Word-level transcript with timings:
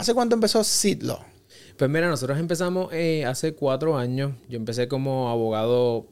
¿Hace 0.00 0.14
cuánto 0.14 0.34
empezó 0.34 0.64
Sidlo? 0.64 1.20
Pues 1.76 1.90
mira, 1.90 2.08
nosotros 2.08 2.38
empezamos 2.38 2.90
eh, 2.90 3.26
hace 3.26 3.52
cuatro 3.52 3.98
años. 3.98 4.32
Yo 4.48 4.56
empecé 4.56 4.88
como 4.88 5.28
abogado 5.28 6.06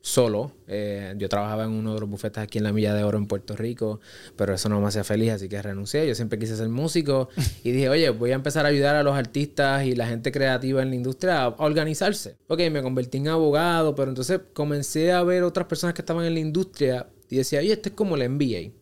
solo. 0.00 0.50
Eh, 0.66 1.14
yo 1.18 1.28
trabajaba 1.28 1.62
en 1.62 1.70
uno 1.70 1.94
de 1.94 2.00
los 2.00 2.10
bufetes 2.10 2.42
aquí 2.42 2.58
en 2.58 2.64
la 2.64 2.72
Milla 2.72 2.94
de 2.94 3.04
Oro 3.04 3.16
en 3.16 3.28
Puerto 3.28 3.54
Rico, 3.54 4.00
pero 4.34 4.52
eso 4.52 4.68
no 4.68 4.80
me 4.80 4.88
hacía 4.88 5.04
feliz, 5.04 5.30
así 5.30 5.48
que 5.48 5.62
renuncié. 5.62 6.04
Yo 6.08 6.16
siempre 6.16 6.36
quise 6.36 6.56
ser 6.56 6.68
músico 6.68 7.28
y 7.62 7.70
dije, 7.70 7.88
oye, 7.88 8.10
voy 8.10 8.32
a 8.32 8.34
empezar 8.34 8.66
a 8.66 8.70
ayudar 8.70 8.96
a 8.96 9.04
los 9.04 9.14
artistas 9.14 9.86
y 9.86 9.94
la 9.94 10.08
gente 10.08 10.32
creativa 10.32 10.82
en 10.82 10.88
la 10.88 10.96
industria 10.96 11.44
a 11.44 11.48
organizarse. 11.58 12.38
Ok, 12.48 12.62
me 12.72 12.82
convertí 12.82 13.18
en 13.18 13.28
abogado, 13.28 13.94
pero 13.94 14.08
entonces 14.08 14.40
comencé 14.52 15.12
a 15.12 15.22
ver 15.22 15.44
otras 15.44 15.68
personas 15.68 15.94
que 15.94 16.02
estaban 16.02 16.24
en 16.24 16.34
la 16.34 16.40
industria 16.40 17.06
y 17.30 17.36
decía, 17.36 17.60
oye, 17.60 17.72
esto 17.72 17.90
es 17.90 17.94
como 17.94 18.16
la 18.16 18.24
NBA. 18.28 18.72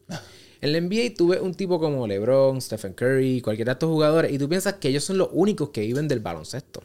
En 0.60 0.72
la 0.72 0.80
NBA 0.80 1.14
tuve 1.16 1.40
un 1.40 1.54
tipo 1.54 1.78
como 1.78 2.06
LeBron, 2.06 2.60
Stephen 2.60 2.94
Curry, 2.94 3.40
cualquiera 3.40 3.72
de 3.72 3.74
estos 3.74 3.90
jugadores, 3.90 4.32
y 4.32 4.38
tú 4.38 4.48
piensas 4.48 4.74
que 4.74 4.88
ellos 4.88 5.04
son 5.04 5.18
los 5.18 5.28
únicos 5.32 5.70
que 5.70 5.82
viven 5.82 6.08
del 6.08 6.20
baloncesto. 6.20 6.82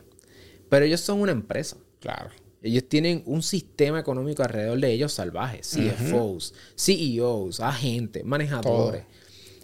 Pero 0.69 0.85
ellos 0.85 1.01
son 1.01 1.21
una 1.21 1.31
empresa. 1.31 1.77
Claro. 1.99 2.29
Ellos 2.61 2.83
tienen 2.87 3.23
un 3.25 3.41
sistema 3.41 3.99
económico 3.99 4.43
alrededor 4.43 4.79
de 4.79 4.91
ellos 4.91 5.13
salvaje. 5.13 5.61
CFOs, 5.61 6.53
CEOs, 6.75 7.59
agentes, 7.59 8.23
manejadores. 8.23 9.03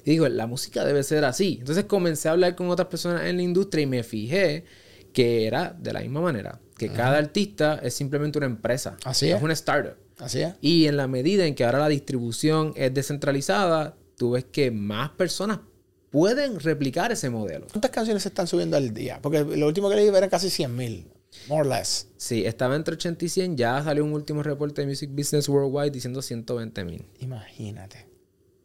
Y 0.04 0.12
digo, 0.12 0.28
la 0.30 0.48
música 0.48 0.84
debe 0.86 1.04
ser 1.04 1.26
así. 1.26 1.58
Entonces 1.60 1.84
comencé 1.84 2.30
a 2.30 2.32
hablar 2.32 2.56
con 2.56 2.70
otras 2.70 2.88
personas 2.88 3.26
en 3.26 3.38
la 3.38 3.44
industria 3.44 3.84
y 3.84 3.88
me 3.88 4.04
fijé 4.04 4.64
que 5.14 5.46
era 5.46 5.76
de 5.78 5.94
la 5.94 6.00
misma 6.00 6.22
manera. 6.22 6.60
Que 6.78 6.90
cada 6.90 7.18
artista 7.18 7.80
es 7.84 7.94
simplemente 7.94 8.38
una 8.38 8.46
empresa. 8.46 8.98
Así 9.04 9.30
es. 9.30 9.36
Es 9.36 9.44
una 9.44 9.54
startup. 9.54 9.96
Así 10.20 10.42
es. 10.42 10.54
Y 10.62 10.88
en 10.88 10.98
la 10.98 11.08
medida 11.08 11.46
en 11.46 11.56
que 11.56 11.66
ahora 11.66 11.80
la 11.80 11.90
distribución 11.90 12.74
es 12.76 12.94
descentralizada, 12.94 13.97
tú 14.18 14.32
ves 14.32 14.46
que 14.46 14.72
más 14.72 15.12
personas 15.12 15.60
pueden 16.10 16.60
replicar 16.60 17.12
ese 17.12 17.30
modelo. 17.30 17.68
¿Cuántas 17.72 17.92
canciones 17.92 18.24
se 18.24 18.30
están 18.30 18.48
subiendo 18.48 18.76
al 18.76 18.94
día? 18.94 19.20
Porque 19.22 19.44
lo 19.44 19.68
último 19.68 19.90
que 19.90 19.96
leí 19.96 20.08
era 20.08 20.28
casi 20.30 20.50
100 20.50 20.76
mil. 20.76 21.08
More 21.48 21.62
or 21.62 21.68
less. 21.68 22.08
Sí, 22.18 22.46
estaba 22.46 22.76
entre 22.76 22.96
80 22.96 23.24
y 23.26 23.30
100. 23.30 23.58
Ya 23.58 23.84
salió 23.84 24.04
un 24.04 24.14
último 24.14 24.44
reporte 24.44 24.82
de 24.82 24.88
Music 24.88 25.10
Business 25.14 25.48
Worldwide 25.48 25.92
diciendo 25.92 26.22
120 26.22 26.84
mil. 26.84 27.06
Imagínate. 27.20 28.08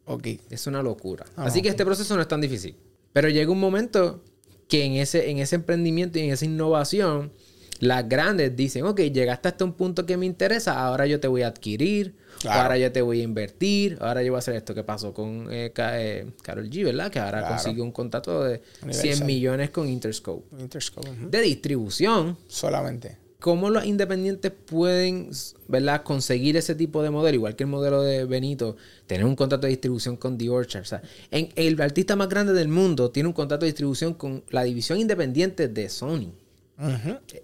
Ok. 0.05 0.27
Es 0.49 0.65
una 0.67 0.81
locura. 0.81 1.25
Ah, 1.35 1.45
Así 1.45 1.61
que 1.61 1.69
este 1.69 1.85
proceso 1.85 2.15
no 2.15 2.21
es 2.21 2.27
tan 2.27 2.41
difícil. 2.41 2.75
Pero 3.11 3.29
llega 3.29 3.51
un 3.51 3.59
momento 3.59 4.23
que 4.67 4.85
en 4.85 4.93
ese, 4.93 5.29
en 5.29 5.37
ese 5.37 5.55
emprendimiento 5.55 6.17
y 6.17 6.23
en 6.23 6.31
esa 6.31 6.45
innovación, 6.45 7.31
las 7.79 8.07
grandes 8.07 8.55
dicen, 8.55 8.85
ok, 8.85 8.99
llegaste 9.01 9.49
hasta 9.49 9.65
un 9.65 9.73
punto 9.73 10.05
que 10.05 10.17
me 10.17 10.25
interesa, 10.25 10.83
ahora 10.83 11.05
yo 11.05 11.19
te 11.19 11.27
voy 11.27 11.43
a 11.43 11.47
adquirir, 11.47 12.15
Claro. 12.43 12.61
ahora 12.61 12.77
yo 12.77 12.91
te 12.91 13.01
voy 13.01 13.21
a 13.21 13.23
invertir, 13.23 13.97
ahora 14.01 14.21
yo 14.23 14.31
voy 14.31 14.37
a 14.37 14.39
hacer 14.39 14.55
esto 14.55 14.75
que 14.75 14.83
pasó 14.83 15.13
con 15.13 15.47
eh, 15.51 15.71
Ka- 15.73 15.99
eh, 16.01 16.27
Carol 16.41 16.69
G, 16.69 16.83
¿verdad? 16.85 17.09
Que 17.11 17.19
ahora 17.19 17.39
Claro. 17.39 17.55
consiguió 17.55 17.83
un 17.83 17.91
contrato 17.91 18.43
de 18.43 18.61
Universal. 18.81 19.13
100 19.15 19.25
millones 19.25 19.69
con 19.71 19.87
Interscope. 19.89 20.43
Interscope. 20.61 21.09
De 21.29 21.41
distribución, 21.41 22.37
Solamente. 22.47 23.17
¿Cómo 23.39 23.69
los 23.69 23.83
independientes 23.85 24.53
pueden, 24.53 25.29
¿verdad? 25.67 26.03
conseguir 26.03 26.55
ese 26.55 26.75
tipo 26.75 27.03
de 27.03 27.09
modelo? 27.09 27.35
Igual 27.35 27.57
que 27.57 27.63
el 27.63 27.69
modelo 27.69 28.01
de 28.01 28.23
Benito, 28.23 28.77
tener 29.05 29.25
un 29.25 29.35
contrato 29.35 29.67
de 29.67 29.71
distribución 29.71 30.15
con 30.15 30.37
The 30.37 30.49
Orchard. 30.49 30.83
O 30.83 30.85
sea, 30.85 31.01
en- 31.29 31.49
el 31.57 31.81
artista 31.81 32.15
más 32.15 32.29
grande 32.29 32.53
del 32.53 32.69
mundo 32.69 33.11
tiene 33.11 33.27
un 33.27 33.33
contrato 33.33 33.65
de 33.65 33.71
distribución 33.71 34.13
con 34.13 34.43
la 34.49 34.63
división 34.63 34.97
independiente 34.97 35.67
de 35.67 35.89
Sony. 35.89 36.31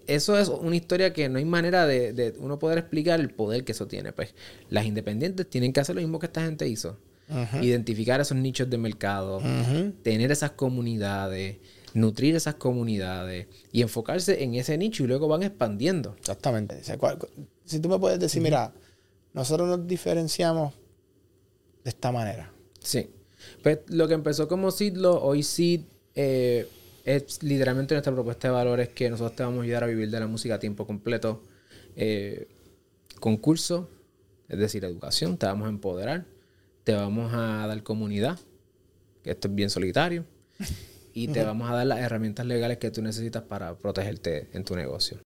Eso 0.08 0.38
es 0.38 0.50
una 0.50 0.76
historia 0.76 1.14
que 1.14 1.30
no 1.30 1.38
hay 1.38 1.46
manera 1.46 1.86
de, 1.86 2.14
de 2.14 2.36
uno 2.40 2.60
poder 2.60 2.80
explicar 2.80 3.20
el 3.20 3.30
poder 3.30 3.64
que 3.64 3.74
eso 3.74 3.88
tiene. 3.88 4.12
Pues 4.12 4.34
las 4.70 4.86
independientes 4.86 5.50
tienen 5.50 5.72
que 5.72 5.80
hacer 5.80 5.96
lo 5.96 6.02
mismo 6.02 6.20
que 6.20 6.26
esta 6.26 6.44
gente 6.44 6.68
hizo. 6.68 6.98
Identificar 7.62 8.20
esos 8.20 8.38
nichos 8.38 8.70
de 8.70 8.78
mercado, 8.80 9.40
tener 10.02 10.32
esas 10.32 10.52
comunidades, 10.52 11.58
nutrir 11.94 12.36
esas 12.36 12.56
comunidades 12.56 13.48
y 13.72 13.84
enfocarse 13.84 14.44
en 14.44 14.56
ese 14.56 14.78
nicho 14.80 15.04
y 15.04 15.08
luego 15.08 15.28
van 15.28 15.44
expandiendo. 15.44 16.16
Exactamente. 16.18 16.82
Si 17.66 17.80
tú 17.80 17.88
me 17.88 18.00
puedes 18.00 18.20
decir, 18.20 18.42
mira, 18.42 18.74
nosotros 19.34 19.70
nos 19.70 19.88
diferenciamos 19.88 20.74
de 21.84 21.92
esta 21.92 22.12
manera. 22.12 22.52
Sí. 22.80 23.12
Pues 23.62 23.80
lo 23.90 24.08
que 24.08 24.16
empezó 24.16 24.48
como 24.48 24.72
Sidlo, 24.72 25.22
hoy 25.22 25.44
Sid 25.44 25.82
eh, 26.16 26.68
es 27.16 27.42
literalmente 27.42 27.96
nuestra 27.96 28.14
propuesta 28.14 28.50
de 28.50 28.54
valores 28.54 28.90
que 28.90 29.10
nosotros 29.10 29.36
te 29.36 29.44
vamos 29.44 29.62
a 29.62 29.64
ayudar 29.64 29.84
a 29.84 29.88
vivir 29.88 30.12
de 30.12 30.20
la 30.20 30.28
música 30.28 30.56
a 30.56 30.60
tiempo 30.60 30.86
completo. 30.86 31.42
Eh, 31.96 32.48
concurso, 33.20 33.90
es 34.48 34.60
decir, 34.60 34.86
educación, 34.86 35.38
te 35.38 35.48
vamos 35.48 35.66
a 35.66 35.70
empoderar, 35.70 36.26
te 36.84 36.94
vamos 36.94 37.34
a 37.34 37.66
dar 37.66 37.82
comunidad, 37.84 38.40
que 39.24 39.32
esto 39.32 39.48
es 39.48 39.56
bien 39.56 39.72
solitario, 39.72 40.26
y 41.14 41.30
te 41.30 41.44
vamos 41.44 41.70
a 41.70 41.74
dar 41.74 41.88
las 41.88 42.00
herramientas 42.00 42.46
legales 42.46 42.78
que 42.78 42.92
tú 42.92 43.02
necesitas 43.02 43.42
para 43.44 43.76
protegerte 43.76 44.48
en 44.54 44.64
tu 44.64 44.76
negocio. 44.76 45.20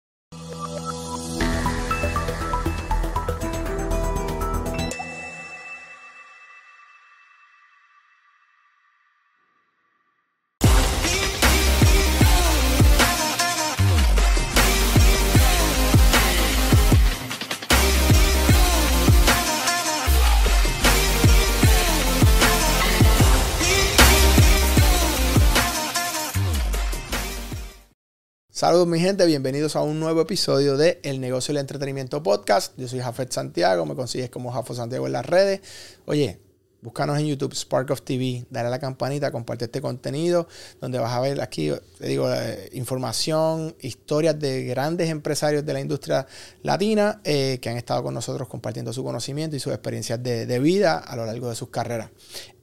Saludos 28.61 28.85
mi 28.85 28.99
gente, 28.99 29.25
bienvenidos 29.25 29.75
a 29.75 29.81
un 29.81 29.99
nuevo 29.99 30.22
episodio 30.22 30.77
de 30.77 30.99
El 31.01 31.19
Negocio 31.19 31.51
del 31.51 31.61
Entretenimiento 31.61 32.22
Podcast. 32.22 32.73
Yo 32.77 32.88
soy 32.88 32.99
Jafet 32.99 33.31
Santiago, 33.31 33.88
me 33.88 33.95
consigues 33.95 34.29
como 34.29 34.51
Jafo 34.51 34.75
Santiago 34.75 35.07
en 35.07 35.13
las 35.13 35.25
redes. 35.25 35.61
Oye, 36.05 36.38
búscanos 36.79 37.17
en 37.17 37.25
YouTube, 37.25 37.55
Spark 37.55 37.89
of 37.89 38.03
TV, 38.03 38.45
dale 38.51 38.67
a 38.67 38.69
la 38.69 38.77
campanita, 38.77 39.31
comparte 39.31 39.66
este 39.66 39.81
contenido, 39.81 40.47
donde 40.79 41.00
vas 41.00 41.11
a 41.11 41.21
ver 41.21 41.41
aquí, 41.41 41.71
te 41.97 42.07
digo, 42.07 42.31
eh, 42.31 42.69
información, 42.73 43.75
historias 43.79 44.39
de 44.39 44.66
grandes 44.66 45.09
empresarios 45.09 45.66
de 45.66 45.73
la 45.73 45.79
industria 45.79 46.27
latina 46.61 47.19
eh, 47.23 47.57
que 47.63 47.69
han 47.69 47.77
estado 47.77 48.03
con 48.03 48.13
nosotros 48.13 48.47
compartiendo 48.47 48.94
su 48.94 49.03
conocimiento 49.03 49.55
y 49.55 49.59
sus 49.59 49.73
experiencias 49.73 50.21
de, 50.21 50.45
de 50.45 50.59
vida 50.59 51.00
a 51.00 51.16
lo 51.16 51.25
largo 51.25 51.50
de 51.50 51.55
sus 51.55 51.69
carreras. 51.69 52.11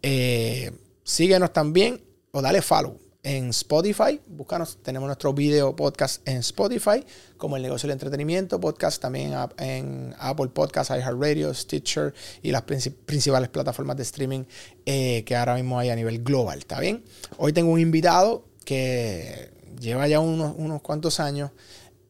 Eh, 0.00 0.70
síguenos 1.02 1.52
también 1.52 2.00
o 2.30 2.40
dale 2.40 2.62
follow 2.62 3.07
en 3.22 3.48
Spotify. 3.50 4.20
Búscanos, 4.28 4.78
tenemos 4.82 5.06
nuestro 5.06 5.32
video 5.34 5.74
podcast 5.74 6.26
en 6.28 6.38
Spotify, 6.38 7.04
como 7.36 7.56
el 7.56 7.62
negocio 7.62 7.86
del 7.86 7.94
entretenimiento, 7.94 8.60
podcast 8.60 9.02
también 9.02 9.28
en, 9.28 9.34
App- 9.34 9.60
en 9.60 10.14
Apple 10.18 10.48
Podcasts, 10.48 10.94
iHeartRadio, 10.96 11.52
Stitcher 11.52 12.14
y 12.42 12.50
las 12.52 12.64
princi- 12.64 12.94
principales 12.94 13.48
plataformas 13.48 13.96
de 13.96 14.02
streaming 14.04 14.44
eh, 14.86 15.24
que 15.24 15.36
ahora 15.36 15.54
mismo 15.56 15.78
hay 15.78 15.90
a 15.90 15.96
nivel 15.96 16.22
global. 16.22 16.58
¿Está 16.60 16.80
bien? 16.80 17.04
Hoy 17.36 17.52
tengo 17.52 17.70
un 17.72 17.80
invitado 17.80 18.44
que 18.64 19.50
lleva 19.80 20.06
ya 20.08 20.20
unos, 20.20 20.54
unos 20.56 20.80
cuantos 20.82 21.20
años. 21.20 21.50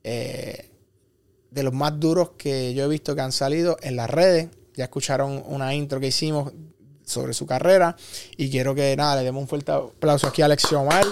eh, 0.04 0.64
de 1.50 1.62
los 1.62 1.72
más 1.72 1.98
duros 1.98 2.32
que 2.36 2.74
yo 2.74 2.84
he 2.84 2.88
visto 2.88 3.14
que 3.14 3.22
han 3.22 3.32
salido 3.32 3.78
en 3.80 3.96
las 3.96 4.10
redes. 4.10 4.48
Ya 4.74 4.84
escucharon 4.84 5.42
una 5.46 5.74
intro 5.74 5.98
que 5.98 6.08
hicimos 6.08 6.52
sobre 7.08 7.34
su 7.34 7.46
carrera. 7.46 7.96
Y 8.36 8.50
quiero 8.50 8.74
que 8.74 8.94
nada, 8.96 9.16
le 9.16 9.24
demos 9.24 9.42
un 9.42 9.48
fuerte 9.48 9.72
aplauso 9.72 10.26
aquí 10.26 10.42
a 10.42 10.44
Alexio 10.44 10.80
Omar. 10.80 11.04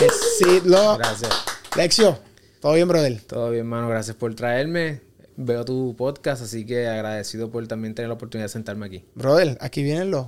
De 0.00 0.08
Sidlo. 0.38 0.98
Gracias. 0.98 1.30
Alexio, 1.72 2.18
¿todo 2.60 2.74
bien, 2.74 2.88
brother? 2.88 3.20
Todo 3.22 3.50
bien, 3.50 3.60
hermano. 3.60 3.88
Gracias 3.88 4.16
por 4.16 4.34
traerme. 4.34 5.00
Veo 5.36 5.64
tu 5.64 5.94
podcast, 5.96 6.42
así 6.42 6.64
que 6.64 6.86
agradecido 6.86 7.50
por 7.50 7.66
también 7.68 7.94
tener 7.94 8.08
la 8.08 8.14
oportunidad 8.14 8.46
de 8.46 8.52
sentarme 8.52 8.86
aquí. 8.86 9.04
Brother, 9.14 9.58
aquí 9.60 9.82
vienen 9.82 10.10
los, 10.10 10.26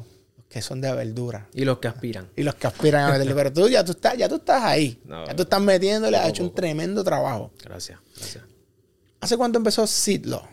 que 0.48 0.62
son 0.62 0.80
de 0.80 0.92
verdura. 0.94 1.48
Y 1.54 1.64
los 1.64 1.78
que 1.78 1.88
aspiran. 1.88 2.28
Y 2.36 2.42
los 2.42 2.54
que 2.54 2.66
aspiran 2.66 3.04
a 3.04 3.12
meterle. 3.12 3.34
Pero 3.34 3.52
tú 3.52 3.68
ya 3.68 3.84
tú 3.84 3.92
estás, 3.92 4.16
ya 4.16 4.28
tú 4.28 4.36
estás 4.36 4.62
ahí. 4.62 5.00
No, 5.04 5.26
ya 5.26 5.34
tú 5.34 5.42
estás 5.42 5.60
metiéndole, 5.60 6.16
has 6.16 6.28
hecho 6.28 6.42
un 6.42 6.54
tremendo 6.54 7.02
trabajo. 7.02 7.50
Gracias, 7.64 7.98
gracias. 8.16 8.44
¿Hace 9.20 9.36
cuánto 9.36 9.58
empezó 9.58 9.86
Sidlo? 9.86 10.46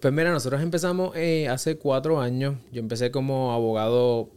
Pues 0.00 0.14
mira, 0.14 0.30
nosotros 0.30 0.62
empezamos 0.62 1.16
eh, 1.16 1.48
hace 1.48 1.76
cuatro 1.76 2.20
años. 2.20 2.56
Yo 2.72 2.80
empecé 2.80 3.10
como 3.10 3.52
abogado 3.52 4.30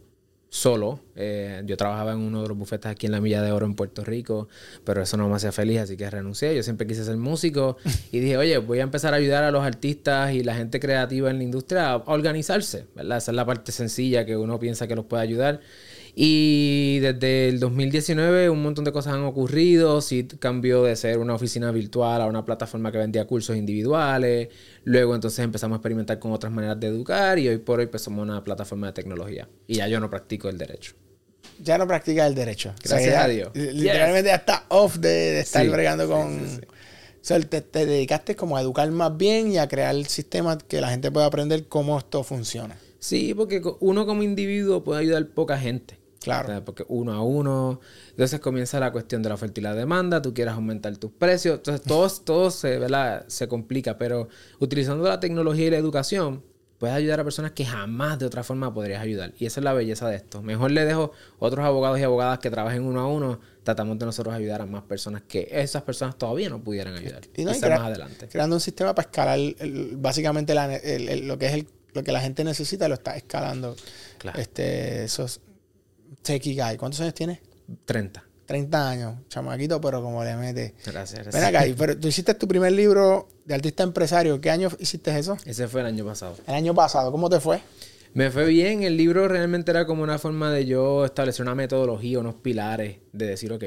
solo. 0.51 0.99
Eh, 1.15 1.61
yo 1.65 1.77
trabajaba 1.77 2.11
en 2.11 2.19
uno 2.19 2.41
de 2.41 2.49
los 2.49 2.57
bufetes 2.57 2.91
aquí 2.91 3.05
en 3.05 3.13
la 3.13 3.21
Milla 3.21 3.41
de 3.41 3.51
Oro 3.51 3.65
en 3.65 3.73
Puerto 3.73 4.03
Rico, 4.03 4.49
pero 4.83 5.01
eso 5.01 5.15
no 5.15 5.29
me 5.29 5.35
hacía 5.35 5.51
feliz, 5.51 5.79
así 5.79 5.95
que 5.95 6.09
renuncié. 6.09 6.53
Yo 6.55 6.61
siempre 6.61 6.85
quise 6.85 7.05
ser 7.05 7.15
músico 7.15 7.77
y 8.11 8.19
dije, 8.19 8.37
oye, 8.37 8.57
voy 8.57 8.79
a 8.79 8.83
empezar 8.83 9.13
a 9.13 9.17
ayudar 9.17 9.43
a 9.45 9.51
los 9.51 9.63
artistas 9.63 10.33
y 10.33 10.43
la 10.43 10.53
gente 10.55 10.79
creativa 10.79 11.29
en 11.29 11.37
la 11.37 11.43
industria 11.43 11.91
a 11.91 11.97
organizarse. 11.97 12.85
Esa 12.97 13.17
es 13.17 13.27
la 13.29 13.45
parte 13.45 13.71
sencilla 13.71 14.25
que 14.25 14.35
uno 14.35 14.59
piensa 14.59 14.87
que 14.87 14.95
los 14.95 15.05
puede 15.05 15.23
ayudar. 15.23 15.61
Y 16.13 16.99
desde 16.99 17.47
el 17.47 17.59
2019 17.59 18.49
un 18.49 18.61
montón 18.61 18.83
de 18.83 18.91
cosas 18.91 19.13
han 19.13 19.23
ocurrido. 19.23 20.01
Sí 20.01 20.27
cambió 20.39 20.83
de 20.83 20.95
ser 20.95 21.17
una 21.19 21.33
oficina 21.33 21.71
virtual 21.71 22.21
a 22.21 22.27
una 22.27 22.45
plataforma 22.45 22.91
que 22.91 22.97
vendía 22.97 23.25
cursos 23.25 23.55
individuales. 23.55 24.49
Luego 24.83 25.15
entonces 25.15 25.39
empezamos 25.39 25.75
a 25.75 25.77
experimentar 25.77 26.19
con 26.19 26.31
otras 26.31 26.51
maneras 26.51 26.79
de 26.79 26.87
educar 26.87 27.39
y 27.39 27.47
hoy 27.47 27.57
por 27.57 27.79
hoy 27.79 27.87
pues 27.87 28.03
somos 28.03 28.23
una 28.23 28.43
plataforma 28.43 28.87
de 28.87 28.93
tecnología. 28.93 29.47
Y 29.67 29.75
ya 29.75 29.87
yo 29.87 29.99
no 29.99 30.09
practico 30.09 30.49
el 30.49 30.57
derecho. 30.57 30.93
ya 31.63 31.77
no 31.77 31.87
practicas 31.87 32.27
el 32.27 32.35
derecho. 32.35 32.73
Gracias 32.83 33.15
a 33.15 33.27
Dios. 33.27 33.49
Literalmente 33.53 34.29
ya 34.29 34.35
está 34.35 34.65
off 34.69 34.97
de, 34.97 35.39
estar 35.39 35.67
bregando 35.69 36.07
con... 36.07 36.39
o 36.45 37.21
sea, 37.21 37.39
te, 37.39 37.61
te, 37.61 37.85
dedicaste 37.85 38.35
como 38.35 38.57
a 38.57 38.61
educar 38.61 38.89
más 38.91 39.15
bien 39.15 39.51
y 39.51 39.59
a 39.59 39.67
crear 39.67 39.95
el 39.95 40.07
sistema 40.07 40.57
que 40.57 40.81
la 40.81 40.89
gente 40.89 41.09
pueda 41.11 41.27
aprender 41.27 41.67
cómo 41.67 41.97
esto 41.97 42.23
funciona. 42.23 42.75
Sí, 42.99 43.33
porque 43.33 43.61
uno 43.79 44.05
como 44.05 44.21
individuo 44.21 44.83
puede 44.83 45.01
ayudar 45.01 45.25
poca 45.29 45.57
gente. 45.57 46.00
Claro. 46.21 46.63
porque 46.63 46.85
uno 46.87 47.13
a 47.13 47.23
uno. 47.23 47.79
Entonces 48.11 48.39
comienza 48.39 48.79
la 48.79 48.91
cuestión 48.91 49.23
de 49.23 49.29
la 49.29 49.35
oferta 49.35 49.59
y 49.59 49.63
la 49.63 49.73
demanda. 49.73 50.21
Tú 50.21 50.33
quieres 50.33 50.53
aumentar 50.53 50.95
tus 50.97 51.11
precios. 51.11 51.57
Entonces 51.57 51.85
todo, 51.85 52.09
todo 52.25 52.51
se, 52.51 52.79
se 53.27 53.47
complica. 53.47 53.97
Pero 53.97 54.27
utilizando 54.59 55.03
la 55.07 55.19
tecnología 55.19 55.67
y 55.67 55.69
la 55.71 55.77
educación, 55.77 56.43
puedes 56.77 56.95
ayudar 56.95 57.19
a 57.19 57.23
personas 57.23 57.51
que 57.51 57.65
jamás 57.65 58.19
de 58.19 58.25
otra 58.25 58.43
forma 58.43 58.73
podrías 58.73 59.01
ayudar. 59.01 59.33
Y 59.37 59.45
esa 59.45 59.59
es 59.59 59.63
la 59.63 59.73
belleza 59.73 60.07
de 60.09 60.15
esto. 60.15 60.41
Mejor 60.41 60.71
le 60.71 60.85
dejo 60.85 61.11
otros 61.39 61.65
abogados 61.65 61.99
y 61.99 62.03
abogadas 62.03 62.39
que 62.39 62.49
trabajen 62.49 62.83
uno 62.83 63.01
a 63.01 63.07
uno. 63.07 63.39
Tratamos 63.63 63.97
de 63.99 64.05
nosotros 64.05 64.33
ayudar 64.33 64.61
a 64.61 64.65
más 64.65 64.83
personas 64.83 65.23
que 65.27 65.47
esas 65.51 65.83
personas 65.83 66.17
todavía 66.17 66.49
no 66.49 66.63
pudieran 66.63 66.95
ayudar. 66.95 67.21
Y, 67.35 67.45
no, 67.45 67.51
más 67.51 67.63
adelante. 67.63 68.27
Creando 68.27 68.55
un 68.55 68.59
sistema 68.61 68.95
para 68.95 69.07
escalar 69.07 69.39
básicamente 69.93 70.55
lo 70.55 71.37
que 71.37 71.45
es 71.45 71.65
lo 71.93 72.03
que 72.03 72.11
la 72.11 72.21
gente 72.21 72.43
necesita, 72.43 72.87
lo 72.87 72.93
está 72.93 73.15
escalando. 73.17 73.75
Claro. 74.17 74.39
Este, 74.39 75.03
esos 75.03 75.41
Techie 76.21 76.53
Guy. 76.55 76.77
¿Cuántos 76.77 77.01
años 77.01 77.13
tienes? 77.13 77.39
30. 77.85 78.23
30 78.45 78.89
años, 78.89 79.15
chamaquito, 79.29 79.79
pero 79.79 80.01
como 80.01 80.23
le 80.25 80.35
mete. 80.35 80.75
Gracias, 80.85 81.23
gracias. 81.23 81.33
Ven 81.33 81.43
acá, 81.43 81.65
pero 81.77 81.97
tú 81.97 82.09
hiciste 82.09 82.33
tu 82.33 82.47
primer 82.49 82.73
libro 82.73 83.29
de 83.45 83.55
artista 83.55 83.83
empresario. 83.83 84.41
¿Qué 84.41 84.49
año 84.49 84.67
hiciste 84.77 85.17
eso? 85.17 85.37
Ese 85.45 85.69
fue 85.69 85.79
el 85.81 85.87
año 85.87 86.05
pasado. 86.05 86.35
El 86.45 86.55
año 86.55 86.75
pasado, 86.75 87.11
¿cómo 87.13 87.29
te 87.29 87.39
fue? 87.39 87.61
Me 88.13 88.29
fue 88.29 88.45
bien. 88.47 88.83
El 88.83 88.97
libro 88.97 89.29
realmente 89.29 89.71
era 89.71 89.85
como 89.85 90.03
una 90.03 90.17
forma 90.19 90.51
de 90.51 90.65
yo 90.65 91.05
establecer 91.05 91.43
una 91.43 91.55
metodología, 91.55 92.19
unos 92.19 92.35
pilares 92.35 92.97
de 93.13 93.25
decir, 93.25 93.53
ok, 93.53 93.63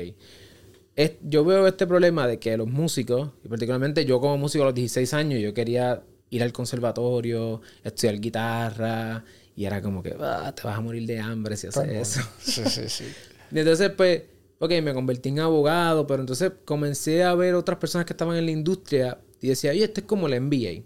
yo 1.22 1.44
veo 1.46 1.66
este 1.66 1.86
problema 1.86 2.26
de 2.26 2.38
que 2.38 2.54
los 2.58 2.68
músicos, 2.68 3.30
y 3.42 3.48
particularmente 3.48 4.04
yo 4.04 4.20
como 4.20 4.36
músico 4.36 4.64
a 4.64 4.66
los 4.66 4.74
16 4.74 5.14
años, 5.14 5.40
yo 5.40 5.54
quería 5.54 6.02
ir 6.28 6.42
al 6.42 6.52
conservatorio, 6.52 7.62
estudiar 7.82 8.20
guitarra 8.20 9.24
y 9.56 9.64
era 9.64 9.80
como 9.80 10.02
que, 10.02 10.16
ah, 10.20 10.52
te 10.54 10.62
vas 10.62 10.76
a 10.76 10.80
morir 10.80 11.06
de 11.06 11.20
hambre 11.20 11.56
si 11.56 11.68
haces 11.68 11.88
eso. 11.88 12.20
Sí, 12.40 12.62
sí, 12.66 12.88
sí. 12.88 13.04
Y 13.52 13.58
entonces, 13.60 13.90
pues, 13.90 14.22
ok, 14.58 14.70
me 14.82 14.92
convertí 14.94 15.28
en 15.28 15.38
abogado, 15.38 16.06
pero 16.08 16.20
entonces 16.22 16.50
comencé 16.64 17.22
a 17.22 17.34
ver 17.34 17.54
otras 17.54 17.78
personas 17.78 18.04
que 18.04 18.12
estaban 18.12 18.36
en 18.36 18.46
la 18.46 18.50
industria 18.50 19.18
y 19.40 19.48
decía, 19.48 19.70
oye, 19.70 19.84
este 19.84 20.00
es 20.00 20.06
como 20.06 20.26
la 20.26 20.40
NBA. 20.40 20.82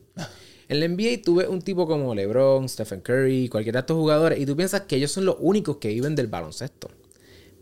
En 0.69 0.81
la 0.81 0.89
NBA 0.89 1.23
tuve 1.25 1.49
un 1.49 1.63
tipo 1.63 1.87
como 1.87 2.15
LeBron, 2.15 2.69
Stephen 2.69 3.01
Curry, 3.01 3.49
cualquiera 3.49 3.79
de 3.79 3.81
estos 3.85 3.97
jugadores, 3.97 4.39
y 4.39 4.45
tú 4.45 4.55
piensas 4.55 4.83
que 4.83 4.97
ellos 4.97 5.13
son 5.13 5.25
los 5.25 5.37
únicos 5.39 5.79
que 5.79 5.89
viven 5.89 6.15
del 6.15 6.27
baloncesto. 6.27 6.91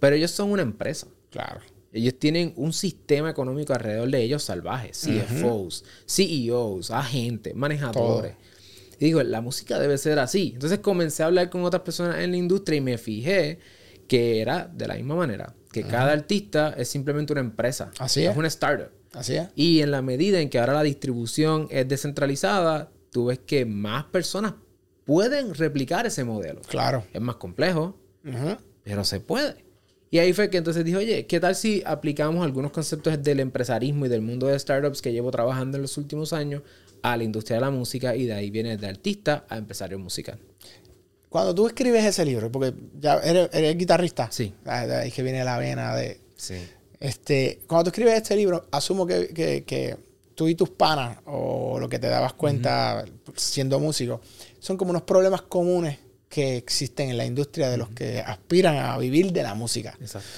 Pero 0.00 0.16
ellos 0.16 0.32
son 0.32 0.50
una 0.50 0.62
empresa. 0.62 1.06
Claro. 1.30 1.60
Ellos 1.92 2.14
tienen 2.18 2.52
un 2.56 2.72
sistema 2.72 3.30
económico 3.30 3.72
alrededor 3.72 4.10
de 4.10 4.22
ellos 4.22 4.42
salvaje. 4.42 4.90
CFOs, 4.90 5.84
CEOs, 6.06 6.90
agentes, 6.90 7.54
manejadores. 7.54 8.34
Y 8.98 9.06
digo, 9.06 9.22
la 9.22 9.40
música 9.40 9.78
debe 9.78 9.98
ser 9.98 10.18
así. 10.18 10.52
Entonces 10.54 10.78
comencé 10.78 11.22
a 11.22 11.26
hablar 11.26 11.50
con 11.50 11.64
otras 11.64 11.82
personas 11.82 12.18
en 12.18 12.30
la 12.30 12.36
industria 12.36 12.78
y 12.78 12.80
me 12.80 12.98
fijé 12.98 13.58
que 14.08 14.40
era 14.40 14.70
de 14.72 14.86
la 14.86 14.94
misma 14.94 15.16
manera. 15.16 15.54
Que 15.72 15.82
cada 15.82 16.12
artista 16.12 16.74
es 16.76 16.88
simplemente 16.88 17.34
una 17.34 17.40
empresa. 17.40 17.90
Así 17.98 18.24
es. 18.24 18.30
Es 18.30 18.36
una 18.36 18.48
startup. 18.48 18.90
Así 19.12 19.34
es. 19.34 19.48
Y 19.54 19.80
en 19.80 19.90
la 19.90 20.00
medida 20.00 20.40
en 20.40 20.48
que 20.48 20.58
ahora 20.58 20.72
la 20.72 20.82
distribución 20.82 21.68
es 21.70 21.86
descentralizada, 21.86 22.90
tú 23.10 23.26
ves 23.26 23.40
que 23.40 23.66
más 23.66 24.04
personas 24.04 24.54
pueden 25.04 25.54
replicar 25.54 26.06
ese 26.06 26.24
modelo. 26.24 26.62
Claro. 26.62 27.04
Es 27.12 27.20
más 27.20 27.36
complejo, 27.36 27.98
pero 28.84 29.04
se 29.04 29.20
puede. 29.20 29.66
Y 30.10 30.18
ahí 30.18 30.32
fue 30.32 30.50
que 30.50 30.58
entonces 30.58 30.84
dije, 30.84 30.96
oye, 30.96 31.26
¿qué 31.26 31.40
tal 31.40 31.54
si 31.54 31.82
aplicamos 31.84 32.44
algunos 32.44 32.70
conceptos 32.70 33.22
del 33.22 33.40
empresarismo 33.40 34.06
y 34.06 34.08
del 34.08 34.22
mundo 34.22 34.46
de 34.46 34.58
startups 34.58 35.02
que 35.02 35.12
llevo 35.12 35.30
trabajando 35.30 35.76
en 35.76 35.82
los 35.82 35.98
últimos 35.98 36.32
años 36.32 36.62
a 37.12 37.16
la 37.16 37.22
industria 37.22 37.58
de 37.58 37.60
la 37.60 37.70
música 37.70 38.16
y 38.16 38.26
de 38.26 38.34
ahí 38.34 38.50
viene 38.50 38.76
de 38.76 38.86
artista 38.88 39.44
a 39.48 39.56
empresario 39.56 39.98
musical. 39.98 40.38
Cuando 41.28 41.54
tú 41.54 41.66
escribes 41.66 42.04
ese 42.04 42.24
libro, 42.24 42.50
porque 42.50 42.74
ya 42.98 43.18
eres, 43.18 43.78
guitarrista, 43.78 44.28
sí. 44.32 44.52
Ah, 44.64 44.86
de 44.86 44.96
ahí 44.96 45.10
que 45.12 45.22
viene 45.22 45.44
la 45.44 45.58
vena 45.58 45.94
de... 45.94 46.20
Sí. 46.34 46.56
Este, 46.98 47.60
cuando 47.68 47.84
tú 47.84 47.88
escribes 47.90 48.14
este 48.14 48.34
libro, 48.34 48.66
asumo 48.72 49.06
que, 49.06 49.96
tú 50.34 50.48
y 50.48 50.56
tus 50.56 50.70
panas, 50.70 51.18
o 51.26 51.78
lo 51.78 51.88
que 51.88 51.98
te 51.98 52.08
dabas 52.08 52.32
cuenta 52.32 53.04
siendo 53.36 53.78
músico, 53.78 54.20
son 54.58 54.76
como 54.76 54.90
unos 54.90 55.02
problemas 55.02 55.42
comunes 55.42 55.98
que 56.28 56.56
existen 56.56 57.10
en 57.10 57.18
la 57.18 57.24
industria 57.24 57.70
de 57.70 57.76
los 57.76 57.90
que 57.90 58.20
aspiran 58.20 58.78
a 58.78 58.98
vivir 58.98 59.32
de 59.32 59.42
la 59.44 59.54
música. 59.54 59.96
Exacto. 60.00 60.28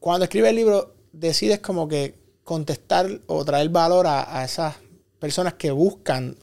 Cuando 0.00 0.24
escribes 0.24 0.50
el 0.50 0.56
libro, 0.56 0.94
decides 1.12 1.60
como 1.60 1.86
que 1.86 2.14
contestar 2.42 3.20
o 3.26 3.44
traer 3.44 3.68
valor 3.68 4.06
a 4.08 4.44
esas 4.44 4.74
personas 5.26 5.54
que 5.54 5.72
buscan 5.72 6.36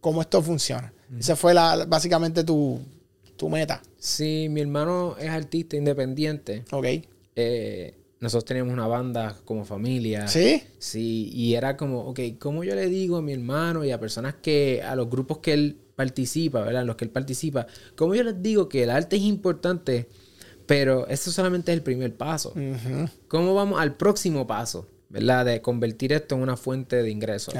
cómo 0.00 0.20
esto 0.20 0.40
funciona. 0.40 0.92
Esa 1.18 1.34
fue 1.34 1.54
la, 1.54 1.84
básicamente 1.86 2.44
tu, 2.44 2.80
meta. 3.50 3.82
Sí, 3.98 4.46
mi 4.48 4.60
hermano 4.60 5.16
es 5.18 5.28
artista 5.28 5.76
independiente. 5.76 6.64
Ok. 6.70 6.86
Eh, 7.34 7.94
nosotros 8.20 8.44
teníamos 8.44 8.72
una 8.72 8.86
banda 8.86 9.36
como 9.44 9.64
familia. 9.64 10.28
¿Sí? 10.28 10.62
Sí, 10.78 11.28
y 11.34 11.54
era 11.54 11.76
como, 11.76 12.02
ok, 12.02 12.20
¿cómo 12.38 12.62
yo 12.62 12.76
le 12.76 12.86
digo 12.86 13.16
a 13.16 13.22
mi 13.22 13.32
hermano 13.32 13.84
y 13.84 13.90
a 13.90 13.98
personas 13.98 14.36
que, 14.40 14.80
a 14.80 14.94
los 14.94 15.10
grupos 15.10 15.38
que 15.38 15.52
él 15.54 15.76
participa, 15.96 16.62
¿verdad? 16.62 16.84
Los 16.84 16.94
que 16.94 17.04
él 17.04 17.10
participa, 17.10 17.66
¿cómo 17.96 18.14
yo 18.14 18.22
les 18.22 18.40
digo 18.40 18.68
que 18.68 18.84
el 18.84 18.90
arte 18.90 19.16
es 19.16 19.22
importante, 19.22 20.08
pero 20.66 21.08
eso 21.08 21.32
solamente 21.32 21.72
es 21.72 21.78
el 21.78 21.82
primer 21.82 22.16
paso? 22.16 22.54
¿Cómo 23.26 23.54
vamos 23.54 23.80
al 23.80 23.96
próximo 23.96 24.46
paso? 24.46 24.86
¿Verdad? 25.12 25.44
De 25.44 25.60
convertir 25.60 26.12
esto 26.14 26.34
en 26.34 26.42
una 26.42 26.56
fuente 26.56 27.02
de 27.02 27.10
ingresos. 27.10 27.54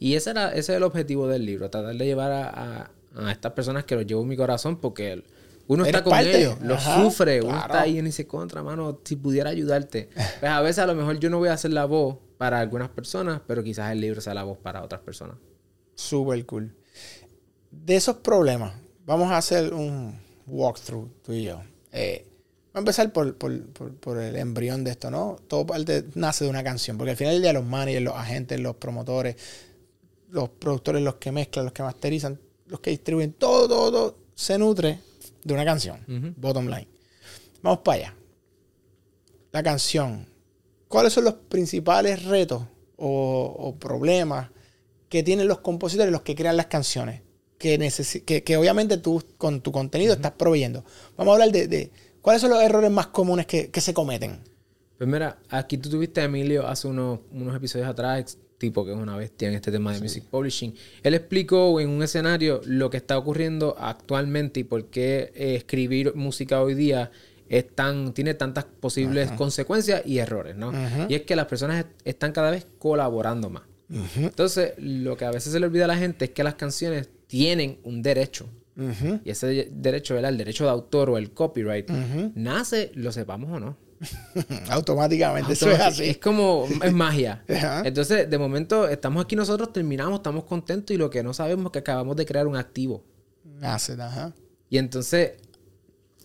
Y 0.00 0.14
ese, 0.14 0.30
era, 0.30 0.48
ese 0.48 0.72
es 0.72 0.76
el 0.78 0.82
objetivo 0.82 1.28
del 1.28 1.44
libro, 1.44 1.68
tratar 1.68 1.94
de 1.94 2.04
llevar 2.04 2.32
a, 2.32 2.90
estas 3.30 3.52
personas 3.52 3.84
que 3.84 3.94
los 3.94 4.06
llevo 4.06 4.22
en 4.22 4.28
mi 4.28 4.36
corazón 4.36 4.78
porque 4.78 5.22
uno 5.68 5.84
está 5.84 6.02
con 6.02 6.18
ellos, 6.18 6.58
lo 6.60 6.78
sufre, 6.78 7.42
uno 7.42 7.58
está 7.58 7.82
ahí 7.82 7.98
y 7.98 8.02
dice, 8.02 8.26
contra, 8.26 8.62
mano, 8.62 9.00
si 9.04 9.16
pudiera 9.16 9.50
ayudarte. 9.50 10.08
Pues 10.40 10.50
a 10.50 10.60
veces 10.62 10.78
a 10.80 10.86
lo 10.86 10.94
mejor 10.94 11.18
yo 11.18 11.28
no 11.30 11.38
voy 11.38 11.50
a 11.50 11.52
hacer 11.52 11.72
la 11.72 11.84
voz 11.84 12.16
para 12.38 12.60
algunas 12.60 12.88
personas, 12.88 13.42
pero 13.46 13.62
quizás 13.62 13.92
el 13.92 14.00
libro 14.00 14.20
sea 14.20 14.34
la 14.34 14.44
voz 14.44 14.58
para 14.58 14.82
otras 14.82 15.02
personas. 15.02 15.36
Súper 15.94 16.44
cool. 16.46 16.74
De 17.70 17.96
esos 17.96 18.16
problemas, 18.16 18.74
vamos 19.04 19.30
a 19.30 19.36
hacer 19.36 19.72
un 19.74 20.18
walkthrough 20.46 21.10
tú 21.22 21.32
y 21.32 21.44
yo. 21.44 21.60
Eh, 21.92 22.26
a 22.76 22.80
empezar 22.80 23.10
por, 23.10 24.18
el 24.18 24.36
embrión 24.36 24.84
de 24.84 24.90
esto, 24.90 25.10
¿no? 25.10 25.38
Todo 25.48 25.66
parte, 25.66 26.04
nace 26.14 26.44
de 26.44 26.50
una 26.50 26.62
canción, 26.62 26.98
porque 26.98 27.12
al 27.12 27.16
final 27.16 27.32
del 27.32 27.42
día 27.42 27.52
los 27.54 27.64
managers, 27.64 28.04
los 28.04 28.14
agentes, 28.14 28.60
los 28.60 28.76
promotores, 28.76 29.36
los 30.30 30.50
productores, 30.50 31.00
los 31.00 31.14
que 31.14 31.32
mezclan, 31.32 31.64
los 31.64 31.72
que 31.72 31.82
masterizan, 31.82 32.38
los 32.66 32.80
que 32.80 32.90
distribuyen, 32.90 33.32
todo, 33.32 33.66
todo, 33.66 34.18
se 34.34 34.58
nutre 34.58 35.00
de 35.42 35.54
una 35.54 35.64
canción. 35.64 36.34
Bottom 36.36 36.66
line. 36.66 36.86
Vamos 37.62 37.80
para 37.80 37.96
allá. 37.96 38.14
La 39.52 39.62
canción. 39.62 40.28
¿Cuáles 40.86 41.14
son 41.14 41.24
los 41.24 41.34
principales 41.34 42.24
retos 42.26 42.62
o, 42.96 43.74
problemas 43.80 44.50
que 45.08 45.22
tienen 45.22 45.48
los 45.48 45.60
compositores, 45.60 46.12
los 46.12 46.22
que 46.22 46.34
crean 46.34 46.58
las 46.58 46.66
canciones? 46.66 47.22
Que, 47.56 48.42
que, 48.44 48.56
obviamente 48.58 48.98
tú 48.98 49.24
con 49.38 49.62
tu 49.62 49.72
contenido 49.72 50.12
estás 50.12 50.32
proveyendo. 50.32 50.84
Vamos 51.16 51.32
a 51.32 51.34
hablar 51.36 51.52
de 51.52 51.90
¿Cuáles 52.26 52.42
son 52.42 52.50
los 52.50 52.60
errores 52.60 52.90
más 52.90 53.06
comunes 53.06 53.46
que, 53.46 53.70
se 53.72 53.94
cometen? 53.94 54.40
Pues 54.98 55.08
mira, 55.08 55.38
aquí 55.48 55.78
tú 55.78 55.88
tuviste 55.88 56.22
a 56.22 56.24
Emilio 56.24 56.66
hace 56.66 56.88
unos, 56.88 57.20
episodios 57.54 57.88
atrás, 57.88 58.36
tipo 58.58 58.84
que 58.84 58.90
es 58.90 58.98
una 58.98 59.16
bestia 59.16 59.46
en 59.46 59.54
este 59.54 59.70
tema 59.70 59.92
de 59.92 60.00
music 60.00 60.24
publishing. 60.24 60.74
Él 61.04 61.14
explicó 61.14 61.78
en 61.78 61.88
un 61.88 62.02
escenario 62.02 62.62
lo 62.64 62.90
que 62.90 62.96
está 62.96 63.16
ocurriendo 63.16 63.76
actualmente 63.78 64.58
y 64.58 64.64
por 64.64 64.86
qué 64.86 65.30
eh, 65.36 65.54
escribir 65.54 66.16
música 66.16 66.60
hoy 66.60 66.74
día 66.74 67.12
es 67.48 67.72
tan, 67.76 68.12
tiene 68.12 68.34
tantas 68.34 68.64
posibles 68.64 69.30
consecuencias 69.30 70.02
y 70.04 70.18
errores, 70.18 70.56
¿no? 70.56 70.72
Y 71.08 71.14
es 71.14 71.22
que 71.22 71.36
las 71.36 71.46
personas 71.46 71.86
están 72.04 72.32
cada 72.32 72.50
vez 72.50 72.66
colaborando 72.80 73.50
más. 73.50 73.62
Entonces, 74.16 74.72
lo 74.78 75.16
que 75.16 75.26
a 75.26 75.30
veces 75.30 75.52
se 75.52 75.60
le 75.60 75.66
olvida 75.66 75.84
a 75.84 75.88
la 75.88 75.96
gente 75.96 76.24
es 76.24 76.30
que 76.32 76.42
las 76.42 76.56
canciones 76.56 77.08
tienen 77.28 77.78
un 77.84 78.02
derecho. 78.02 78.48
Y 79.24 79.30
ese 79.30 79.68
derecho, 79.72 80.14
¿verdad? 80.14 80.30
el 80.30 80.38
derecho 80.38 80.64
de 80.64 80.70
autor 80.70 81.10
o 81.10 81.18
el 81.18 81.32
copyright, 81.32 81.90
nace, 82.34 82.92
lo 82.94 83.10
sepamos 83.12 83.50
o 83.50 83.60
no. 83.60 83.76
Automáticamente, 84.70 85.54
eso 85.54 85.70
es 85.70 85.80
así. 85.80 86.04
Es 86.04 86.18
como, 86.18 86.66
es 86.82 86.92
magia. 86.92 87.42
Entonces, 87.84 88.28
de 88.28 88.38
momento, 88.38 88.88
estamos 88.88 89.24
aquí 89.24 89.36
nosotros, 89.36 89.72
terminamos, 89.72 90.18
estamos 90.18 90.44
contentos 90.44 90.94
y 90.94 90.98
lo 90.98 91.08
que 91.08 91.22
no 91.22 91.32
sabemos 91.32 91.66
es 91.66 91.72
que 91.72 91.78
acabamos 91.78 92.16
de 92.16 92.26
crear 92.26 92.46
un 92.46 92.56
activo. 92.56 93.04
Nace, 93.44 93.94
ajá. 93.94 94.34
Y 94.68 94.78
entonces, 94.78 95.32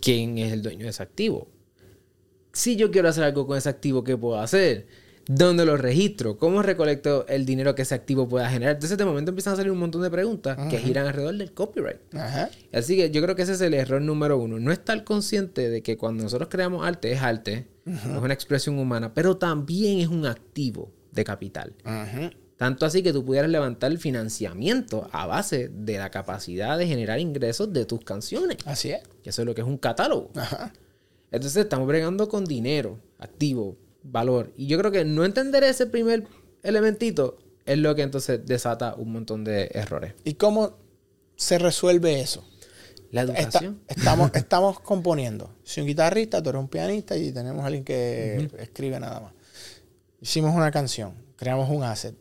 ¿quién 0.02 0.38
es 0.38 0.52
el 0.52 0.62
dueño 0.62 0.84
de 0.84 0.90
ese 0.90 1.04
activo? 1.04 1.48
Si 2.52 2.76
yo 2.76 2.92
quiero 2.92 3.08
hacer 3.08 3.24
algo 3.24 3.48
con 3.48 3.58
ese 3.58 3.70
activo, 3.70 4.04
¿qué 4.04 4.18
puedo 4.18 4.40
hacer? 4.40 4.88
¿Dónde 5.28 5.66
lo 5.66 5.78
registro? 5.78 6.38
¿Cómo 6.38 6.62
recolecto 6.62 7.26
el 7.28 7.46
dinero 7.46 7.76
que 7.76 7.84
ese 7.84 7.96
activo 7.96 8.28
pueda 8.28 8.50
generar? 8.50 8.76
Entonces, 8.76 8.98
de 8.98 9.06
momento 9.06 9.30
empiezan 9.30 9.54
a 9.54 9.58
salir 9.58 9.72
un 9.72 9.80
montón 9.80 10.02
de 10.02 10.10
preguntas 10.10 10.58
que 10.70 10.78
giran 10.80 11.08
alrededor 11.08 11.38
del 11.38 11.54
copyright. 11.54 12.00
Ajá. 12.14 12.50
Así 12.74 12.96
que 12.96 13.12
yo 13.12 13.22
creo 13.22 13.36
que 13.36 13.44
ese 13.44 13.54
es 13.54 13.62
el 13.62 13.74
error 13.74 14.02
número 14.02 14.38
uno. 14.38 14.60
No 14.60 14.72
estar 14.72 15.04
consciente 15.04 15.70
de 15.70 15.82
que 15.84 15.98
cuando 15.98 16.24
nosotros 16.24 16.50
creamos 16.50 16.86
arte, 16.86 17.12
es 17.12 17.22
arte, 17.22 17.68
es 17.86 18.06
una 18.06 18.34
expresión 18.34 18.80
humana, 18.80 19.14
pero 19.14 19.38
también 19.38 20.00
es 20.00 20.08
un 20.08 20.26
activo 20.26 20.92
de 21.12 21.24
capital. 21.24 21.74
Tanto 22.58 22.86
así 22.86 23.02
que 23.02 23.12
tú 23.12 23.26
pudieras 23.26 23.50
levantar 23.50 23.92
el 23.92 23.98
financiamiento 23.98 25.10
a 25.12 25.26
base 25.26 25.70
de 25.74 25.98
la 25.98 26.12
capacidad 26.12 26.78
de 26.78 26.86
generar 26.86 27.20
ingresos 27.20 27.74
de 27.74 27.86
tus 27.86 28.02
canciones. 28.02 28.58
Así 28.66 28.92
es. 28.92 29.02
Que 29.24 29.32
eso 29.32 29.42
es 29.42 29.46
lo 29.48 29.56
que 29.56 29.62
es 29.62 29.68
un 29.68 29.78
catálogo. 29.78 30.32
Entonces 31.32 31.64
estamos 31.64 31.88
bregando 31.88 32.28
con 32.30 32.46
dinero, 32.46 33.00
activo, 33.18 33.78
valor. 34.04 34.52
Y 34.58 34.68
yo 34.68 34.78
creo 34.78 34.92
que 34.92 35.06
no 35.06 35.26
entender 35.26 35.64
ese 35.64 35.86
primer 35.88 36.28
elementito 36.64 37.38
es 37.66 37.78
lo 37.78 37.94
que 37.96 38.02
entonces 38.02 38.46
desata 38.46 38.96
un 38.96 39.12
montón 39.12 39.44
de 39.44 39.70
errores. 39.74 40.14
¿Y 40.24 40.34
cómo 40.36 40.78
se 41.36 41.58
resuelve 41.60 42.22
eso? 42.22 42.44
La 43.12 43.22
Está- 43.24 43.40
educación. 43.42 43.82
estamos, 43.88 44.32
estamos 44.36 44.80
componiendo. 44.80 45.54
Soy 45.64 45.82
un 45.82 45.88
guitarrista, 45.88 46.42
tú 46.42 46.50
eres 46.50 46.60
un 46.62 46.68
pianista 46.70 47.18
y 47.18 47.32
tenemos 47.32 47.64
a 47.64 47.68
alguien 47.68 47.84
que 47.84 48.50
escribe 48.60 49.00
nada 49.00 49.20
más. 49.20 49.34
Hicimos 50.22 50.56
una 50.56 50.72
canción, 50.72 51.14
creamos 51.36 51.70
un 51.70 51.84
asset. 51.84 52.16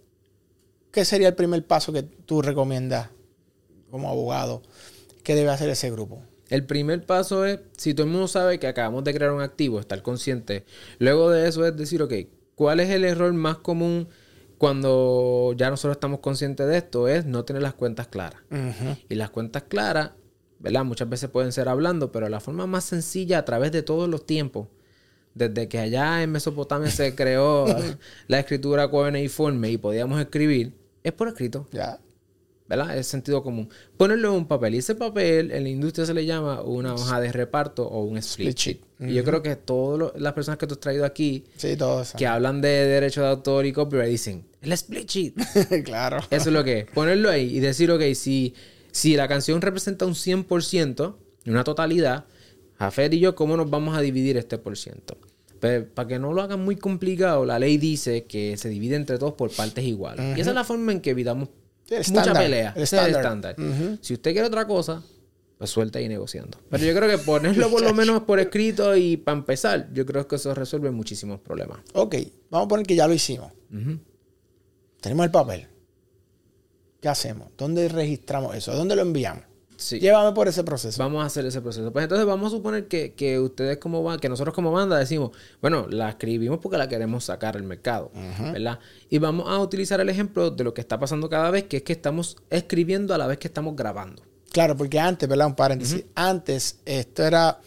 ¿Qué 0.91 1.05
sería 1.05 1.29
el 1.29 1.35
primer 1.35 1.65
paso 1.67 1.93
que 1.93 2.03
tú 2.03 2.43
recomiendas 2.43 3.09
como 3.91 4.09
abogado 4.09 4.63
que 5.23 5.35
debe 5.35 5.51
hacer 5.51 5.69
ese 5.69 5.91
grupo? 5.91 6.23
El 6.50 6.66
primer 6.66 7.07
paso 7.07 7.45
es, 7.47 7.61
si 7.76 7.95
todo 7.95 8.07
el 8.07 8.12
mundo 8.12 8.28
sabe 8.28 8.59
que 8.59 8.66
acabamos 8.66 9.04
de 9.04 9.14
crear 9.14 9.33
un 9.33 9.40
activo, 9.40 9.78
estar 9.80 10.02
consciente. 10.02 10.64
Luego 10.99 11.30
de 11.30 11.49
eso 11.49 11.64
es 11.64 11.76
decir, 11.76 12.02
ok, 12.02 12.12
¿cuál 12.57 12.80
es 12.80 12.90
el 12.90 13.04
error 13.04 13.33
más 13.33 13.59
común 13.59 14.09
cuando 14.59 15.54
ya 15.57 15.71
nosotros 15.71 15.97
estamos 15.97 16.21
conscientes 16.21 16.66
de 16.66 16.76
esto? 16.76 17.09
Es 17.09 17.25
no 17.25 17.45
tener 17.45 17.62
las 17.62 17.75
cuentas 17.75 18.09
claras. 18.09 18.42
Y 19.09 19.14
las 19.14 19.30
cuentas 19.30 19.62
claras, 19.69 20.11
¿verdad? 20.59 20.85
Muchas 20.85 21.09
veces 21.09 21.30
pueden 21.30 21.52
ser 21.52 21.69
hablando, 21.69 22.11
pero 22.12 22.28
la 22.28 22.40
forma 22.40 22.66
más 22.66 22.85
sencilla 22.85 23.38
a 23.38 23.45
través 23.45 23.71
de 23.73 23.83
todos 23.83 24.09
los 24.09 24.26
tiempos, 24.26 24.66
desde 25.35 25.69
que 25.69 25.78
allá 25.78 26.23
en 26.23 26.33
Mesopotamia 26.33 26.90
se 26.90 27.14
creó 27.14 27.64
la 28.26 28.40
escritura 28.40 28.88
cuneiforme 28.88 29.71
y 29.71 29.78
podíamos 29.78 30.21
escribir, 30.21 30.75
es 31.04 31.12
por 31.12 31.28
escrito, 31.28 31.69
Ya. 31.73 32.00
¿Verdad? 32.71 32.97
Es 32.97 33.09
sentido 33.09 33.43
común. 33.43 33.69
Ponerlo 33.97 34.29
en 34.29 34.35
un 34.37 34.47
papel. 34.47 34.77
Y 34.77 34.79
ese 34.79 34.95
papel 34.95 35.50
en 35.50 35.65
la 35.65 35.69
industria 35.69 36.07
se 36.07 36.15
le 36.15 36.25
llama 36.25 36.62
una 36.62 36.95
hoja 36.95 37.21
de 37.21 37.33
reparto 37.33 37.85
o 37.87 38.05
un 38.05 38.17
split 38.19 38.57
sheet. 38.57 38.81
Y 39.00 39.15
yo 39.15 39.25
creo 39.25 39.43
que 39.43 39.57
todas 39.57 40.12
las 40.21 40.33
personas 40.35 40.57
que 40.57 40.69
tú 40.69 40.75
has 40.75 40.81
traído 40.81 41.05
aquí 41.05 41.45
Sí, 41.57 41.77
que 42.17 42.27
hablan 42.29 42.61
de 42.61 42.69
derecho 42.69 43.23
de 43.23 43.29
autor 43.29 43.67
y 43.67 43.73
copyright 43.73 44.11
dicen, 44.11 44.47
el 44.62 44.73
split 44.73 45.09
sheet. 45.09 45.35
claro. 45.85 46.19
Eso 46.31 46.50
es 46.50 46.55
lo 46.55 46.62
que 46.62 46.81
es. 46.81 46.85
Ponerlo 46.87 47.29
ahí 47.29 47.57
y 47.57 47.59
decir, 47.59 47.91
ok, 47.91 48.03
si, 48.15 48.55
si 48.93 49.17
la 49.17 49.27
canción 49.27 49.61
representa 49.61 50.07
un 50.07 50.15
100%, 50.15 51.17
una 51.47 51.65
totalidad, 51.65 52.27
Jafet 52.79 53.12
y 53.15 53.19
yo, 53.19 53.35
¿cómo 53.35 53.57
nos 53.57 53.69
vamos 53.69 53.99
a 53.99 54.00
dividir 54.00 54.37
este 54.37 54.59
por 54.59 54.79
ciento? 54.79 55.19
Pero 55.59 55.87
para 55.93 56.07
que 56.07 56.19
no 56.21 56.33
lo 56.33 56.41
hagan 56.41 56.65
muy 56.65 56.77
complicado, 56.77 57.45
la 57.45 57.59
ley 57.59 57.79
dice 57.79 58.25
que 58.25 58.57
se 58.57 58.69
divide 58.69 58.95
entre 58.95 59.19
todos 59.19 59.35
por 59.35 59.50
partes 59.50 59.85
iguales. 59.85 60.39
Y 60.39 60.41
esa 60.41 60.50
es 60.50 60.55
la 60.55 60.65
forma 60.65 60.93
en 60.93 61.00
que 61.00 61.11
evitamos 61.11 61.49
el 61.90 62.12
mucha 62.12 62.32
pelea. 62.32 62.73
el 62.76 62.82
Ese 62.82 62.97
es 62.97 63.02
el 63.04 63.14
estándar. 63.16 63.56
Si 64.00 64.14
usted 64.14 64.32
quiere 64.32 64.47
otra 64.47 64.66
cosa, 64.66 65.02
pues 65.59 65.70
suelta 65.70 65.99
ahí 65.99 66.09
negociando. 66.09 66.59
Pero 66.70 66.85
yo 66.85 66.94
creo 66.94 67.09
que 67.09 67.18
ponerlo 67.18 67.70
por 67.70 67.82
lo 67.82 67.92
menos 67.94 68.23
por 68.23 68.40
escrito 68.40 68.97
y 68.97 69.16
para 69.16 69.38
empezar, 69.38 69.92
yo 69.92 70.06
creo 70.06 70.26
que 70.26 70.37
eso 70.37 70.54
resuelve 70.54 70.90
muchísimos 70.90 71.40
problemas. 71.40 71.80
Ok, 71.92 72.16
vamos 72.50 72.66
a 72.66 72.68
poner 72.68 72.87
que 72.87 72.97
ya 72.97 73.06
lo 73.06 73.12
hicimos. 73.14 73.52
Tenemos 75.00 75.25
el 75.26 75.30
papel. 75.30 75.68
¿Qué 77.00 77.09
hacemos? 77.09 77.49
¿Dónde 77.56 77.88
registramos 77.88 78.54
eso? 78.54 78.75
¿Dónde 78.75 78.97
lo 78.97 79.02
enviamos? 79.02 79.44
Sí. 79.81 79.99
Llévame 79.99 80.33
por 80.33 80.47
ese 80.47 80.63
proceso. 80.63 81.03
Vamos 81.03 81.23
a 81.23 81.27
hacer 81.27 81.47
ese 81.47 81.63
proceso. 81.63 81.91
Pues 81.91 82.03
entonces 82.03 82.27
vamos 82.27 82.53
a 82.53 82.57
suponer 82.57 82.87
que, 82.87 83.15
que 83.15 83.39
ustedes 83.41 83.79
como 83.79 84.03
van, 84.03 84.21
que 84.21 84.29
nosotros 84.29 84.55
como 84.55 84.71
banda 84.71 84.99
decimos, 84.99 85.31
bueno, 85.63 85.87
la 85.89 86.11
escribimos 86.11 86.59
porque 86.59 86.77
la 86.77 86.87
queremos 86.87 87.25
sacar 87.25 87.57
al 87.57 87.63
mercado, 87.63 88.11
¿verdad? 88.53 88.79
Y 89.09 89.19
vamos 89.19 89.49
a 89.49 89.59
utilizar 89.59 89.99
el 90.01 90.11
ejemplo 90.11 90.51
de 90.51 90.65
lo 90.65 90.75
que 90.75 90.83
está 90.83 91.01
pasando 91.01 91.31
cada 91.31 91.51
vez, 91.51 91.65
que 91.65 91.79
es 91.79 91.83
que 91.83 91.95
estamos 91.95 92.37
escribiendo 92.51 93.15
a 93.15 93.19
la 93.19 93.27
vez 93.27 93.39
que 93.39 93.49
estamos 93.49 93.75
grabando. 93.75 94.23
Claro, 94.53 94.77
porque 94.77 95.01
antes, 95.01 95.27
¿verdad? 95.29 95.47
Un 95.47 95.55
paréntesis. 95.55 96.05
Antes 96.15 96.81
esto 96.85 97.25
era 97.25 97.59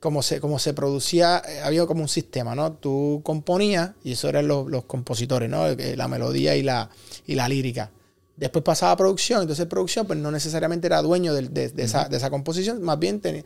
como 0.00 0.22
se, 0.22 0.40
como 0.40 0.58
se 0.58 0.72
producía, 0.72 1.42
eh, 1.46 1.60
había 1.60 1.84
como 1.84 2.02
un 2.02 2.08
sistema, 2.08 2.54
¿no? 2.54 2.72
Tú 2.72 3.20
componías 3.24 3.90
y 4.04 4.12
eso 4.12 4.28
eran 4.28 4.48
los, 4.48 4.70
los 4.70 4.84
compositores, 4.84 5.50
¿no? 5.50 5.66
Eh, 5.66 5.96
La 5.96 6.08
melodía 6.08 6.56
y 6.56 6.62
la, 6.62 6.88
y 7.26 7.34
la 7.34 7.48
lírica. 7.48 7.90
Después 8.38 8.62
pasaba 8.64 8.92
a 8.92 8.96
producción, 8.96 9.42
entonces 9.42 9.66
producción 9.66 10.06
pues 10.06 10.18
no 10.18 10.30
necesariamente 10.30 10.86
era 10.86 11.02
dueño 11.02 11.34
de, 11.34 11.48
de 11.48 11.82
esa, 11.82 12.08
de 12.08 12.16
esa 12.16 12.30
composición, 12.30 12.80
más 12.82 12.98
bien 12.98 13.20
tenía- 13.20 13.42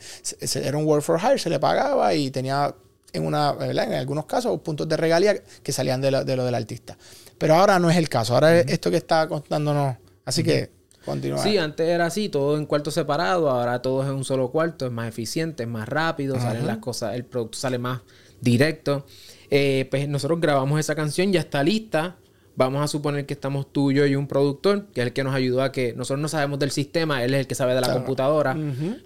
era 0.55 0.77
un 0.77 0.85
work 0.85 1.03
for 1.03 1.19
hire, 1.19 1.39
se 1.39 1.49
le 1.49 1.59
pagaba 1.59 2.15
y 2.15 2.31
tenía 2.31 2.75
en, 3.15 3.25
una, 3.27 3.53
¿verdad? 3.53 3.87
en 3.87 3.95
algunos 3.95 4.27
casos 4.27 4.61
puntos 4.61 4.87
de 4.89 4.97
regalía 4.99 5.43
que 5.63 5.73
salían 5.73 6.01
de 6.03 6.11
lo, 6.11 6.25
de 6.25 6.37
lo 6.37 6.45
del 6.45 6.55
artista. 6.55 6.97
Pero 7.39 7.55
ahora 7.55 7.79
no 7.79 7.91
es 7.91 7.97
el 7.97 8.09
caso, 8.09 8.35
ahora 8.35 8.59
es 8.61 8.67
esto 8.71 8.91
que 8.91 8.99
está 8.99 9.27
contándonos. 9.29 9.97
Así 10.27 10.43
que 10.45 10.71
continúa. 11.05 11.43
Sí, 11.43 11.57
antes 11.59 11.89
era 11.89 12.07
así, 12.07 12.29
todo 12.29 12.57
en 12.59 12.67
cuartos 12.67 12.95
separados, 12.95 13.51
ahora 13.51 13.81
todo 13.83 14.03
es 14.03 14.09
en 14.11 14.15
un 14.15 14.25
solo 14.25 14.51
cuarto, 14.51 14.87
es 14.87 14.93
más 14.93 15.09
eficiente, 15.09 15.63
es 15.63 15.69
más 15.69 15.89
rápido, 15.89 16.39
salen 16.39 16.67
las 16.67 16.79
cosas, 16.79 17.15
el 17.15 17.25
producto 17.25 17.59
sale 17.59 17.79
más 17.79 18.03
directo. 18.41 19.07
Eh, 19.51 19.87
pues 19.91 20.09
nosotros 20.09 20.41
grabamos 20.41 20.79
esa 20.79 20.95
canción, 20.95 21.33
ya 21.33 21.41
está 21.41 21.63
lista. 21.63 22.17
Vamos 22.55 22.83
a 22.83 22.89
suponer 22.89 23.25
que 23.27 23.33
estamos 23.35 23.73
tú, 23.73 23.93
yo 23.93 24.05
y 24.07 24.15
un 24.15 24.27
productor, 24.29 24.87
que 24.89 25.01
es 25.01 25.07
el 25.07 25.13
que 25.13 25.25
nos 25.25 25.35
ayudó 25.35 25.63
a 25.63 25.73
que 25.73 25.95
nosotros 25.95 26.21
no 26.21 26.29
sabemos 26.29 26.59
del 26.59 26.71
sistema, 26.71 27.25
él 27.25 27.33
es 27.35 27.41
el 27.41 27.47
que 27.47 27.55
sabe 27.55 27.75
de 27.75 27.81
la 27.81 27.87
Claro. 27.87 28.01
computadora, 28.01 28.57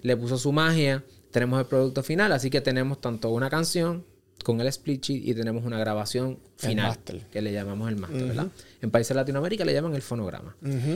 le 0.01 0.17
puso 0.17 0.37
su 0.37 0.51
magia, 0.51 1.03
tenemos 1.31 1.59
el 1.59 1.65
producto 1.65 2.03
final, 2.03 2.31
así 2.33 2.49
que 2.49 2.59
tenemos 2.61 2.99
tanto 2.99 3.29
una 3.29 3.49
canción 3.49 4.03
con 4.43 4.59
el 4.61 4.67
split 4.67 5.01
sheet 5.03 5.27
y 5.27 5.33
tenemos 5.33 5.63
una 5.65 5.79
grabación 5.79 6.39
final, 6.57 6.97
que 7.31 7.41
le 7.41 7.51
llamamos 7.53 7.89
el 7.89 7.95
máster, 7.97 8.23
¿verdad? 8.27 8.47
En 8.81 8.91
países 8.91 9.09
de 9.09 9.15
Latinoamérica 9.15 9.63
le 9.65 9.73
llaman 9.73 9.95
el 9.95 10.01
fonograma. 10.01 10.55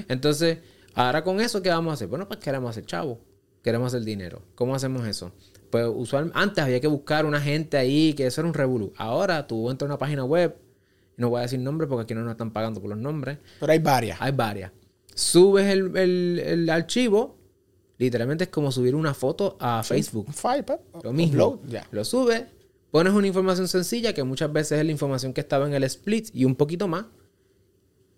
Entonces, 0.10 0.60
ahora 0.94 1.24
con 1.24 1.40
eso, 1.40 1.62
¿qué 1.62 1.70
vamos 1.70 1.92
a 1.92 1.94
hacer? 1.96 2.08
Bueno, 2.08 2.28
pues 2.28 2.40
queremos 2.40 2.70
hacer 2.70 2.86
chavo, 2.86 3.20
queremos 3.64 3.88
hacer 3.94 4.04
dinero. 4.06 4.42
¿Cómo 4.56 4.76
hacemos 4.76 5.08
eso? 5.08 5.32
Pues 5.70 5.86
usualmente, 5.94 6.38
antes 6.38 6.64
había 6.64 6.82
que 6.82 6.88
buscar 6.88 7.26
una 7.26 7.40
gente 7.40 7.78
ahí, 7.78 8.14
que 8.14 8.26
eso 8.28 8.42
era 8.42 8.48
un 8.50 8.54
revolú. 8.54 8.92
Ahora 8.98 9.48
tú 9.48 9.70
entras 9.72 9.90
a 9.90 9.94
una 9.94 9.98
página 9.98 10.26
web, 10.26 10.56
no 11.18 11.30
voy 11.30 11.40
a 11.40 11.42
decir 11.44 11.60
nombres 11.60 11.88
porque 11.90 12.04
aquí 12.04 12.14
no 12.16 12.22
nos 12.22 12.32
están 12.32 12.52
pagando 12.52 12.80
por 12.82 12.90
los 12.90 13.00
nombres, 13.00 13.38
Pero 13.60 13.72
hay 13.72 13.80
varias. 13.80 14.18
hay 14.22 14.32
varias. 14.32 14.72
Subes 15.14 15.68
el, 15.68 15.96
el- 15.98 16.40
el 16.40 16.70
archivo, 16.70 17.38
literalmente 17.98 18.46
es 18.46 18.50
como 18.50 18.72
subir 18.72 18.96
una 18.96 19.14
foto 19.14 19.58
a 19.60 19.84
Facebook. 19.84 20.34
File, 20.34 20.64
pues, 20.64 20.80
Lo 21.04 21.14
mismo. 21.14 21.48
upload. 21.48 21.84
Lo 21.92 22.04
subes, 22.06 22.44
pones 22.92 23.14
una 23.14 23.28
información 23.28 23.68
sencilla 23.68 24.14
que 24.14 24.24
muchas 24.24 24.52
veces 24.52 24.80
es 24.80 24.86
la 24.86 24.92
información 24.92 25.34
que 25.34 25.42
estaba 25.42 25.68
en 25.68 25.74
el 25.74 25.84
split 25.84 26.30
y 26.34 26.46
un 26.46 26.56
poquito 26.56 26.88
más. 26.88 27.06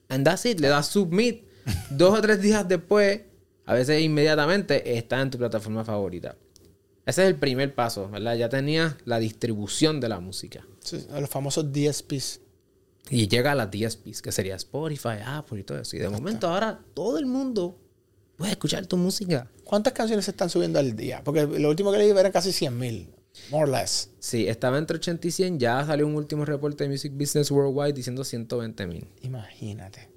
And 0.10 0.26
that's 0.26 0.46
it. 0.46 0.60
Le 0.60 0.68
das 0.68 0.88
submit. 0.88 1.44
Dos 1.90 2.18
o 2.18 2.22
tres 2.22 2.42
días 2.42 2.68
después, 2.68 3.22
a 3.66 3.74
veces 3.74 4.02
inmediatamente, 4.02 4.98
está 4.98 5.22
en 5.22 5.30
tu 5.32 5.38
plataforma 5.38 5.84
favorita. 5.86 6.36
Ese 7.06 7.24
es 7.24 7.28
el 7.30 7.36
primer 7.36 7.74
paso, 7.76 8.10
¿verdad? 8.10 8.36
Ya 8.36 8.48
tenías 8.50 8.96
la 9.06 9.20
distribución 9.20 10.00
de 10.00 10.10
la 10.10 10.20
música. 10.20 10.66
Sí, 10.80 11.06
Los 11.20 11.30
famosos 11.30 11.72
DSPs. 11.74 12.40
Y 13.10 13.28
llega 13.28 13.52
a 13.52 13.56
las 13.56 13.70
DSPs, 13.70 14.22
que 14.22 14.32
sería 14.32 14.56
Spotify, 14.56 15.20
Apple 15.26 15.60
y 15.60 15.64
todo 15.64 15.80
eso. 15.80 15.96
Y 15.96 16.00
de 16.00 16.10
momento 16.10 16.48
ahora 16.48 16.80
todo 16.94 17.18
el 17.18 17.26
mundo 17.26 17.78
puede 18.38 18.52
escuchar 18.52 18.86
tu 18.86 18.98
música. 18.98 19.50
¿Cuántas 19.64 19.94
canciones 19.94 20.26
se 20.26 20.32
están 20.32 20.50
subiendo 20.50 20.80
al 20.80 20.96
día? 20.96 21.22
Porque 21.24 21.46
lo 21.46 21.70
último 21.70 21.92
que 21.92 21.98
leí 21.98 22.10
eran 22.10 22.32
casi 22.32 22.52
100 22.52 22.78
mil. 22.78 23.10
More 23.50 23.64
or 23.64 23.70
less. 23.70 24.10
Sí, 24.20 24.48
estaba 24.48 24.78
entre 24.78 24.98
80 24.98 25.28
y 25.28 25.32
100. 25.32 25.60
Ya 25.60 25.86
salió 25.86 26.08
un 26.08 26.16
último 26.16 26.46
reporte 26.46 26.84
de 26.84 26.90
Music 26.90 27.12
Business 27.16 27.52
Worldwide 27.52 27.94
diciendo 27.94 28.24
120 28.24 28.88
mil. 28.88 29.08
Imagínate. 29.22 30.10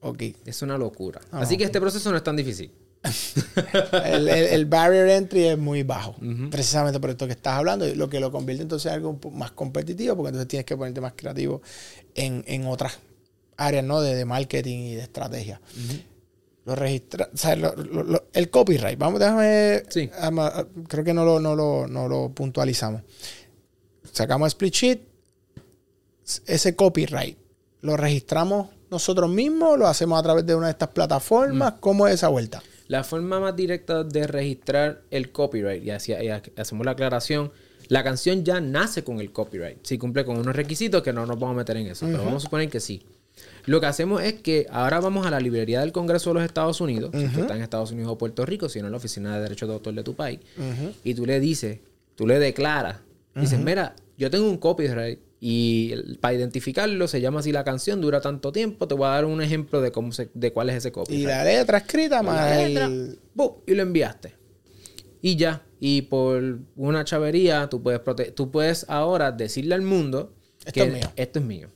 Ok. 0.00 0.22
Es 0.44 0.62
una 0.62 0.78
locura. 0.78 1.20
Así 1.30 1.56
que 1.56 1.64
este 1.64 1.80
proceso 1.80 2.10
no 2.10 2.16
es 2.16 2.24
tan 2.24 2.36
difícil. 2.36 2.72
El, 4.04 4.28
el- 4.28 4.46
el 4.46 4.66
barrier 4.66 5.08
entry 5.08 5.44
es 5.46 5.58
muy 5.58 5.82
bajo. 5.82 6.14
Precisamente 6.50 7.00
por 7.00 7.10
esto 7.10 7.26
que 7.26 7.32
estás 7.32 7.54
hablando. 7.54 7.86
Lo 7.94 8.08
que 8.08 8.20
lo 8.20 8.30
convierte 8.30 8.62
entonces 8.62 8.86
en 8.86 8.94
algo 8.94 9.18
más 9.32 9.50
competitivo, 9.52 10.16
porque 10.16 10.28
entonces 10.28 10.48
tienes 10.48 10.66
que 10.66 10.76
ponerte 10.76 11.00
más 11.00 11.14
creativo 11.16 11.62
en, 12.14 12.44
en 12.46 12.66
otras 12.66 12.98
áreas, 13.56 13.84
¿no? 13.84 14.00
De, 14.00 14.14
de 14.14 14.24
marketing 14.24 14.78
y 14.78 14.94
de 14.94 15.02
estrategia. 15.02 15.60
Lo 16.64 16.76
registra, 16.76 17.28
o 17.32 17.36
sea, 17.36 17.56
lo- 17.56 17.74
lo- 17.74 18.04
lo- 18.04 18.24
el 18.32 18.48
copyright. 18.50 18.96
Vamos, 18.98 19.18
déjame. 19.18 19.82
Sí. 19.90 20.08
ama- 20.20 20.64
creo 20.86 21.02
que 21.02 21.12
no 21.12 21.24
lo, 21.24 21.40
no, 21.40 21.56
lo, 21.56 21.88
no 21.88 22.08
lo 22.08 22.28
puntualizamos. 22.30 23.02
Sacamos 24.12 24.48
split 24.48 24.74
sheet. 24.74 25.00
Ese 26.46 26.76
copyright. 26.76 27.36
¿Lo 27.80 27.96
registramos 27.96 28.68
nosotros 28.90 29.28
mismos? 29.28 29.76
¿Lo 29.76 29.88
hacemos 29.88 30.18
a 30.18 30.22
través 30.22 30.46
de 30.46 30.54
una 30.54 30.66
de 30.66 30.72
estas 30.72 30.90
plataformas? 30.90 31.74
¿Cómo 31.80 32.06
es 32.06 32.14
esa 32.14 32.28
vuelta? 32.28 32.62
La 32.88 33.04
forma 33.04 33.40
más 33.40 33.54
directa 33.56 34.04
de 34.04 34.26
registrar 34.26 35.02
el 35.10 35.30
copyright, 35.32 35.84
y, 35.84 35.90
así- 35.90 36.12
y 36.12 36.28
hacemos 36.60 36.84
la 36.84 36.92
aclaración, 36.92 37.50
La 37.88 38.02
canción 38.04 38.42
ya 38.44 38.58
nace 38.60 39.04
con 39.04 39.20
el 39.20 39.32
copyright. 39.32 39.78
Si 39.82 39.98
cumple 39.98 40.24
con 40.24 40.38
unos 40.38 40.54
requisitos 40.56 41.02
que 41.02 41.12
no 41.12 41.26
nos 41.26 41.38
vamos 41.38 41.54
a 41.54 41.58
meter 41.58 41.76
en 41.76 41.88
eso. 41.88 42.06
Pero 42.06 42.18
vamos 42.24 42.42
a 42.42 42.44
suponer 42.46 42.70
que 42.70 42.80
sí. 42.80 43.02
Lo 43.66 43.80
que 43.80 43.86
hacemos 43.86 44.22
es 44.22 44.34
que 44.34 44.66
ahora 44.70 44.98
vamos 45.00 45.26
a 45.26 45.30
la 45.30 45.40
librería 45.40 45.80
del 45.80 45.92
Congreso 45.92 46.30
de 46.30 46.34
los 46.34 46.44
Estados 46.44 46.80
Unidos, 46.80 47.10
si 47.12 47.26
tú 47.28 47.40
estás 47.42 47.56
en 47.56 47.62
Estados 47.62 47.90
Unidos 47.90 48.12
o 48.12 48.16
Puerto 48.18 48.46
Rico, 48.46 48.68
si 48.68 48.78
no 48.80 48.86
en 48.86 48.92
la 48.92 48.96
Oficina 48.98 49.34
de 49.36 49.42
Derechos 49.42 49.68
de 49.68 49.74
Autor 49.74 49.94
de 49.94 50.02
tu 50.04 50.14
país, 50.14 50.38
y 51.04 51.14
tú 51.14 51.26
le 51.26 51.38
dices, 51.40 51.80
tú 52.14 52.26
le 52.26 52.38
declaras, 52.38 52.98
dices, 53.34 53.58
mira, 53.58 53.94
yo 54.16 54.30
tengo 54.30 54.48
un 54.48 54.58
copyright 54.58 55.18
y 55.44 55.92
para 56.20 56.34
identificarlo 56.34 57.08
se 57.08 57.20
llama 57.20 57.40
así 57.40 57.50
la 57.50 57.64
canción, 57.64 58.00
dura 58.00 58.20
tanto 58.20 58.52
tiempo, 58.52 58.86
te 58.86 58.94
voy 58.94 59.06
a 59.06 59.10
dar 59.10 59.24
un 59.24 59.42
ejemplo 59.42 59.80
de 59.80 59.90
cómo 59.90 60.12
se, 60.12 60.30
de 60.34 60.52
cuál 60.52 60.70
es 60.70 60.76
ese 60.76 60.92
copyright. 60.92 61.20
Y 61.24 61.26
la 61.26 61.42
letra 61.42 61.78
escrita 61.78 62.22
más 62.22 62.36
la 62.48 62.56
letra, 62.68 62.88
y 63.66 63.74
lo 63.74 63.82
enviaste. 63.82 64.34
Y 65.20 65.34
ya. 65.34 65.66
Y 65.80 66.02
por 66.02 66.60
una 66.76 67.04
chavería, 67.04 67.68
tú 67.68 67.82
puedes, 67.82 68.00
prote- 68.00 68.32
tú 68.32 68.52
puedes 68.52 68.86
ahora 68.88 69.32
decirle 69.32 69.74
al 69.74 69.82
mundo 69.82 70.32
Esto 70.60 70.72
que 70.74 70.82
es 70.82 70.92
mío. 70.92 71.12
esto 71.16 71.38
es 71.40 71.44
mío. 71.44 71.68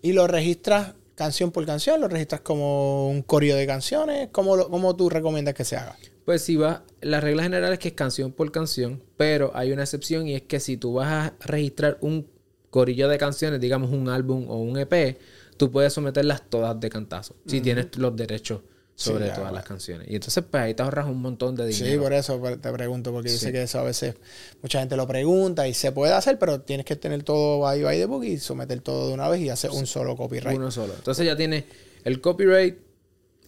Y 0.00 0.12
lo 0.14 0.26
registras 0.26 0.94
canción 1.14 1.50
por 1.52 1.66
canción, 1.66 2.00
lo 2.00 2.08
registras 2.08 2.40
como 2.40 3.10
un 3.10 3.20
coreo 3.20 3.54
de 3.56 3.66
canciones. 3.66 4.30
¿Cómo, 4.32 4.56
lo- 4.56 4.70
cómo 4.70 4.96
tú 4.96 5.10
recomiendas 5.10 5.52
que 5.52 5.64
se 5.66 5.76
haga? 5.76 5.94
Pues 6.24 6.40
si 6.40 6.56
vas, 6.56 6.80
la 7.02 7.20
regla 7.20 7.42
general 7.42 7.70
es 7.74 7.78
que 7.78 7.88
es 7.88 7.94
canción 7.94 8.32
por 8.32 8.50
canción, 8.50 9.02
pero 9.18 9.50
hay 9.54 9.72
una 9.72 9.82
excepción 9.82 10.26
y 10.26 10.34
es 10.36 10.42
que 10.42 10.58
si 10.58 10.78
tú 10.78 10.94
vas 10.94 11.08
a 11.08 11.34
registrar 11.40 11.98
un 12.00 12.26
corillo 12.70 13.08
de 13.08 13.18
canciones, 13.18 13.60
digamos 13.60 13.90
un 13.90 14.08
álbum 14.08 14.46
o 14.48 14.56
un 14.58 14.78
EP, 14.78 15.18
tú 15.56 15.70
puedes 15.70 15.92
someterlas 15.92 16.42
todas 16.48 16.78
de 16.80 16.88
cantazo, 16.88 17.34
si 17.46 17.60
tienes 17.60 17.96
los 17.96 18.14
derechos 18.16 18.60
sobre 18.94 19.26
todas 19.26 19.38
bueno. 19.40 19.52
las 19.54 19.64
canciones. 19.64 20.08
Y 20.10 20.14
entonces 20.16 20.44
pues 20.50 20.62
ahí 20.62 20.74
te 20.74 20.82
ahorras 20.82 21.06
un 21.06 21.22
montón 21.22 21.56
de 21.56 21.72
Sí, 21.72 21.84
dinero. 21.84 22.02
por 22.02 22.12
eso 22.12 22.38
te 22.60 22.70
pregunto, 22.72 23.12
porque 23.12 23.30
yo 23.30 23.34
Sí. 23.36 23.46
sé 23.46 23.52
que 23.52 23.62
eso 23.62 23.78
a 23.80 23.82
veces 23.82 24.14
mucha 24.62 24.78
gente 24.80 24.94
lo 24.96 25.06
pregunta 25.06 25.66
y 25.66 25.72
se 25.74 25.90
puede 25.90 26.12
hacer, 26.12 26.38
pero 26.38 26.60
tienes 26.60 26.84
que 26.84 26.96
tener 26.96 27.22
todo 27.22 27.66
ahí 27.66 27.82
by 27.82 27.98
the 27.98 28.04
book 28.06 28.24
y 28.24 28.38
someter 28.38 28.80
todo 28.82 29.08
de 29.08 29.14
una 29.14 29.28
vez 29.28 29.40
y 29.40 29.48
hacer 29.48 29.70
un 29.70 29.86
solo 29.86 30.16
copyright. 30.16 30.56
Uno 30.56 30.70
solo. 30.70 30.92
Entonces 30.94 31.24
ya 31.24 31.34
tiene 31.34 31.64
el 32.04 32.20
copyright 32.20 32.76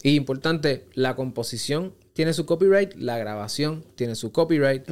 y 0.01 0.15
importante, 0.15 0.85
la 0.95 1.15
composición 1.15 1.93
tiene 2.13 2.33
su 2.33 2.45
copyright, 2.45 2.93
la 2.95 3.17
grabación 3.17 3.83
tiene 3.95 4.15
su 4.15 4.31
copyright. 4.31 4.83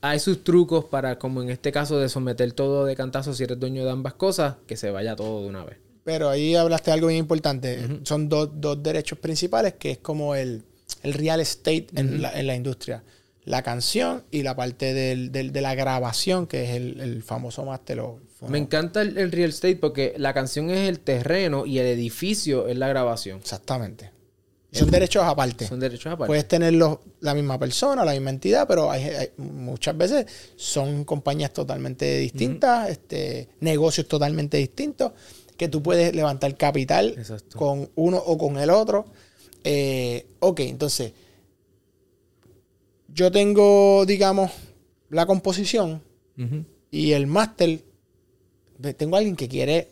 Hay 0.00 0.18
sus 0.18 0.42
trucos 0.44 0.86
para, 0.86 1.18
como 1.18 1.42
en 1.42 1.50
este 1.50 1.70
caso, 1.72 1.98
de 1.98 2.08
someter 2.08 2.52
todo 2.52 2.84
de 2.86 2.96
cantazo 2.96 3.34
si 3.34 3.44
eres 3.44 3.60
dueño 3.60 3.84
de 3.84 3.90
ambas 3.90 4.14
cosas, 4.14 4.56
que 4.66 4.76
se 4.76 4.90
vaya 4.90 5.14
todo 5.16 5.42
de 5.42 5.48
una 5.48 5.64
vez. 5.64 5.76
Pero 6.04 6.28
ahí 6.28 6.54
hablaste 6.54 6.90
de 6.90 6.94
algo 6.94 7.06
bien 7.08 7.20
importante. 7.20 7.78
Son 8.04 8.28
dos, 8.28 8.50
dos 8.54 8.82
derechos 8.82 9.18
principales 9.18 9.74
que 9.74 9.92
es 9.92 9.98
como 9.98 10.34
el, 10.34 10.62
el 11.02 11.12
real 11.14 11.40
estate 11.40 11.86
en, 11.96 12.20
la, 12.22 12.38
en 12.38 12.46
la 12.46 12.54
industria. 12.54 13.02
La 13.46 13.62
canción 13.62 14.22
y 14.30 14.42
la 14.42 14.56
parte 14.56 14.94
del- 14.94 15.30
del- 15.32 15.52
de 15.52 15.60
la 15.60 15.74
grabación, 15.74 16.46
que 16.46 16.64
es 16.64 16.70
el, 16.70 16.98
el 17.00 17.22
famoso 17.22 17.64
máster 17.66 18.00
o 18.00 18.18
Me 18.48 18.56
encanta 18.56 19.02
el, 19.02 19.18
el 19.18 19.30
real 19.32 19.50
estate 19.50 19.76
porque 19.76 20.14
la 20.16 20.32
canción 20.32 20.70
es 20.70 20.88
el 20.88 20.98
terreno 21.00 21.66
y 21.66 21.78
el 21.78 21.86
edificio 21.86 22.68
es 22.68 22.76
la 22.78 22.88
grabación. 22.88 23.38
Exactamente. 23.40 24.10
Son 24.74 24.90
derechos 24.90 25.22
aparte. 25.24 25.66
Son 25.66 25.78
derechos 25.80 26.06
aparte. 26.12 26.26
Puedes 26.28 26.48
tenerlos 26.48 26.98
la 27.20 27.34
misma 27.34 27.58
persona, 27.58 28.04
la 28.04 28.12
misma 28.12 28.30
entidad, 28.30 28.66
pero 28.66 28.90
hay, 28.90 29.02
hay- 29.04 29.30
muchas 29.38 29.96
veces 29.96 30.26
son 30.56 31.04
compañías 31.04 31.52
totalmente 31.52 32.18
distintas, 32.18 32.90
este, 32.90 33.48
negocios 33.60 34.08
totalmente 34.08 34.56
distintos, 34.56 35.12
que 35.56 35.68
tú 35.68 35.82
puedes 35.82 36.14
levantar 36.14 36.56
capital 36.56 37.14
Exacto. 37.16 37.56
con 37.58 37.88
uno 37.94 38.18
o 38.18 38.36
con 38.36 38.58
el 38.58 38.70
otro. 38.70 39.04
Eh, 39.62 40.26
ok, 40.40 40.60
entonces, 40.60 41.12
yo 43.08 43.30
tengo, 43.30 44.04
digamos, 44.06 44.50
la 45.10 45.26
composición 45.26 46.02
y 46.90 47.12
el 47.12 47.26
máster. 47.26 47.84
Tengo 48.96 49.16
alguien 49.16 49.36
que 49.36 49.48
quiere 49.48 49.88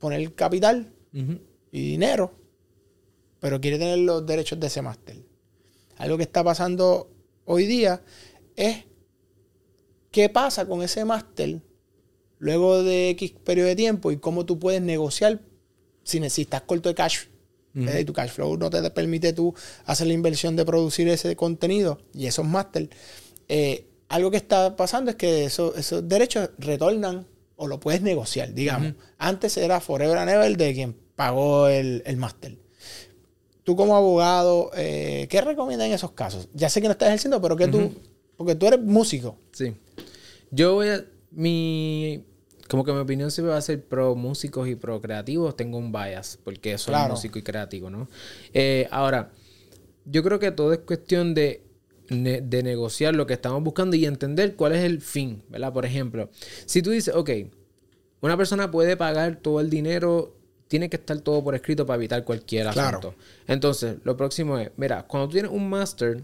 poner 0.00 0.34
capital 0.34 0.90
y 1.70 1.90
dinero, 1.90 2.32
pero 3.44 3.60
quiere 3.60 3.78
tener 3.78 3.98
los 3.98 4.24
derechos 4.24 4.58
de 4.58 4.68
ese 4.68 4.80
máster. 4.80 5.18
Algo 5.98 6.16
que 6.16 6.22
está 6.22 6.42
pasando 6.42 7.10
hoy 7.44 7.66
día 7.66 8.00
es 8.56 8.84
qué 10.10 10.30
pasa 10.30 10.66
con 10.66 10.82
ese 10.82 11.04
máster 11.04 11.60
luego 12.38 12.82
de 12.82 13.10
X 13.10 13.32
periodo 13.44 13.68
de 13.68 13.76
tiempo 13.76 14.10
y 14.12 14.16
cómo 14.16 14.46
tú 14.46 14.58
puedes 14.58 14.80
negociar 14.80 15.42
si 16.04 16.20
necesitas 16.20 16.62
corto 16.62 16.88
de 16.88 16.94
cash. 16.94 17.24
¿verdad? 17.74 17.98
Y 17.98 18.04
tu 18.06 18.14
cash 18.14 18.30
flow 18.30 18.56
no 18.56 18.70
te 18.70 18.88
permite 18.90 19.34
tú 19.34 19.52
hacer 19.84 20.06
la 20.06 20.14
inversión 20.14 20.56
de 20.56 20.64
producir 20.64 21.06
ese 21.08 21.36
contenido 21.36 21.98
y 22.14 22.24
esos 22.26 22.46
máster. 22.46 22.88
Eh, 23.48 23.86
algo 24.08 24.30
que 24.30 24.38
está 24.38 24.74
pasando 24.76 25.10
es 25.10 25.16
que 25.16 25.44
eso- 25.44 25.74
esos 25.76 26.08
derechos 26.08 26.48
retornan 26.56 27.26
o 27.56 27.66
lo 27.66 27.78
puedes 27.78 28.00
negociar, 28.00 28.54
digamos. 28.54 28.94
Antes 29.18 29.58
era 29.58 29.80
Forever 29.80 30.16
and 30.16 30.30
Ever 30.30 30.56
de 30.56 30.72
quien 30.72 30.96
pagó 31.14 31.68
el, 31.68 32.02
el 32.06 32.16
máster. 32.16 32.56
Tú 33.64 33.76
como 33.76 33.96
abogado, 33.96 34.70
eh, 34.76 35.26
¿qué 35.30 35.40
recomiendas 35.40 35.86
en 35.88 35.94
esos 35.94 36.12
casos? 36.12 36.48
Ya 36.52 36.68
sé 36.68 36.80
que 36.80 36.86
no 36.88 36.92
estás 36.92 37.08
ejerciendo, 37.08 37.40
pero 37.40 37.56
que 37.56 37.66
tú, 37.66 37.92
porque 38.36 38.54
tú 38.54 38.66
eres 38.66 38.80
músico. 38.80 39.36
Sí. 39.52 39.74
Yo 40.50 40.74
voy 40.74 40.88
a. 40.88 41.04
Mi. 41.30 42.24
Como 42.68 42.84
que 42.84 42.92
mi 42.92 42.98
opinión 42.98 43.30
siempre 43.30 43.52
va 43.52 43.58
a 43.58 43.62
ser 43.62 43.82
pro 43.84 44.14
músicos 44.14 44.68
y 44.68 44.74
pro 44.74 45.00
creativos. 45.00 45.56
Tengo 45.56 45.78
un 45.78 45.92
bias, 45.92 46.38
porque 46.44 46.76
soy 46.78 46.92
Claro. 46.92 47.14
músico 47.14 47.38
y 47.38 47.42
creativo, 47.42 47.90
¿no? 47.90 48.08
Eh, 48.52 48.86
ahora, 48.90 49.32
yo 50.04 50.22
creo 50.22 50.38
que 50.38 50.50
todo 50.50 50.72
es 50.72 50.78
cuestión 50.80 51.34
de, 51.34 51.62
de 52.08 52.62
negociar 52.62 53.14
lo 53.14 53.26
que 53.26 53.34
estamos 53.34 53.62
buscando 53.62 53.96
y 53.96 54.04
entender 54.06 54.56
cuál 54.56 54.72
es 54.72 54.84
el 54.84 55.00
fin, 55.00 55.42
¿verdad? 55.48 55.72
Por 55.72 55.84
ejemplo, 55.86 56.28
si 56.66 56.82
tú 56.82 56.90
dices, 56.90 57.14
ok, 57.14 57.30
una 58.20 58.36
persona 58.36 58.70
puede 58.70 58.96
pagar 58.96 59.36
todo 59.36 59.60
el 59.60 59.68
dinero, 59.70 60.34
tiene 60.68 60.88
que 60.88 60.96
estar 60.96 61.18
todo 61.20 61.42
por 61.44 61.54
escrito 61.54 61.86
para 61.86 61.96
evitar 61.96 62.24
cualquier 62.24 62.68
Claro. 62.70 62.98
asunto. 62.98 63.14
Entonces, 63.46 63.96
lo 64.04 64.16
próximo 64.16 64.58
es, 64.58 64.70
mira, 64.76 65.04
cuando 65.04 65.28
tú 65.28 65.32
tienes 65.34 65.50
un 65.52 65.68
máster, 65.68 66.22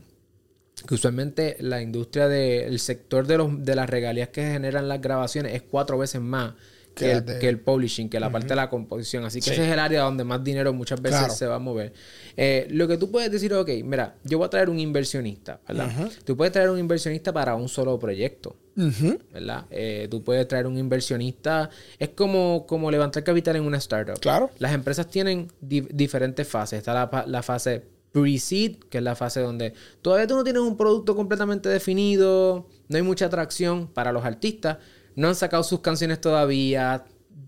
que 0.89 0.95
usualmente 0.95 1.57
la 1.61 1.83
industria 1.83 2.27
del 2.27 2.79
sector 2.79 3.27
de, 3.27 3.37
los, 3.37 3.65
de 3.65 3.75
las 3.75 3.89
regalías 3.91 4.31
que 4.31 4.43
generan 4.43 4.89
las 4.89 5.01
grabaciones 5.03 5.55
es 5.55 5.63
cuatro 5.63 5.99
veces 5.99 6.21
más 6.23 6.55
Que 7.05 7.13
el, 7.13 7.25
que 7.39 7.49
el 7.49 7.61
publishing, 7.61 8.09
que 8.09 8.21
la 8.21 8.31
parte 8.31 8.49
de 8.49 8.57
la 8.57 8.69
composición. 8.71 9.25
Así 9.25 9.41
que 9.41 9.47
Sí. 9.47 9.51
ese 9.53 9.67
es 9.67 9.73
el 9.73 9.79
área 9.79 10.03
donde 10.03 10.25
más 10.25 10.43
dinero 10.45 10.73
muchas 10.73 11.01
veces 11.01 11.19
Claro. 11.19 11.35
se 11.35 11.47
va 11.47 11.57
a 11.57 11.59
mover. 11.59 11.93
Eh, 12.37 12.67
lo 12.71 12.87
que 12.89 12.97
tú 12.97 13.11
puedes 13.11 13.31
decir, 13.31 13.53
ok, 13.55 13.69
mira, 13.85 14.17
yo 14.25 14.39
voy 14.39 14.47
a 14.47 14.51
traer 14.51 14.71
un 14.71 14.79
inversionista, 14.79 15.61
¿verdad? 15.67 15.91
Tú 16.25 16.37
puedes 16.37 16.53
traer 16.53 16.71
un 16.71 16.79
inversionista 16.79 17.33
para 17.33 17.55
un 17.55 17.69
solo 17.69 17.99
proyecto. 17.99 18.57
¿verdad? 19.33 19.67
Eh, 19.71 20.09
tú 20.11 20.23
puedes 20.25 20.49
traer 20.49 20.67
un 20.67 20.79
inversionista. 20.79 21.69
Es 21.99 22.11
como, 22.11 22.65
como 22.67 22.91
levantar 22.91 23.23
capital 23.25 23.57
en 23.57 23.65
una 23.65 23.77
startup. 23.77 24.19
Claro. 24.21 24.51
Las 24.59 24.73
empresas 24.73 25.07
tienen 25.09 25.49
di- 25.61 25.83
diferentes 25.93 26.49
fases. 26.49 26.79
Está 26.79 27.11
la 27.27 27.43
fase 27.43 27.83
pre-seed, 28.13 28.77
que 28.89 28.99
es 28.99 29.05
la 29.05 29.15
fase 29.15 29.41
donde 29.41 29.73
todavía 30.03 30.27
tú 30.27 30.35
no 30.35 30.43
tienes 30.45 30.63
un 30.63 30.77
producto 30.77 31.15
completamente 31.15 31.69
definido, 31.69 32.67
no 32.89 32.97
hay 32.97 33.03
mucha 33.03 33.27
atracción 33.27 33.87
para 33.87 34.13
los 34.13 34.25
artistas, 34.25 34.79
no 35.17 35.29
han 35.29 35.35
sacado 35.35 35.63
sus 35.63 35.81
canciones 35.81 36.21
todavía, 36.21 37.05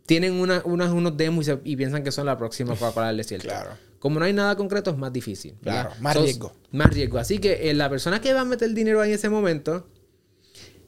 tienen 0.06 0.34
una- 0.34 0.62
unas- 0.64 0.90
unos 0.90 1.16
demos 1.16 1.46
y, 1.46 1.50
se- 1.50 1.60
y 1.64 1.76
piensan 1.76 2.02
que 2.04 2.12
son 2.12 2.26
la 2.26 2.36
próxima 2.36 2.74
Coca-Cola 2.74 3.08
del 3.08 3.16
desierto. 3.18 3.48
Claro. 3.52 3.70
Como 3.98 4.18
no 4.18 4.24
hay 4.24 4.32
nada 4.32 4.56
concreto, 4.56 4.90
es 4.90 4.96
más 4.98 5.12
difícil. 5.12 5.54
¿verdad? 5.62 5.82
Claro, 5.86 6.00
más 6.02 6.16
riesgo. 6.16 6.52
Más 6.72 6.92
riesgo. 6.92 7.18
Así 7.18 7.38
que 7.38 7.70
eh, 7.70 7.74
la 7.74 7.88
persona 7.88 8.20
que 8.20 8.34
va 8.34 8.40
a 8.40 8.44
meter 8.44 8.72
dinero 8.74 9.00
ahí 9.00 9.10
en 9.10 9.14
ese 9.14 9.28
momento, 9.28 9.86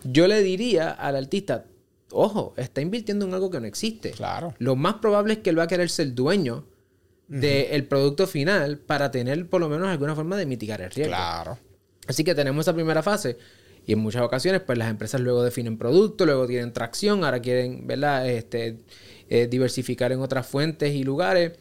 yo 0.02 0.26
le 0.26 0.42
diría 0.42 0.90
al 0.90 1.14
artista, 1.14 1.66
ojo, 2.10 2.54
está 2.56 2.80
invirtiendo 2.80 3.24
en 3.26 3.34
algo 3.34 3.50
que 3.50 3.60
no 3.60 3.66
existe. 3.66 4.10
Claro. 4.10 4.54
Lo 4.58 4.74
más 4.74 4.94
probable 4.94 5.34
es 5.34 5.38
que 5.40 5.50
él 5.50 5.58
va 5.58 5.62
a 5.62 5.66
querer 5.68 5.90
ser 5.90 6.12
dueño 6.12 6.66
del 7.28 7.86
producto 7.86 8.26
final 8.26 8.78
para 8.78 9.10
tener 9.12 9.48
por 9.48 9.60
lo 9.60 9.68
menos 9.68 9.88
alguna 9.88 10.14
forma 10.16 10.36
de 10.36 10.46
mitigar 10.46 10.80
el 10.82 10.90
riesgo. 10.90 11.10
Claro. 11.12 11.58
Así 12.08 12.22
que 12.24 12.34
tenemos 12.34 12.64
esa 12.64 12.74
primera 12.74 13.02
fase. 13.02 13.38
Y 13.86 13.92
en 13.92 13.98
muchas 13.98 14.22
ocasiones, 14.22 14.62
pues 14.62 14.78
las 14.78 14.88
empresas 14.88 15.20
luego 15.20 15.42
definen 15.42 15.76
producto, 15.76 16.24
luego 16.24 16.46
tienen 16.46 16.72
tracción, 16.72 17.24
ahora 17.24 17.40
quieren, 17.40 17.86
¿verdad? 17.86 18.28
Este, 18.28 18.78
eh, 19.28 19.46
diversificar 19.46 20.12
en 20.12 20.20
otras 20.20 20.46
fuentes 20.46 20.94
y 20.94 21.04
lugares. 21.04 21.52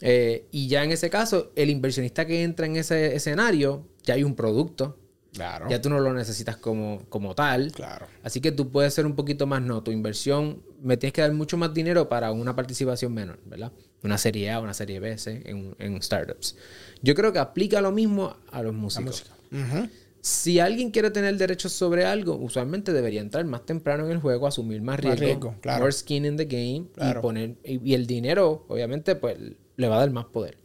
Eh, 0.00 0.46
y 0.50 0.68
ya 0.68 0.84
en 0.84 0.92
ese 0.92 1.10
caso, 1.10 1.52
el 1.56 1.70
inversionista 1.70 2.26
que 2.26 2.42
entra 2.42 2.66
en 2.66 2.76
ese 2.76 3.16
escenario, 3.16 3.86
ya 4.04 4.14
hay 4.14 4.24
un 4.24 4.34
producto. 4.34 4.98
Claro. 5.32 5.68
Ya 5.68 5.80
tú 5.80 5.90
no 5.90 5.98
lo 5.98 6.12
necesitas 6.12 6.56
como, 6.56 7.02
como 7.08 7.34
tal. 7.34 7.72
Claro. 7.72 8.06
Así 8.22 8.40
que 8.40 8.52
tú 8.52 8.70
puedes 8.70 8.94
ser 8.94 9.04
un 9.04 9.16
poquito 9.16 9.48
más, 9.48 9.60
no, 9.62 9.82
tu 9.82 9.90
inversión, 9.90 10.62
me 10.80 10.96
tienes 10.96 11.12
que 11.12 11.22
dar 11.22 11.32
mucho 11.32 11.56
más 11.56 11.74
dinero 11.74 12.08
para 12.08 12.30
una 12.30 12.54
participación 12.54 13.12
menor, 13.12 13.40
¿verdad? 13.44 13.72
Una 14.04 14.16
serie 14.16 14.52
A, 14.52 14.60
una 14.60 14.74
serie 14.74 15.00
B, 15.00 15.18
¿sí? 15.18 15.40
en, 15.44 15.74
en 15.80 16.00
startups. 16.00 16.56
Yo 17.02 17.16
creo 17.16 17.32
que 17.32 17.40
aplica 17.40 17.80
lo 17.80 17.90
mismo 17.90 18.36
a 18.52 18.62
los 18.62 18.74
músicos. 18.74 19.24
Ujú. 19.50 19.88
Si 20.26 20.58
alguien 20.58 20.90
quiere 20.90 21.10
tener 21.10 21.36
derechos 21.36 21.72
sobre 21.72 22.06
algo, 22.06 22.36
usualmente 22.36 22.94
debería 22.94 23.20
entrar 23.20 23.44
más 23.44 23.66
temprano 23.66 24.06
en 24.06 24.12
el 24.12 24.20
juego, 24.20 24.46
asumir 24.46 24.80
más 24.80 24.98
riesgo, 24.98 25.20
riesgo, 25.20 25.54
claro. 25.60 25.80
more 25.80 25.92
skin 25.92 26.24
in 26.24 26.38
the 26.38 26.46
game 26.46 26.86
Claro. 26.94 27.20
y 27.20 27.22
poner 27.22 27.56
y, 27.62 27.90
y 27.90 27.92
el 27.92 28.06
dinero, 28.06 28.64
obviamente, 28.68 29.16
pues 29.16 29.36
le 29.76 29.86
va 29.88 29.96
a 29.96 29.98
dar 29.98 30.10
más 30.12 30.24
poder. 30.24 30.56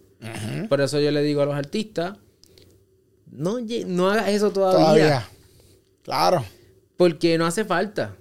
Por 0.70 0.80
eso 0.80 0.98
yo 1.02 1.12
le 1.12 1.22
digo 1.24 1.42
a 1.42 1.46
los 1.46 1.56
artistas, 1.56 2.18
no, 3.30 3.58
no 3.88 4.10
hagas 4.10 4.30
eso 4.30 4.50
todavía, 4.52 4.80
Todavía. 4.86 5.30
Claro. 6.04 6.46
porque 6.96 7.38
no 7.38 7.46
hace 7.46 7.66
falta. 7.66 8.16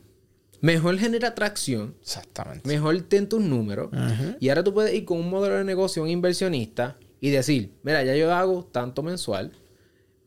mejor 0.61 0.99
genera 0.99 1.29
atracción, 1.29 1.95
Exactamente. 2.03 2.67
mejor 2.67 3.01
ten 3.03 3.29
tus 3.29 3.41
números. 3.41 3.91
Y 4.41 4.49
ahora 4.49 4.65
tú 4.65 4.75
puedes 4.75 4.93
ir 4.93 5.05
con 5.05 5.19
un 5.19 5.31
modelo 5.31 5.55
de 5.55 5.63
negocio, 5.65 6.03
un 6.03 6.09
inversionista, 6.09 6.97
y 7.21 7.31
decir, 7.31 7.73
mira, 7.85 8.03
ya 8.03 8.17
yo 8.17 8.33
hago 8.35 8.65
tanto 8.65 9.05
mensual, 9.05 9.53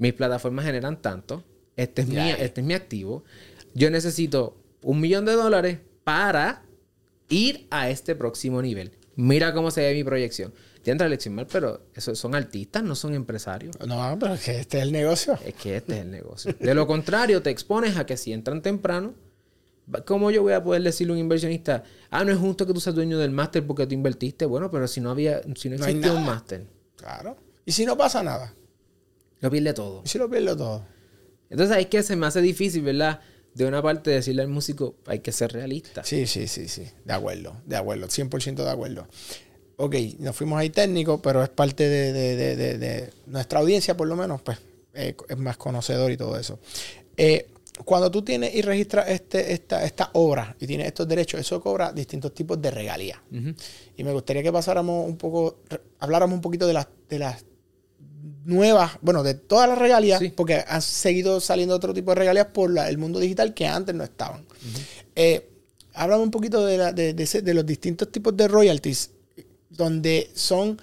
mis 0.02 0.14
plataformas 0.14 0.66
generan 0.66 1.00
tanto, 1.00 1.44
este 1.78 2.02
es, 2.02 2.08
mi, 2.08 2.18
este 2.32 2.62
es 2.62 2.68
mi 2.68 2.74
activo, 2.74 3.24
yo 3.76 3.92
necesito 3.92 4.58
un 4.82 5.00
millón 5.00 5.26
de 5.26 5.34
dólares 5.34 5.78
para 6.04 6.64
ir 7.30 7.68
a 7.70 7.88
este 7.92 8.16
próximo 8.16 8.64
nivel. 8.64 8.98
Mira 9.16 9.54
cómo 9.54 9.70
se 9.70 9.82
ve 9.82 9.94
mi 9.94 10.04
proyección. 10.04 10.54
Ya 10.84 10.92
entra 10.92 11.08
lección 11.08 11.36
mal, 11.36 11.46
pero 11.46 11.86
son 11.96 12.34
artistas, 12.34 12.82
no 12.82 12.96
son 12.96 13.14
empresarios. 13.14 13.76
No, 13.86 14.18
pero 14.20 14.34
es 14.34 14.44
que 14.44 14.60
este 14.60 14.80
es 14.80 14.84
el 14.84 14.92
negocio. 14.92 15.38
Es 15.46 15.54
que 15.54 15.78
este 15.78 15.94
es 15.94 16.02
el 16.02 16.10
negocio. 16.10 16.56
De 16.60 16.74
lo 16.74 16.88
contrario, 16.88 17.44
te 17.44 17.52
expones 17.52 17.96
a 17.98 18.08
que 18.08 18.18
si 18.18 18.34
entran 18.34 18.64
temprano, 18.64 19.14
¿cómo 20.08 20.32
yo 20.32 20.42
voy 20.42 20.54
a 20.54 20.64
poder 20.64 20.82
decirle 20.82 21.12
a 21.12 21.14
un 21.14 21.20
inversionista, 21.20 21.84
ah, 22.10 22.26
no 22.26 22.32
es 22.32 22.40
justo 22.40 22.66
que 22.66 22.74
tú 22.74 22.80
seas 22.80 22.96
dueño 22.96 23.20
del 23.20 23.30
máster 23.30 23.68
porque 23.68 23.86
tú 23.86 23.94
invertiste? 23.94 24.48
Bueno, 24.48 24.72
pero 24.72 24.88
si 24.88 25.00
no 25.00 25.12
había, 25.12 25.44
si 25.56 25.70
no 25.70 25.76
existía 25.76 26.12
un 26.12 26.26
máster, 26.26 26.66
Claro. 26.96 27.38
¿Y 27.66 27.72
si 27.72 27.86
no 27.86 27.96
pasa 27.96 28.24
nada? 28.24 28.52
Lo 29.42 29.52
pierde 29.52 29.74
todo. 29.74 30.02
¿Y 30.06 30.08
si 30.10 30.18
lo 30.18 30.30
pierdo 30.30 30.56
todo? 30.56 30.86
Entonces 31.50 31.76
ahí 31.76 31.84
es 31.84 31.90
que 31.90 32.02
se 32.04 32.16
me 32.16 32.26
hace 32.28 32.42
difícil, 32.42 32.82
¿verdad? 32.84 33.20
De 33.54 33.66
una 33.66 33.82
parte 33.82 34.12
decirle 34.12 34.44
al 34.44 34.48
músico, 34.48 34.96
hay 35.06 35.20
que 35.20 35.34
ser 35.34 35.52
realista. 35.52 36.04
Sí, 36.06 36.26
sí, 36.26 36.48
sí, 36.48 36.70
sí. 36.70 36.88
De 37.04 37.12
acuerdo, 37.14 37.58
de 37.66 37.76
acuerdo, 37.76 38.08
100% 38.08 38.64
de 38.64 38.70
acuerdo. 38.70 39.08
Ok, 39.76 39.96
nos 40.20 40.36
fuimos 40.36 40.58
ahí 40.60 40.70
técnicos, 40.70 41.20
pero 41.22 41.44
es 41.44 41.50
parte 41.50 41.90
de, 41.90 42.14
de- 42.14 42.78
de- 42.78 43.10
nuestra 43.26 43.60
audiencia, 43.60 43.98
por 43.98 44.08
lo 44.08 44.16
menos, 44.16 44.42
pues 44.42 44.60
eh, 44.94 45.16
es 45.28 45.38
más 45.38 45.58
conocedor 45.58 46.12
y 46.12 46.18
todo 46.18 46.38
eso. 46.38 46.60
Eh, 47.18 47.48
cuando 47.84 48.12
tú 48.12 48.22
tienes 48.22 48.54
y 48.54 48.62
registras 48.62 49.10
este, 49.10 49.54
esta, 49.54 49.84
esta 49.84 50.12
obra 50.14 50.56
y 50.60 50.68
tienes 50.68 50.88
estos 50.88 51.08
derechos, 51.08 51.40
eso 51.42 51.60
cobra 51.62 51.92
distintos 51.92 52.34
tipos 52.34 52.62
de 52.62 52.70
regalías. 52.70 53.20
Y 53.98 54.04
me 54.04 54.12
gustaría 54.14 54.44
que 54.44 54.52
pasáramos 54.52 55.08
un 55.08 55.18
poco, 55.18 55.62
habláramos 56.00 56.36
un 56.36 56.42
poquito 56.42 56.68
de 56.68 56.74
las, 56.74 56.88
de 57.10 57.20
las 57.20 57.44
nuevas, 58.46 58.94
bueno, 59.02 59.24
de 59.24 59.34
todas 59.34 59.68
las 59.70 59.78
regalías, 59.78 60.20
Sí. 60.20 60.30
porque 60.36 60.64
han 60.68 60.82
seguido 60.82 61.40
saliendo 61.40 61.76
otro 61.76 61.94
tipo 61.94 62.12
de 62.12 62.16
regalías 62.16 62.48
por 62.48 62.72
la- 62.72 62.90
el 62.90 62.98
mundo 62.98 63.20
digital 63.20 63.54
que 63.54 63.68
antes 63.68 63.94
no 63.96 64.04
estaban. 64.04 64.46
Eh, 65.16 65.48
háblame 65.94 66.24
un 66.24 66.32
poquito 66.32 66.66
de, 66.66 66.78
la- 66.78 66.92
de- 66.92 67.14
de 67.14 67.24
ese- 67.24 67.42
de 67.42 67.54
los 67.54 67.66
distintos 67.66 68.12
tipos 68.12 68.36
de 68.36 68.48
royalties, 68.48 69.12
donde 69.70 70.30
son, 70.34 70.82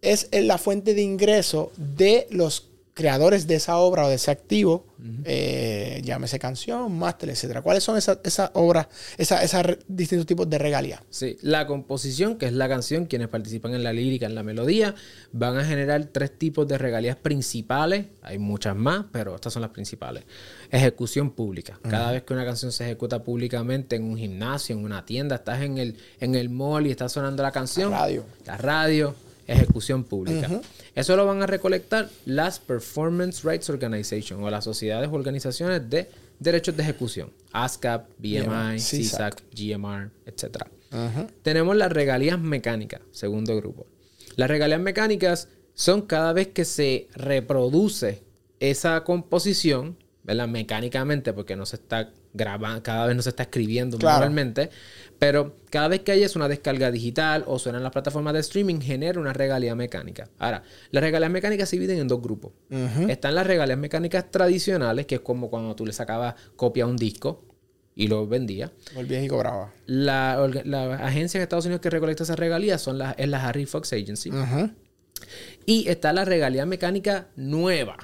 es 0.00 0.28
la 0.32 0.58
fuente 0.58 0.94
de 0.94 1.02
ingreso 1.02 1.72
de 1.76 2.26
los 2.30 2.68
creadores 2.94 3.46
de 3.46 3.54
esa 3.54 3.78
obra 3.78 4.04
o 4.04 4.08
de 4.08 4.16
ese 4.16 4.30
activo, 4.30 4.86
eh, 5.24 6.00
llámese 6.04 6.38
canción, 6.38 6.96
máster, 6.96 7.30
etcétera. 7.30 7.62
¿Cuáles 7.62 7.82
son 7.82 7.96
esas, 7.96 8.18
esas 8.22 8.50
obras, 8.54 8.86
esas 9.18 9.66
re- 9.66 9.78
distintos 9.88 10.26
tipos 10.26 10.48
de 10.48 10.58
regalías? 10.58 11.00
Sí, 11.10 11.38
la 11.40 11.66
composición, 11.66 12.36
que 12.36 12.46
es 12.46 12.52
la 12.52 12.68
canción, 12.68 13.06
quienes 13.06 13.28
participan 13.28 13.74
en 13.74 13.82
la 13.82 13.92
lírica, 13.92 14.26
en 14.26 14.34
la 14.34 14.42
melodía, 14.42 14.94
van 15.32 15.56
a 15.56 15.64
generar 15.64 16.04
tres 16.12 16.38
tipos 16.38 16.68
de 16.68 16.76
regalías 16.78 17.16
principales. 17.16 18.06
Hay 18.22 18.38
muchas 18.38 18.76
más, 18.76 19.06
pero 19.10 19.34
estas 19.34 19.52
son 19.52 19.62
las 19.62 19.70
principales. 19.70 20.24
Ejecución 20.70 21.30
pública. 21.30 21.80
Cada 21.88 22.12
vez 22.12 22.22
que 22.22 22.32
una 22.34 22.44
canción 22.44 22.72
se 22.72 22.84
ejecuta 22.84 23.24
públicamente 23.24 23.96
en 23.96 24.04
un 24.04 24.16
gimnasio, 24.18 24.76
en 24.76 24.84
una 24.84 25.04
tienda, 25.04 25.36
estás 25.36 25.62
en 25.62 25.78
el, 25.78 25.96
en 26.20 26.34
el 26.34 26.50
mall 26.50 26.86
y 26.86 26.90
está 26.90 27.08
sonando 27.08 27.42
la 27.42 27.52
canción. 27.52 27.90
La 27.90 27.98
radio. 27.98 28.24
La 28.46 28.56
radio, 28.56 29.14
ejecución 29.46 30.04
pública. 30.04 30.60
Eso 30.94 31.16
lo 31.16 31.26
van 31.26 31.42
a 31.42 31.46
recolectar 31.46 32.08
las 32.26 32.58
Performance 32.58 33.42
Rights 33.44 33.70
Organization 33.70 34.42
o 34.42 34.50
las 34.50 34.64
sociedades 34.64 35.08
o 35.08 35.12
organizaciones 35.12 35.88
de 35.88 36.08
derechos 36.38 36.76
de 36.76 36.82
ejecución. 36.82 37.30
ASCAP, 37.52 38.08
BMI, 38.18 38.76
CSAC, 38.76 39.42
GMR, 39.54 40.10
etc. 40.26 40.64
Tenemos 41.42 41.76
las 41.76 41.90
regalías 41.92 42.38
mecánicas, 42.38 43.00
segundo 43.10 43.56
grupo. 43.56 43.86
Las 44.36 44.48
regalías 44.48 44.80
mecánicas 44.80 45.48
son 45.74 46.02
cada 46.02 46.32
vez 46.32 46.48
que 46.48 46.64
se 46.64 47.08
reproduce 47.14 48.22
esa 48.60 49.02
composición, 49.04 49.96
¿verdad? 50.24 50.46
Mecánicamente, 50.48 51.32
porque 51.32 51.56
no 51.56 51.66
se 51.66 51.76
está 51.76 52.10
grabando, 52.32 52.82
cada 52.82 53.06
vez 53.06 53.16
no 53.16 53.22
se 53.22 53.28
está 53.30 53.42
escribiendo 53.42 53.98
Claro. 53.98 54.14
manualmente, 54.20 54.70
pero 55.18 55.56
cada 55.70 55.88
vez 55.88 56.00
que 56.00 56.12
hay 56.12 56.22
es 56.22 56.34
una 56.36 56.48
descarga 56.48 56.90
digital 56.90 57.44
o 57.46 57.58
suena 57.58 57.78
en 57.78 57.84
las 57.84 57.92
plataformas 57.92 58.32
de 58.34 58.40
streaming, 58.40 58.80
genera 58.80 59.20
una 59.20 59.32
regalía 59.32 59.74
mecánica. 59.74 60.28
Ahora, 60.38 60.62
las 60.90 61.02
regalías 61.02 61.30
mecánicas 61.30 61.68
se 61.68 61.76
dividen 61.76 61.98
en 61.98 62.08
dos 62.08 62.22
grupos. 62.22 62.52
Están 63.08 63.34
las 63.34 63.46
regalías 63.46 63.78
mecánicas 63.78 64.30
tradicionales, 64.30 65.06
que 65.06 65.16
es 65.16 65.20
como 65.20 65.50
cuando 65.50 65.74
tú 65.76 65.84
le 65.86 65.92
sacabas 65.92 66.34
copia 66.56 66.84
a 66.84 66.86
un 66.86 66.96
disco 66.96 67.44
y 67.94 68.08
lo 68.08 68.26
vendías. 68.26 68.70
Volvías 68.94 69.22
y 69.24 69.28
cobrabas. 69.28 69.70
La, 69.86 70.48
la 70.64 70.94
agencia 71.06 71.36
en 71.38 71.42
Estados 71.42 71.66
Unidos 71.66 71.82
que 71.82 71.90
recolecta 71.90 72.22
esas 72.22 72.38
regalías 72.38 72.80
son 72.80 72.96
las, 72.98 73.14
es 73.18 73.28
la 73.28 73.46
Harry 73.46 73.66
Fox 73.66 73.92
Agency. 73.92 74.30
Y 75.66 75.88
está 75.88 76.12
la 76.12 76.24
regalía 76.24 76.64
mecánica 76.66 77.28
nueva. 77.36 77.96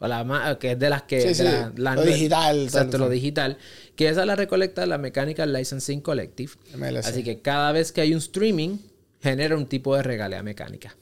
O 0.00 0.06
la 0.06 0.56
que 0.60 0.72
es 0.72 0.78
de 0.78 0.90
las 0.90 1.02
que. 1.02 1.20
Sí, 1.20 1.28
de 1.28 1.34
sí, 1.34 1.42
la- 1.42 1.72
la 1.76 1.94
lo 1.96 2.04
digital, 2.04 2.62
Exacto, 2.64 2.98
lo 2.98 3.08
digital. 3.08 3.58
Que 3.96 4.08
esa 4.08 4.24
la 4.24 4.36
recolecta 4.36 4.86
la 4.86 4.96
Mechanical 4.98 5.52
Licensing 5.52 6.00
Collective. 6.00 6.52
MLC. 6.76 6.98
Así 7.06 7.24
que 7.24 7.40
cada 7.40 7.72
vez 7.72 7.90
que 7.92 8.00
hay 8.00 8.12
un 8.12 8.18
streaming, 8.18 8.78
genera 9.20 9.56
un 9.56 9.66
tipo 9.66 9.96
de 9.96 10.02
regalía 10.04 10.42
mecánica. 10.42 10.96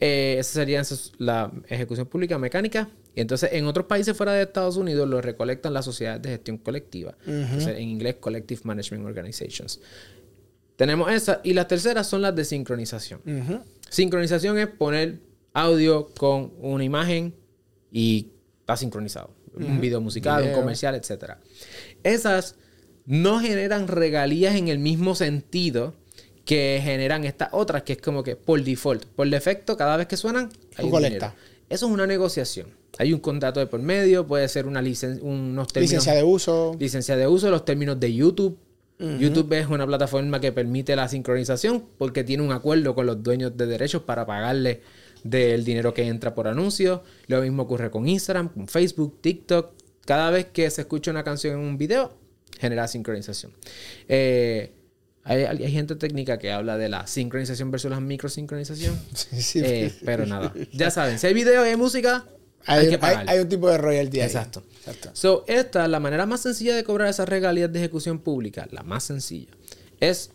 Eh, 0.00 0.36
esa 0.38 0.52
sería 0.54 0.82
la 1.18 1.50
ejecución 1.68 2.06
pública 2.06 2.38
mecánica. 2.38 2.90
Y 3.14 3.20
entonces 3.20 3.50
en 3.52 3.66
otros 3.66 3.86
países 3.86 4.16
fuera 4.16 4.32
de 4.32 4.42
Estados 4.42 4.76
Unidos 4.76 5.08
lo 5.08 5.20
recolectan 5.22 5.72
las 5.72 5.84
sociedades 5.84 6.20
de 6.22 6.30
gestión 6.30 6.58
colectiva. 6.58 7.16
Entonces, 7.26 7.76
en 7.78 7.88
inglés, 7.88 8.16
Collective 8.20 8.60
Management 8.64 9.06
Organizations. 9.06 9.80
Tenemos 10.76 11.10
esa. 11.12 11.40
Y 11.44 11.54
las 11.54 11.68
terceras 11.68 12.08
son 12.08 12.22
las 12.22 12.34
de 12.34 12.44
sincronización. 12.44 13.20
Sincronización 13.88 14.58
es 14.58 14.66
poner 14.66 15.20
audio 15.52 16.08
con 16.18 16.52
una 16.58 16.82
imagen 16.82 17.32
y 17.92 18.32
está 18.64 18.78
sincronizado. 18.78 19.30
Un 19.54 19.78
video 19.78 20.00
musical, 20.00 20.42
Video. 20.42 20.54
un 20.54 20.60
comercial, 20.62 20.94
etc. 20.94 21.34
Esas 22.02 22.56
no 23.04 23.38
generan 23.38 23.86
regalías 23.88 24.56
en 24.56 24.68
el 24.68 24.78
mismo 24.78 25.14
sentido 25.14 25.94
que 26.46 26.80
generan 26.82 27.24
estas 27.24 27.50
otras, 27.52 27.82
que 27.82 27.92
es 27.92 28.00
como 28.00 28.22
que 28.22 28.36
por 28.36 28.62
default, 28.62 29.04
por 29.04 29.28
defecto, 29.28 29.76
cada 29.76 29.96
vez 29.98 30.06
que 30.06 30.16
suenan, 30.16 30.50
hay 30.76 30.86
un 30.86 31.02
dinero. 31.02 31.32
Eso 31.68 31.86
es 31.86 31.92
una 31.92 32.06
negociación. 32.06 32.68
Hay 32.98 33.12
un 33.12 33.20
contrato 33.20 33.60
de 33.60 33.66
por 33.66 33.80
medio, 33.80 34.26
puede 34.26 34.48
ser 34.48 34.66
una 34.66 34.80
licen 34.80 35.18
unos 35.22 35.68
términos 35.68 35.90
Licencia 35.92 36.14
de 36.14 36.22
uso. 36.22 36.76
licencia 36.78 37.16
de 37.16 37.26
uso, 37.26 37.50
los 37.50 37.64
términos 37.64 38.00
de 38.00 38.14
YouTube. 38.14 38.58
YouTube 38.96 39.52
es 39.52 39.66
una 39.66 39.86
plataforma 39.86 40.40
que 40.40 40.52
permite 40.52 40.96
la 40.96 41.08
sincronización 41.08 41.84
porque 41.98 42.24
tiene 42.24 42.42
un 42.42 42.52
acuerdo 42.52 42.94
con 42.94 43.04
los 43.04 43.22
dueños 43.22 43.54
de 43.54 43.66
derechos 43.66 44.02
para 44.02 44.24
pagarle 44.24 44.80
del 45.24 45.64
dinero 45.64 45.92
que 45.92 46.06
entra 46.06 46.34
por 46.34 46.46
anuncios. 46.46 47.00
Lo 47.26 47.40
mismo 47.42 47.64
ocurre 47.64 47.90
con 47.90 48.06
Instagram, 48.06 48.50
con 48.50 48.68
Facebook, 48.68 49.20
TikTok. 49.20 49.72
Cada 50.06 50.30
vez 50.30 50.46
que 50.46 50.70
se 50.70 50.82
escucha 50.82 51.10
una 51.10 51.24
canción 51.24 51.54
en 51.54 51.60
un 51.60 51.76
video, 51.78 52.16
genera 52.60 52.86
sincronización. 52.86 53.52
Eh, 54.08 54.72
hay, 55.24 55.44
hay 55.44 55.72
gente 55.72 55.96
técnica 55.96 56.38
que 56.38 56.52
habla 56.52 56.76
de 56.76 56.90
la 56.90 57.06
sincronización 57.06 57.70
versus 57.70 57.90
la 57.90 57.98
microsincronización. 58.00 59.00
Sí, 59.14 59.40
sí. 59.42 59.60
Eh, 59.64 59.92
pero 60.04 60.26
nada, 60.26 60.52
ya 60.72 60.90
saben, 60.90 61.18
si 61.18 61.26
hay 61.26 61.32
video 61.34 61.64
y 61.64 61.70
hay 61.70 61.76
música, 61.76 62.26
hay, 62.66 62.80
hay, 62.80 62.86
que 62.88 62.94
hay- 62.94 62.98
pagar. 63.00 63.30
hay 63.30 63.38
un 63.38 63.48
tipo 63.48 63.70
de 63.70 63.78
royalty 63.78 64.20
ahí. 64.20 64.26
Exacto. 64.26 64.62
Exacto. 64.78 65.08
So, 65.14 65.44
esta, 65.48 65.88
la 65.88 65.98
manera 66.00 66.26
más 66.26 66.42
sencilla 66.42 66.76
de 66.76 66.84
cobrar 66.84 67.08
esas 67.08 67.26
regalías 67.26 67.72
de 67.72 67.78
ejecución 67.78 68.18
pública, 68.18 68.68
la 68.70 68.82
más 68.82 69.04
sencilla, 69.04 69.50
es 70.00 70.30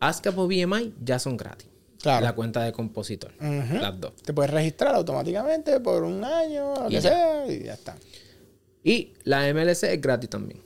ASCAP 0.00 0.36
o 0.38 0.46
BMI 0.46 0.92
ya 1.02 1.18
son 1.18 1.38
gratis. 1.38 1.68
Claro. 2.00 2.24
La 2.24 2.34
cuenta 2.34 2.62
de 2.62 2.72
compositor. 2.72 3.32
Las 3.40 4.00
dos. 4.00 4.14
Te 4.16 4.32
puedes 4.32 4.50
registrar 4.52 4.94
automáticamente 4.94 5.80
por 5.80 6.02
un 6.04 6.22
año, 6.24 6.74
lo 6.74 6.86
Y 6.86 6.90
que 6.90 7.00
ya. 7.00 7.00
sea, 7.00 7.46
y 7.52 7.64
ya 7.64 7.74
está. 7.74 7.96
Y 8.84 9.14
la 9.24 9.48
MLC 9.52 9.84
es 9.94 10.00
gratis 10.00 10.30
también. 10.30 10.60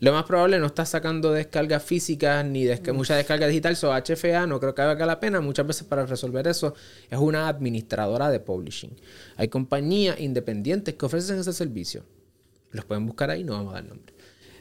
Lo 0.00 0.12
más 0.12 0.24
probable 0.24 0.58
no 0.58 0.66
estás 0.66 0.88
sacando 0.90 1.32
descargas 1.32 1.82
físicas 1.82 2.44
ni 2.44 2.64
desca- 2.64 2.92
mucha 2.92 3.16
descarga 3.16 3.46
digital. 3.46 3.74
So 3.76 3.92
HFA 3.92 4.46
no 4.46 4.60
creo 4.60 4.74
que 4.74 4.82
valga 4.82 5.06
la 5.06 5.20
pena. 5.20 5.40
Muchas 5.40 5.66
veces 5.66 5.84
para 5.84 6.04
resolver 6.04 6.46
eso 6.48 6.74
es 7.08 7.18
una 7.18 7.48
administradora 7.48 8.28
de 8.30 8.40
publishing. 8.40 8.94
Hay 9.36 9.48
compañías 9.48 10.18
independientes 10.20 10.94
que 10.94 11.06
ofrecen 11.06 11.38
ese 11.38 11.52
servicio. 11.52 12.04
Los 12.72 12.84
pueden 12.84 13.06
buscar 13.06 13.30
ahí, 13.30 13.44
no 13.44 13.52
vamos 13.52 13.72
a 13.72 13.76
dar 13.76 13.84
nombre. 13.84 14.14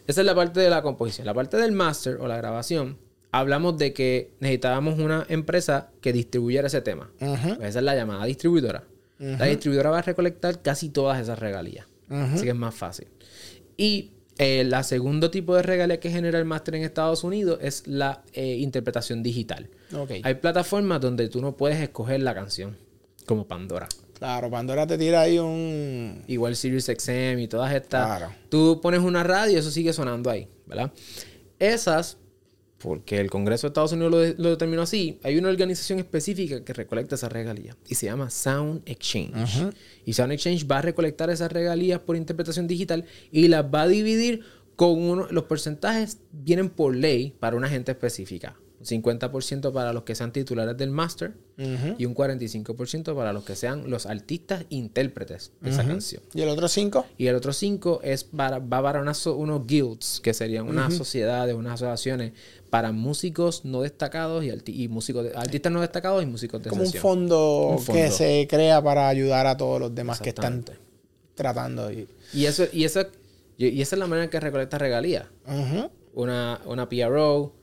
Esa 0.05 0.21
es 0.21 0.25
la 0.27 0.35
parte 0.35 0.59
de 0.59 0.69
la 0.69 0.81
composición. 0.81 1.25
La 1.25 1.33
parte 1.33 1.57
del 1.57 1.71
master 1.71 2.17
o 2.21 2.27
la 2.27 2.37
grabación, 2.37 2.97
hablamos 3.33 3.77
de 3.77 3.91
que 3.91 4.31
necesitábamos 4.39 4.99
una 4.99 5.25
empresa 5.27 5.89
que 5.99 6.13
distribuyera 6.13 6.67
ese 6.67 6.81
tema. 6.81 7.11
Pues 7.19 7.69
esa 7.69 7.79
es 7.79 7.83
la 7.83 7.95
llamada 7.95 8.23
distribuidora. 8.25 8.85
La 9.17 9.45
distribuidora 9.45 9.89
va 9.89 9.99
a 9.99 10.01
recolectar 10.01 10.61
casi 10.61 10.89
todas 10.89 11.21
esas 11.21 11.39
regalías. 11.39 11.87
Así 12.09 12.43
que 12.43 12.49
es 12.49 12.55
más 12.55 12.75
fácil. 12.75 13.07
Y 13.75 14.11
el 14.37 14.69
la 14.69 14.83
segundo 14.83 15.31
tipo 15.31 15.55
de 15.55 15.63
regalía 15.63 15.99
que 15.99 16.09
genera 16.09 16.39
el 16.39 16.45
máster 16.45 16.75
en 16.75 16.83
Estados 16.83 17.23
Unidos 17.23 17.59
es 17.61 17.87
la 17.87 18.23
eh, 18.33 18.57
interpretación 18.59 19.23
digital. 19.23 19.69
Hay 20.23 20.35
plataformas 20.35 21.01
donde 21.01 21.27
tú 21.27 21.41
no 21.41 21.57
puedes 21.57 21.79
escoger 21.79 22.21
la 22.21 22.33
canción, 22.35 22.77
como 23.25 23.47
Pandora. 23.47 23.87
Claro, 24.19 24.49
Pandora 24.49 24.85
te 24.87 24.97
tira 24.97 25.21
ahí 25.21 25.39
un. 25.39 26.23
Igual 26.27 26.55
Sirius 26.55 26.85
XM 26.85 27.39
y 27.39 27.47
todas 27.47 27.73
estas. 27.73 28.05
Claro. 28.05 28.33
Tú 28.49 28.79
pones 28.81 29.01
una 29.01 29.23
radio 29.23 29.53
y 29.53 29.57
eso 29.57 29.71
sigue 29.71 29.91
sonando 29.91 30.29
ahí. 30.29 30.47
¿verdad? 30.65 30.91
Esas, 31.59 32.17
porque 32.83 33.19
el 33.19 33.29
Congreso 33.31 33.65
de 33.65 33.69
Estados 33.69 33.93
Unidos 33.93 34.11
lo, 34.11 34.19
de- 34.19 34.35
lo 34.37 34.49
determinó 34.49 34.81
así, 34.83 35.17
hay 35.23 35.37
una 35.37 35.49
organización 35.49 35.97
específica 35.99 36.63
que 36.63 36.73
recolecta 36.73 37.15
esas 37.15 37.31
regalías 37.31 37.77
y 37.87 37.95
se 37.95 38.05
llama 38.07 38.29
Sound 38.29 38.81
Exchange. 38.85 39.33
Y 40.05 40.13
Sound 40.13 40.33
Exchange 40.33 40.67
va 40.69 40.79
a 40.79 40.81
recolectar 40.81 41.29
esas 41.29 41.51
regalías 41.51 41.99
por 42.01 42.15
interpretación 42.17 42.67
digital 42.67 43.05
y 43.31 43.47
las 43.47 43.63
va 43.65 43.83
a 43.83 43.87
dividir 43.87 44.41
con 44.75 44.99
uno, 45.01 45.27
los 45.31 45.45
porcentajes 45.45 46.17
vienen 46.31 46.69
por 46.69 46.95
ley 46.95 47.33
para 47.39 47.55
una 47.55 47.69
gente 47.69 47.91
específica. 47.93 48.57
50% 48.83 49.71
para 49.71 49.93
los 49.93 50.03
que 50.03 50.13
sean 50.13 50.33
titulares 50.33 50.75
del 50.77 50.89
máster 50.89 51.33
y 51.97 52.05
un 52.05 52.13
45% 52.15 53.15
para 53.15 53.31
los 53.31 53.45
que 53.45 53.55
sean 53.55 53.89
los 53.89 54.05
artistas 54.05 54.65
intérpretes 54.69 55.51
de 55.61 55.69
esa 55.69 55.83
canción. 55.85 56.21
¿Y 56.33 56.41
el 56.41 56.49
otro 56.49 56.67
cinco? 56.67 57.05
Y 57.17 57.27
el 57.27 57.35
otro 57.35 57.53
5 57.53 58.01
es 58.03 58.23
para, 58.25 58.59
va 58.59 58.81
para 58.81 58.99
unas 59.01 59.17
so- 59.17 59.35
unos 59.37 59.65
guilds, 59.67 60.19
que 60.21 60.33
serían 60.33 60.67
unas 60.67 60.93
sociedades, 60.97 61.55
unas 61.55 61.73
asociaciones 61.81 62.33
para 62.73 62.91
músicos 62.91 63.65
no 63.65 63.83
destacados 63.83 64.43
y, 64.43 64.47
arti- 64.49 64.73
y 64.75 64.87
músicos 64.87 65.25
de- 65.25 65.35
artistas 65.35 65.71
no 65.71 65.79
destacados 65.79 66.23
y 66.23 66.25
músicos 66.25 66.59
de 66.63 66.71
Como 66.71 66.81
un 66.81 66.91
fondo, 66.91 67.67
Un 67.77 67.85
que 67.85 68.09
se 68.09 68.47
crea 68.49 68.81
para 68.81 69.07
ayudar 69.09 69.45
a 69.45 69.55
todos 69.55 69.79
los 69.79 69.93
demás 69.93 70.19
que 70.19 70.29
están 70.29 70.65
tratando. 71.35 71.91
Y... 71.91 72.07
Y, 72.33 72.45
eso, 72.47 72.63
y, 72.73 72.83
eso, 72.83 73.01
y 73.59 73.79
esa 73.79 73.95
es 73.95 73.99
la 73.99 74.07
manera 74.07 74.23
en 74.23 74.31
que 74.31 74.39
recolecta 74.39 74.79
regalías. 74.79 75.25
Una, 76.15 76.61
una 76.65 76.89
PRO, 76.89 77.53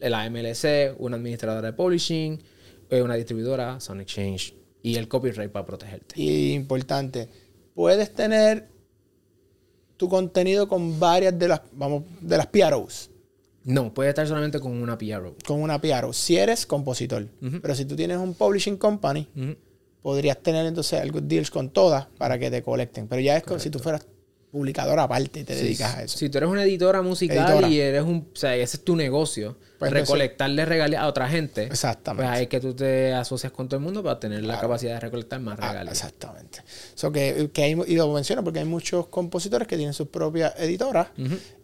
la 0.00 0.28
MLC, 0.28 0.96
una 0.98 1.14
administradora 1.18 1.62
de 1.68 1.72
publishing, 1.72 2.42
eh, 2.90 3.00
una 3.00 3.14
distribuidora, 3.14 3.78
Sound 3.78 4.00
Exchange 4.00 4.54
y 4.82 4.96
el 4.96 5.06
copyright 5.06 5.52
para 5.52 5.66
protegerte. 5.66 6.20
Y 6.20 6.54
importante, 6.54 7.28
puedes 7.76 8.12
tener 8.12 8.66
tu 9.96 10.08
contenido 10.08 10.66
con 10.66 10.98
varias 10.98 11.38
de 11.38 11.46
las, 11.46 11.60
vamos, 11.70 12.02
de 12.20 12.36
las 12.36 12.48
PROs. 12.48 13.10
No, 13.68 13.92
puede 13.92 14.08
estar 14.08 14.26
solamente 14.26 14.58
con 14.60 14.72
una 14.80 14.96
PRO. 14.96 15.36
Con 15.46 15.60
una 15.60 15.80
PRO, 15.80 16.12
si 16.12 16.36
eres 16.36 16.64
compositor. 16.66 17.26
Pero 17.62 17.74
si 17.74 17.84
tú 17.84 17.94
tienes 17.96 18.16
un 18.16 18.34
publishing 18.34 18.76
company, 18.78 19.28
podrías 20.02 20.38
tener 20.38 20.64
entonces 20.66 21.00
algo 21.00 21.20
deals 21.20 21.50
con 21.50 21.70
todas 21.70 22.06
para 22.18 22.38
que 22.38 22.50
te 22.50 22.62
colecten. 22.62 23.08
Pero 23.08 23.20
ya 23.20 23.36
es 23.36 23.42
como 23.42 23.58
si 23.60 23.68
tú 23.70 23.78
fueras 23.78 24.06
publicador 24.50 24.98
aparte 24.98 25.40
y 25.40 25.44
te 25.44 25.54
dedicas 25.54 25.94
a 25.96 26.02
eso. 26.04 26.16
Si 26.16 26.30
tú 26.30 26.38
eres 26.38 26.48
una 26.48 26.62
editora 26.62 27.02
musical 27.02 27.36
Editora. 27.46 27.68
y 27.68 27.78
eres 27.80 28.02
un, 28.02 28.28
o 28.32 28.36
sea, 28.36 28.56
ese 28.56 28.78
es 28.78 28.82
tu 28.84 28.96
negocio, 28.96 29.58
Pues 29.78 29.92
recolectarle 29.92 30.64
regalías 30.64 31.02
a 31.02 31.06
otra 31.06 31.28
gente. 31.28 31.64
Exactamente. 31.64 32.26
Pues 32.26 32.34
ahí 32.38 32.42
es 32.44 32.48
que 32.48 32.58
tú 32.58 32.72
te 32.72 33.12
asocias 33.12 33.52
con 33.52 33.68
todo 33.68 33.76
el 33.76 33.84
mundo 33.84 34.02
para 34.02 34.18
tener 34.18 34.42
la 34.44 34.58
capacidad 34.58 34.94
de 34.94 35.00
recolectar 35.00 35.38
más 35.40 35.58
Ah, 35.60 35.68
regalías. 35.72 35.92
exactamente. 35.98 36.60
So 36.94 37.12
que, 37.12 37.50
que 37.52 37.62
hay, 37.62 37.78
y 37.88 37.96
lo 37.96 38.10
menciono 38.14 38.42
porque 38.42 38.60
hay 38.60 38.64
muchos 38.64 39.08
compositores 39.08 39.68
que 39.68 39.76
tienen 39.76 39.92
sus 39.92 40.08
propias 40.08 40.54
editoras 40.56 41.08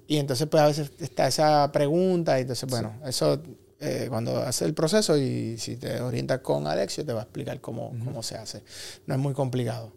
y 0.06 0.18
entonces 0.18 0.46
pues 0.48 0.62
a 0.62 0.66
veces 0.66 0.92
está 0.98 1.26
esa 1.28 1.70
pregunta 1.72 2.38
y 2.38 2.42
entonces 2.42 2.68
bueno, 2.68 2.94
eso 3.06 3.40
eh, 3.80 4.06
cuando 4.08 4.38
hace 4.38 4.64
el 4.64 4.74
proceso 4.74 5.16
y 5.16 5.58
si 5.58 5.76
te 5.76 6.00
orientas 6.00 6.40
con 6.40 6.66
Alexio 6.66 7.04
te 7.04 7.12
va 7.12 7.20
a 7.20 7.24
explicar 7.24 7.60
cómo, 7.60 7.90
cómo 8.04 8.22
se 8.22 8.36
hace. 8.36 8.62
No 9.06 9.14
es 9.14 9.20
muy 9.20 9.34
complicado. 9.34 9.92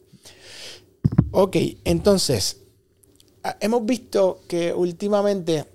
Ok, 1.31 1.57
entonces 1.83 2.57
ah, 3.43 3.57
hemos 3.59 3.85
visto 3.85 4.41
que 4.47 4.73
últimamente 4.73 5.65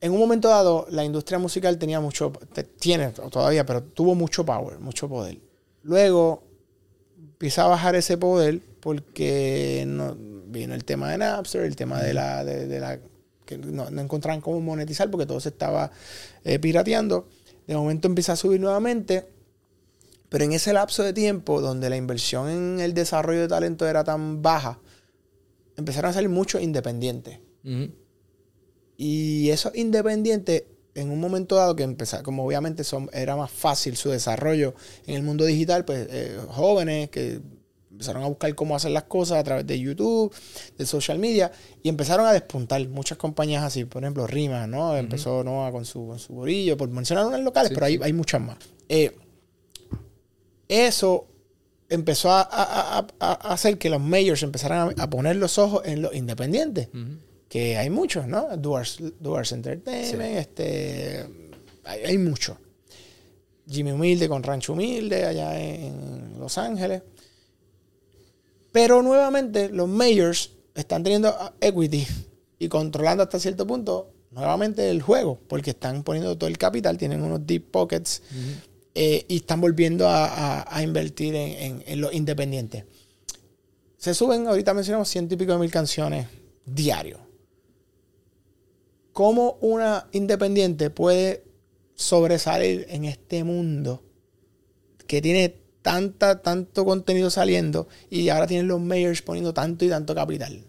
en 0.00 0.12
un 0.12 0.18
momento 0.18 0.48
dado 0.48 0.86
la 0.90 1.04
industria 1.04 1.38
musical 1.38 1.78
tenía 1.78 2.00
mucho, 2.00 2.32
tiene 2.78 3.10
todavía, 3.10 3.66
pero 3.66 3.82
tuvo 3.82 4.14
mucho 4.14 4.44
power, 4.44 4.78
mucho 4.78 5.08
poder. 5.08 5.38
Luego 5.82 6.44
empieza 7.16 7.64
a 7.64 7.68
bajar 7.68 7.96
ese 7.96 8.16
poder 8.16 8.60
porque 8.80 9.84
no, 9.86 10.16
vino 10.48 10.74
el 10.74 10.84
tema 10.84 11.10
de 11.10 11.18
Napster, 11.18 11.62
el 11.62 11.76
tema 11.76 12.02
de 12.02 12.14
la, 12.14 12.44
de, 12.44 12.66
de 12.66 12.80
la 12.80 12.98
que 13.48 13.56
no, 13.56 13.90
no 13.90 14.02
encontraban 14.02 14.40
cómo 14.40 14.60
monetizar 14.60 15.10
porque 15.10 15.26
todo 15.26 15.40
se 15.40 15.48
estaba 15.48 15.90
eh, 16.44 16.58
pirateando. 16.58 17.28
De 17.66 17.74
momento 17.74 18.06
empieza 18.06 18.32
a 18.34 18.36
subir 18.36 18.60
nuevamente. 18.60 19.26
Pero 20.28 20.44
en 20.44 20.52
ese 20.52 20.74
lapso 20.74 21.02
de 21.02 21.14
tiempo 21.14 21.60
donde 21.62 21.88
la 21.88 21.96
inversión 21.96 22.50
en 22.50 22.80
el 22.80 22.92
desarrollo 22.92 23.40
de 23.40 23.48
talento 23.48 23.88
era 23.88 24.04
tan 24.04 24.42
baja, 24.42 24.78
empezaron 25.76 26.10
a 26.10 26.12
salir 26.12 26.28
muchos 26.28 26.60
independientes. 26.60 27.40
Y 28.98 29.48
esos 29.48 29.74
independientes, 29.74 30.64
en 30.94 31.10
un 31.10 31.18
momento 31.18 31.56
dado 31.56 31.74
que 31.74 31.82
empezaron, 31.82 32.24
como 32.24 32.44
obviamente 32.44 32.84
son, 32.84 33.08
era 33.14 33.36
más 33.36 33.50
fácil 33.50 33.96
su 33.96 34.10
desarrollo 34.10 34.74
en 35.06 35.14
el 35.14 35.22
mundo 35.22 35.46
digital, 35.46 35.86
pues 35.86 36.06
eh, 36.10 36.38
jóvenes 36.48 37.08
que 37.08 37.40
empezaron 37.98 38.22
a 38.22 38.28
buscar 38.28 38.54
cómo 38.54 38.76
hacer 38.76 38.92
las 38.92 39.02
cosas 39.04 39.38
a 39.38 39.42
través 39.42 39.66
de 39.66 39.76
YouTube, 39.80 40.32
de 40.78 40.86
social 40.86 41.18
media, 41.18 41.50
y 41.82 41.88
empezaron 41.88 42.26
a 42.26 42.32
despuntar 42.32 42.86
muchas 42.88 43.18
compañías 43.18 43.64
así, 43.64 43.84
por 43.86 44.04
ejemplo, 44.04 44.24
Rima, 44.28 44.68
¿no? 44.68 44.96
Empezó 44.96 45.42
Noah 45.42 45.72
con 45.72 45.84
su, 45.84 46.06
con 46.06 46.20
su 46.20 46.32
gorillo, 46.32 46.76
por 46.76 46.88
mencionar 46.90 47.26
unas 47.26 47.40
locales, 47.40 47.70
Sí, 47.70 47.74
pero 47.74 47.86
hay, 47.86 47.94
sí. 47.96 48.00
hay 48.04 48.12
muchas 48.12 48.40
más. 48.40 48.56
Eh, 48.88 49.16
eso 50.68 51.26
empezó 51.88 52.30
a, 52.30 52.42
a- 52.42 52.98
a- 52.98 53.06
a 53.18 53.32
hacer 53.52 53.78
que 53.78 53.90
los 53.90 54.00
majors 54.00 54.44
empezaran 54.44 54.94
a, 54.96 55.10
poner 55.10 55.34
los 55.36 55.58
ojos 55.58 55.82
en 55.86 56.02
los 56.02 56.14
independientes 56.14 56.88
que 57.48 57.76
hay 57.78 57.90
muchos, 57.90 58.28
¿no? 58.28 58.56
Duars, 58.58 58.98
Duars 59.18 59.50
Entertainment, 59.52 60.36
este, 60.36 61.24
hay, 61.84 62.00
hay 62.04 62.18
muchos. 62.18 62.58
Jimmy 63.68 63.90
Humilde 63.92 64.28
con 64.28 64.42
Rancho 64.42 64.72
Humilde 64.74 65.24
allá 65.24 65.58
en 65.60 66.38
Los 66.38 66.56
Ángeles. 66.58 67.02
Pero 68.72 69.02
nuevamente 69.02 69.68
los 69.70 69.88
majors 69.88 70.50
están 70.74 71.02
teniendo 71.02 71.34
equity 71.60 72.06
y 72.58 72.68
controlando 72.68 73.22
hasta 73.22 73.38
cierto 73.40 73.66
punto 73.66 74.10
nuevamente 74.30 74.90
el 74.90 75.00
juego, 75.02 75.38
porque 75.48 75.70
están 75.70 76.02
poniendo 76.02 76.36
todo 76.36 76.48
el 76.48 76.58
capital, 76.58 76.98
tienen 76.98 77.22
unos 77.22 77.46
deep 77.46 77.70
pockets 77.70 78.22
eh, 78.94 79.24
y 79.28 79.36
están 79.36 79.60
volviendo 79.60 80.06
a, 80.08 80.26
a- 80.26 80.76
a 80.76 80.82
invertir 80.82 81.34
en, 81.34 81.50
en- 81.62 81.84
en 81.86 82.00
los 82.00 82.12
independientes. 82.12 82.84
Se 83.96 84.14
suben, 84.14 84.46
ahorita 84.46 84.74
mencionamos 84.74 85.08
ciento 85.08 85.34
y 85.34 85.38
pico 85.38 85.52
de 85.52 85.58
mil 85.58 85.70
canciones 85.70 86.26
diario. 86.66 87.18
¿Cómo 89.12 89.58
una 89.60 90.08
independiente 90.12 90.90
puede 90.90 91.42
sobresalir 91.94 92.86
en 92.90 93.04
este 93.04 93.42
mundo 93.42 94.04
que 95.06 95.20
tiene 95.20 95.57
tanta, 95.82 96.42
tanto 96.42 96.84
contenido 96.84 97.30
saliendo 97.30 97.88
y 98.10 98.28
ahora 98.28 98.46
tienen 98.46 98.68
los 98.68 98.80
mayors 98.80 99.22
poniendo 99.22 99.54
tanto 99.54 99.84
y 99.84 99.88
tanto 99.88 100.14
capital? 100.14 100.64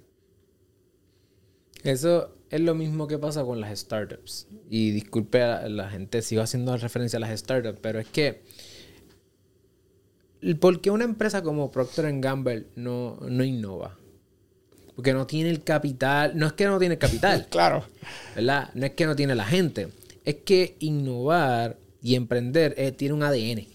Eso 1.83 2.35
es 2.49 2.59
lo 2.61 2.75
mismo 2.75 3.07
que 3.07 3.17
pasa 3.17 3.43
con 3.43 3.61
las 3.61 3.77
startups. 3.79 4.47
Y 4.69 4.91
disculpe 4.91 5.41
a 5.41 5.67
la 5.69 5.89
gente, 5.89 6.21
sigo 6.21 6.41
haciendo 6.41 6.75
referencia 6.77 7.17
a 7.17 7.19
las 7.21 7.39
startups, 7.39 7.79
pero 7.81 7.99
es 7.99 8.07
que. 8.07 8.43
¿Por 10.59 10.79
qué 10.79 10.89
una 10.89 11.03
empresa 11.03 11.43
como 11.43 11.69
Procter 11.69 12.09
Gamble 12.19 12.67
no, 12.75 13.17
no 13.21 13.43
innova? 13.43 13.97
Porque 14.95 15.13
no 15.13 15.27
tiene 15.27 15.49
el 15.49 15.63
capital. 15.63 16.37
No 16.37 16.47
es 16.47 16.53
que 16.53 16.65
no 16.65 16.79
tiene 16.79 16.95
el 16.95 16.99
capital, 16.99 17.47
Claro. 17.51 17.85
¿verdad? 18.35 18.69
No 18.73 18.85
es 18.85 18.93
que 18.93 19.05
no 19.05 19.15
tiene 19.15 19.35
la 19.35 19.45
gente. 19.45 19.89
Es 20.25 20.35
que 20.45 20.75
innovar 20.79 21.77
y 22.01 22.15
emprender 22.15 22.73
eh, 22.77 22.91
tiene 22.91 23.13
un 23.13 23.23
ADN. 23.23 23.67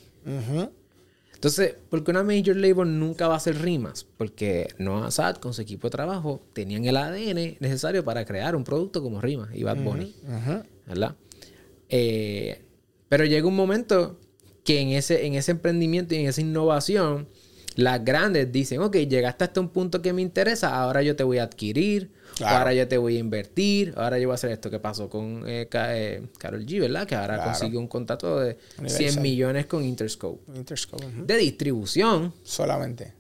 Entonces, 1.45 1.75
¿por 1.91 2.03
qué 2.03 2.11
una 2.11 2.23
major 2.23 2.57
label 2.57 2.99
nunca 2.99 3.29
va 3.29 3.35
a 3.35 3.37
hacer 3.37 3.61
rimas? 3.61 4.07
Porque 4.17 4.69
Noah 4.79 5.11
Sad 5.11 5.37
con 5.37 5.53
su 5.53 5.61
equipo 5.61 5.89
de 5.89 5.91
trabajo 5.91 6.41
tenían 6.55 6.87
el 6.87 6.97
ADN 6.97 7.59
necesario 7.61 8.03
para 8.03 8.25
crear 8.25 8.57
un 8.57 8.65
producto 8.65 9.03
como 9.03 9.21
Rimas 9.21 9.51
y 9.53 9.63
Bad 9.63 9.77
Bunny. 9.77 10.15
¿verdad? 10.87 11.17
Eh, 11.91 12.63
pero 13.11 13.27
llega 13.27 13.47
un 13.47 13.57
momento 13.57 14.19
que 14.65 14.81
en 14.81 14.89
ese, 14.89 15.27
en 15.27 15.35
ese 15.35 15.51
emprendimiento 15.51 16.15
y 16.15 16.21
en 16.21 16.29
esa 16.29 16.41
innovación, 16.41 17.29
las 17.77 18.03
grandes 18.03 18.51
dicen, 18.51 18.81
ok, 18.81 18.97
llegaste 18.97 19.45
hasta 19.45 19.61
un 19.61 19.69
punto 19.69 20.01
que 20.01 20.15
me 20.15 20.23
interesa, 20.23 20.75
ahora 20.75 21.03
yo 21.03 21.15
te 21.15 21.25
voy 21.25 21.37
a 21.37 21.43
adquirir, 21.43 22.11
Claro. 22.37 22.59
ahora 22.59 22.75
yo 22.75 22.89
te 22.89 22.99
voy 22.99 23.17
a 23.17 23.21
invertir, 23.21 23.95
ahora 23.97 24.19
yo 24.19 24.27
voy 24.29 24.33
a 24.33 24.35
hacer 24.35 24.51
esto 24.51 24.69
que 24.71 24.81
pasó 24.81 25.09
con 25.09 25.45
eh, 25.47 25.69
Ka- 25.71 25.97
eh, 25.97 26.23
Carol 26.39 26.67
G, 26.67 26.81
¿verdad? 26.81 27.07
Que 27.07 27.15
ahora 27.15 27.35
Claro. 27.37 27.51
consiguió 27.53 27.79
un 27.79 27.87
contrato 27.89 28.41
de 28.41 28.59
Universal. 28.79 29.09
100 29.11 29.23
millones 29.23 29.67
con 29.67 29.85
Interscope 29.85 30.43
Interscope, 30.57 31.07
de 31.27 31.37
distribución. 31.37 32.33
Solamente. 32.43 33.13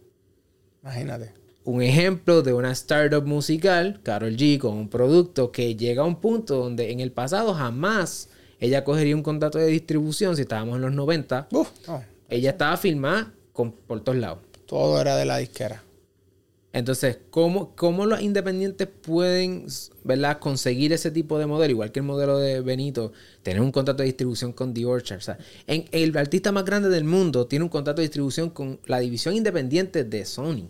Imagínate. 0.82 1.32
Un 1.64 1.80
ejemplo 1.82 2.42
de 2.42 2.52
una 2.52 2.72
startup 2.72 3.24
musical, 3.24 4.00
Carol 4.02 4.36
G, 4.36 4.58
con 4.58 4.74
un 4.76 4.88
producto 4.90 5.50
que 5.50 5.76
llega 5.76 6.02
a 6.02 6.04
un 6.04 6.16
punto 6.20 6.56
donde 6.56 6.90
en 6.92 7.00
el 7.00 7.10
pasado 7.10 7.54
jamás 7.54 8.28
ella 8.60 8.84
cogería 8.84 9.14
un 9.16 9.22
contrato 9.22 9.58
de 9.58 9.66
distribución, 9.66 10.36
si 10.36 10.42
estábamos 10.42 10.76
en 10.76 10.82
los 10.82 10.92
90, 10.92 11.48
Uf, 11.52 11.68
no, 11.88 12.02
ella 12.28 12.50
estaba 12.50 12.76
filmada 12.76 13.32
con, 13.52 13.72
por 13.72 14.02
todos 14.02 14.18
lados. 14.18 14.38
todo 14.66 15.00
era 15.00 15.16
de 15.16 15.24
la 15.24 15.38
disquera. 15.38 15.82
Entonces, 16.74 17.18
¿cómo, 17.30 17.74
cómo 17.76 18.04
los 18.04 18.20
independientes 18.20 18.88
pueden 18.88 19.66
¿verdad? 20.02 20.40
conseguir 20.40 20.92
ese 20.92 21.12
tipo 21.12 21.38
de 21.38 21.46
modelo? 21.46 21.70
Igual 21.70 21.92
que 21.92 22.00
el 22.00 22.04
modelo 22.04 22.36
de 22.38 22.60
Benito, 22.60 23.12
tener 23.44 23.62
un 23.62 23.70
contrato 23.70 24.02
de 24.02 24.06
distribución 24.08 24.52
con 24.52 24.74
The 24.74 24.84
Orchard. 24.84 25.18
O 25.18 25.22
sea, 25.22 25.38
en- 25.68 25.84
el 25.92 26.16
artista 26.18 26.50
más 26.50 26.64
grande 26.64 26.88
del 26.88 27.04
mundo 27.04 27.46
tiene 27.46 27.62
un 27.62 27.68
contrato 27.68 28.02
de 28.02 28.08
distribución 28.08 28.50
con 28.50 28.80
la 28.86 28.98
división 28.98 29.36
independiente 29.36 30.02
de 30.02 30.24
Sony. 30.24 30.66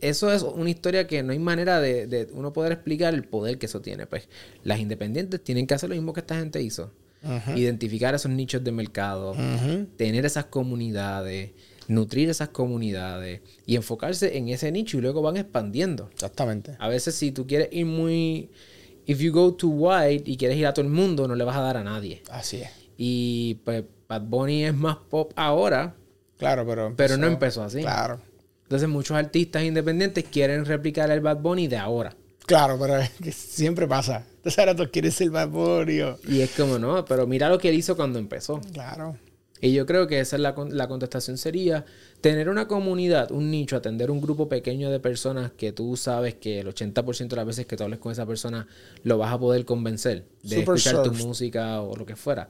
Eso 0.00 0.32
es 0.32 0.42
una 0.42 0.70
historia 0.70 1.06
que 1.06 1.22
no 1.22 1.32
hay 1.32 1.38
manera 1.38 1.80
de, 1.82 2.26
uno 2.32 2.54
poder 2.54 2.72
explicar 2.72 3.12
el 3.12 3.24
poder 3.24 3.58
que 3.58 3.66
eso 3.66 3.82
tiene. 3.82 4.06
Pues 4.06 4.26
las 4.64 4.80
independientes 4.80 5.44
tienen 5.44 5.66
que 5.66 5.74
hacer 5.74 5.90
lo 5.90 5.96
mismo 5.96 6.14
que 6.14 6.20
esta 6.20 6.38
gente 6.38 6.62
hizo. 6.62 6.90
Identificar 7.54 8.14
esos 8.14 8.30
nichos 8.30 8.64
de 8.64 8.72
mercado, 8.72 9.34
tener 9.98 10.24
esas 10.24 10.46
comunidades, 10.46 11.50
nutrir 11.88 12.30
esas 12.30 12.50
comunidades 12.50 13.40
y 13.66 13.74
enfocarse 13.74 14.36
en 14.38 14.48
ese 14.48 14.70
nicho 14.70 14.98
y 14.98 15.00
luego 15.00 15.22
van 15.22 15.36
expandiendo. 15.36 16.08
Exactamente. 16.12 16.76
A 16.78 16.88
veces 16.88 17.16
si 17.16 17.32
tú 17.32 17.46
quieres 17.46 17.68
ir 17.72 17.86
muy... 17.86 18.50
If 19.06 19.18
you 19.20 19.32
go 19.32 19.54
too 19.54 19.70
wide 19.70 20.22
y 20.26 20.36
quieres 20.36 20.58
ir 20.58 20.66
a 20.66 20.74
todo 20.74 20.84
el 20.84 20.92
mundo, 20.92 21.26
no 21.26 21.34
le 21.34 21.42
vas 21.42 21.56
a 21.56 21.62
dar 21.62 21.78
a 21.78 21.82
nadie. 21.82 22.22
Así 22.30 22.58
es. 22.58 22.70
Y 22.98 23.54
pues 23.64 23.84
Bad 24.06 24.22
Bunny 24.22 24.66
es 24.66 24.74
más 24.74 24.98
pop 25.08 25.32
ahora. 25.34 25.94
Claro, 26.36 26.66
pero... 26.66 26.94
pero 26.94 27.16
no 27.16 27.26
empezó 27.26 27.62
así. 27.62 27.80
Claro. 27.80 28.20
Entonces 28.64 28.86
muchos 28.86 29.16
artistas 29.16 29.64
independientes 29.64 30.24
quieren 30.30 30.66
replicar 30.66 31.10
el 31.10 31.20
Bad 31.20 31.38
Bunny 31.38 31.68
de 31.68 31.78
ahora. 31.78 32.14
Claro, 32.44 32.78
pero 32.78 32.98
es 32.98 33.10
que 33.10 33.32
siempre 33.32 33.86
pasa. 33.86 34.24
Entonces 34.36 34.58
ahora 34.58 34.76
tú 34.76 34.84
quieres 34.90 35.14
ser 35.14 35.30
Bad 35.30 35.48
Bunny. 35.48 36.00
Y 36.28 36.42
es 36.42 36.50
como, 36.50 36.78
no, 36.78 37.02
pero 37.06 37.26
mira 37.26 37.48
lo 37.48 37.58
que 37.58 37.70
él 37.70 37.76
hizo 37.76 37.96
cuando 37.96 38.18
empezó. 38.18 38.60
Claro. 38.72 39.16
Y 39.60 39.72
yo 39.72 39.86
creo 39.86 40.06
que 40.06 40.20
esa 40.20 40.36
es 40.36 40.42
la, 40.42 40.54
la, 40.70 40.88
contestación 40.88 41.38
sería 41.38 41.84
tener 42.20 42.48
una 42.48 42.68
comunidad, 42.68 43.30
un 43.32 43.50
nicho, 43.50 43.76
atender 43.76 44.10
un 44.10 44.20
grupo 44.20 44.48
pequeño 44.48 44.90
de 44.90 45.00
personas 45.00 45.52
que 45.52 45.72
tú 45.72 45.96
sabes 45.96 46.34
que 46.34 46.60
el 46.60 46.68
80% 46.68 47.28
de 47.28 47.36
las 47.36 47.46
veces 47.46 47.66
que 47.66 47.76
tú 47.76 47.84
hables 47.84 47.98
con 47.98 48.12
esa 48.12 48.26
persona 48.26 48.66
lo 49.04 49.18
vas 49.18 49.32
a 49.32 49.38
poder 49.38 49.64
convencer 49.64 50.24
de 50.42 50.60
escuchar 50.60 51.02
tu 51.02 51.12
música 51.12 51.80
o 51.82 51.96
lo 51.96 52.06
que 52.06 52.16
fuera. 52.16 52.48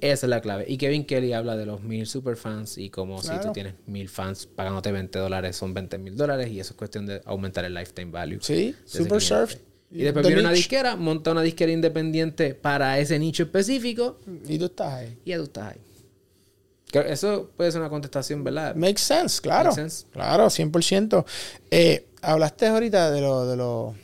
Esa 0.00 0.26
es 0.26 0.30
la 0.30 0.40
clave. 0.40 0.64
Y 0.68 0.76
Kevin 0.76 1.04
Kelly 1.04 1.32
habla 1.32 1.56
de 1.56 1.66
los 1.66 1.82
mil 1.82 2.06
superfans 2.06 2.78
y 2.78 2.90
como 2.90 3.22
si 3.22 3.32
tú 3.40 3.52
tienes 3.52 3.74
mil 3.86 4.08
fans 4.08 4.46
pagándote 4.46 4.92
20 4.92 5.18
dólares 5.18 5.56
son 5.56 5.74
20 5.74 5.98
mil 5.98 6.16
dólares 6.16 6.50
y 6.50 6.60
eso 6.60 6.72
es 6.72 6.76
cuestión 6.76 7.06
de 7.06 7.20
aumentar 7.24 7.64
el 7.64 7.74
lifetime 7.74 8.10
value. 8.10 8.38
Sí, 8.40 8.74
Super 8.84 9.20
Surf. 9.20 9.56
Y 9.92 10.02
después 10.02 10.24
viene 10.24 10.40
una 10.40 10.52
disquera, 10.52 10.94
monta 10.94 11.32
una 11.32 11.42
disquera 11.42 11.72
independiente 11.72 12.54
para 12.54 12.98
ese 13.00 13.18
nicho 13.18 13.42
específico. 13.42 14.20
Y 14.46 14.58
tú 14.58 14.66
estás 14.66 14.94
ahí. 14.94 15.18
Y 15.24 15.34
tú 15.34 15.42
estás 15.42 15.72
ahí. 15.72 15.80
Eso 16.92 17.50
puede 17.56 17.70
ser 17.72 17.80
una 17.80 17.90
contestación, 17.90 18.42
¿verdad? 18.42 18.74
Makes 18.74 19.02
sense, 19.02 19.40
claro. 19.40 19.70
Claro, 20.12 20.46
100%. 20.46 21.24
Eh, 21.70 22.08
hablaste 22.22 22.66
ahorita 22.66 23.10
de, 23.10 23.20
lo, 23.20 23.46
de, 23.46 23.96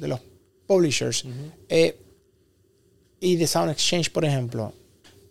de 0.00 0.08
los 0.08 0.20
publishers 0.66 1.24
eh, 1.68 1.98
y 3.20 3.36
de 3.36 3.46
Sound 3.46 3.70
Exchange, 3.70 4.10
por 4.10 4.24
ejemplo. 4.24 4.72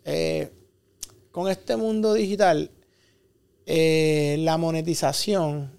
Eh, 0.05 0.51
con 1.31 1.49
este 1.49 1.75
mundo 1.75 2.13
digital, 2.13 2.71
la 3.65 4.57
monetización, 4.57 5.71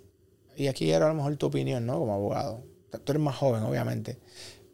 y 0.56 0.66
aquí 0.66 0.86
quiero 0.86 1.06
a 1.06 1.08
lo 1.08 1.14
mejor 1.14 1.36
tu 1.36 1.46
opinión, 1.46 1.84
¿no? 1.86 1.98
Como 1.98 2.14
abogado. 2.14 2.62
Tú 2.90 3.12
eres 3.12 3.22
más 3.22 3.36
joven, 3.36 3.62
obviamente. 3.62 4.18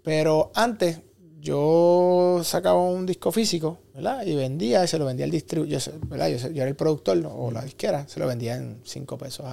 Pero 0.02 0.50
antes, 0.54 1.00
yo 1.48 2.42
sacaba 2.44 2.78
un 2.78 3.06
disco 3.06 3.32
físico, 3.32 3.78
¿verdad? 3.94 4.24
Y 4.26 4.34
vendía, 4.34 4.84
y 4.84 4.88
se 4.88 4.98
lo 4.98 5.06
vendía 5.06 5.24
al 5.24 5.30
distribuidor, 5.30 5.80
¿verdad? 6.06 6.28
Yo, 6.28 6.48
era 6.48 6.68
el 6.68 6.76
productor 6.76 7.22
o 7.24 7.50
la 7.50 7.64
disquera, 7.64 8.06
se 8.06 8.20
lo 8.20 8.26
vendía 8.26 8.56
en 8.56 8.82
5 8.84 9.16
pesos 9.16 9.46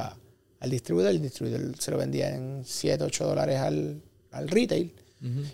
al 0.60 0.70
distribuidor, 0.70 1.12
el 1.12 1.22
distribuidor 1.22 1.78
se 1.80 1.92
lo 1.92 1.98
vendía 1.98 2.36
en 2.36 2.64
7, 2.66 3.02
8 3.02 3.26
dólares 3.26 3.60
al, 3.60 4.02
retail 4.48 4.94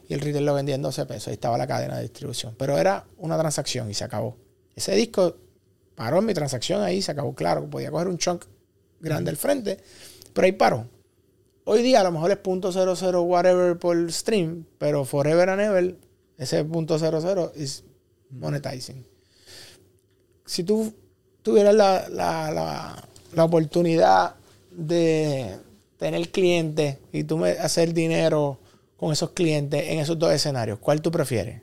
y 0.10 0.14
el 0.14 0.20
retail 0.20 0.44
lo 0.44 0.56
vendía 0.56 0.74
en 0.74 0.82
12 0.82 1.06
pesos, 1.06 1.28
ahí 1.28 1.36
estaba 1.36 1.60
la 1.60 1.68
cadena 1.68 1.98
de 1.98 2.02
distribución. 2.02 2.56
Pero 2.58 2.78
era 2.78 3.06
una 3.20 3.38
transacción 3.38 3.90
y 3.92 3.94
se 3.94 4.04
acabó. 4.04 4.36
Ese 4.76 4.96
disco 4.96 5.36
paró 5.94 6.20
en 6.20 6.26
mi 6.26 6.34
transacción 6.34 6.82
ahí, 6.82 7.04
se 7.04 7.12
acabó, 7.12 7.36
claro, 7.36 7.70
podía 7.70 7.92
coger 7.92 8.08
un 8.08 8.18
chunk 8.18 8.46
grande 9.00 9.30
al 9.30 9.38
frente, 9.38 9.78
pero 10.34 10.46
ahí 10.46 10.54
paró. 10.54 10.88
Hoy 11.66 11.84
día 11.84 12.02
a 12.02 12.04
lo 12.04 12.12
mejor 12.12 12.32
es 12.32 12.40
.00 12.40 13.24
whatever 13.24 13.78
por 13.78 14.12
stream, 14.12 14.66
pero 14.80 15.06
forever 15.06 15.48
and 15.48 15.62
ever 15.62 15.96
ese 16.42 16.66
punto 16.66 16.98
00 16.98 17.54
es 17.56 17.84
monetizing. 18.32 19.06
Si 20.44 20.64
tú 20.64 20.92
tuvieras 21.44 21.76
la, 21.76 22.10
la, 22.10 23.08
la, 23.36 23.44
oportunidad 23.44 24.36
de 24.72 25.58
tener 25.98 26.32
clientes 26.32 26.98
y 27.14 27.26
tú 27.26 27.46
hacer 27.46 27.94
dinero 27.94 28.60
con 28.98 29.12
esos 29.12 29.30
clientes 29.32 29.84
en 29.88 30.00
esos 30.00 30.18
dos 30.18 30.34
escenarios, 30.34 30.80
¿cuál 30.80 31.00
tú 31.00 31.12
prefieres? 31.12 31.62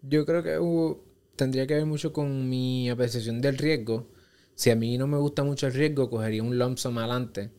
Yo 0.00 0.24
creo 0.24 0.42
que 0.42 0.96
tendría 1.36 1.66
que 1.66 1.74
ver 1.74 1.84
mucho 1.84 2.14
con 2.14 2.48
mi 2.48 2.88
apreciación 2.88 3.42
del 3.42 3.58
riesgo. 3.58 4.06
Si 4.54 4.70
a 4.70 4.76
mí 4.76 4.96
no 4.96 5.06
me 5.06 5.18
gusta 5.18 5.44
mucho 5.44 5.66
el 5.66 5.74
riesgo, 5.74 6.08
cogería 6.08 6.42
un 6.42 6.58
lump 6.58 6.78
sum 6.78 6.96
adelante 6.96 7.50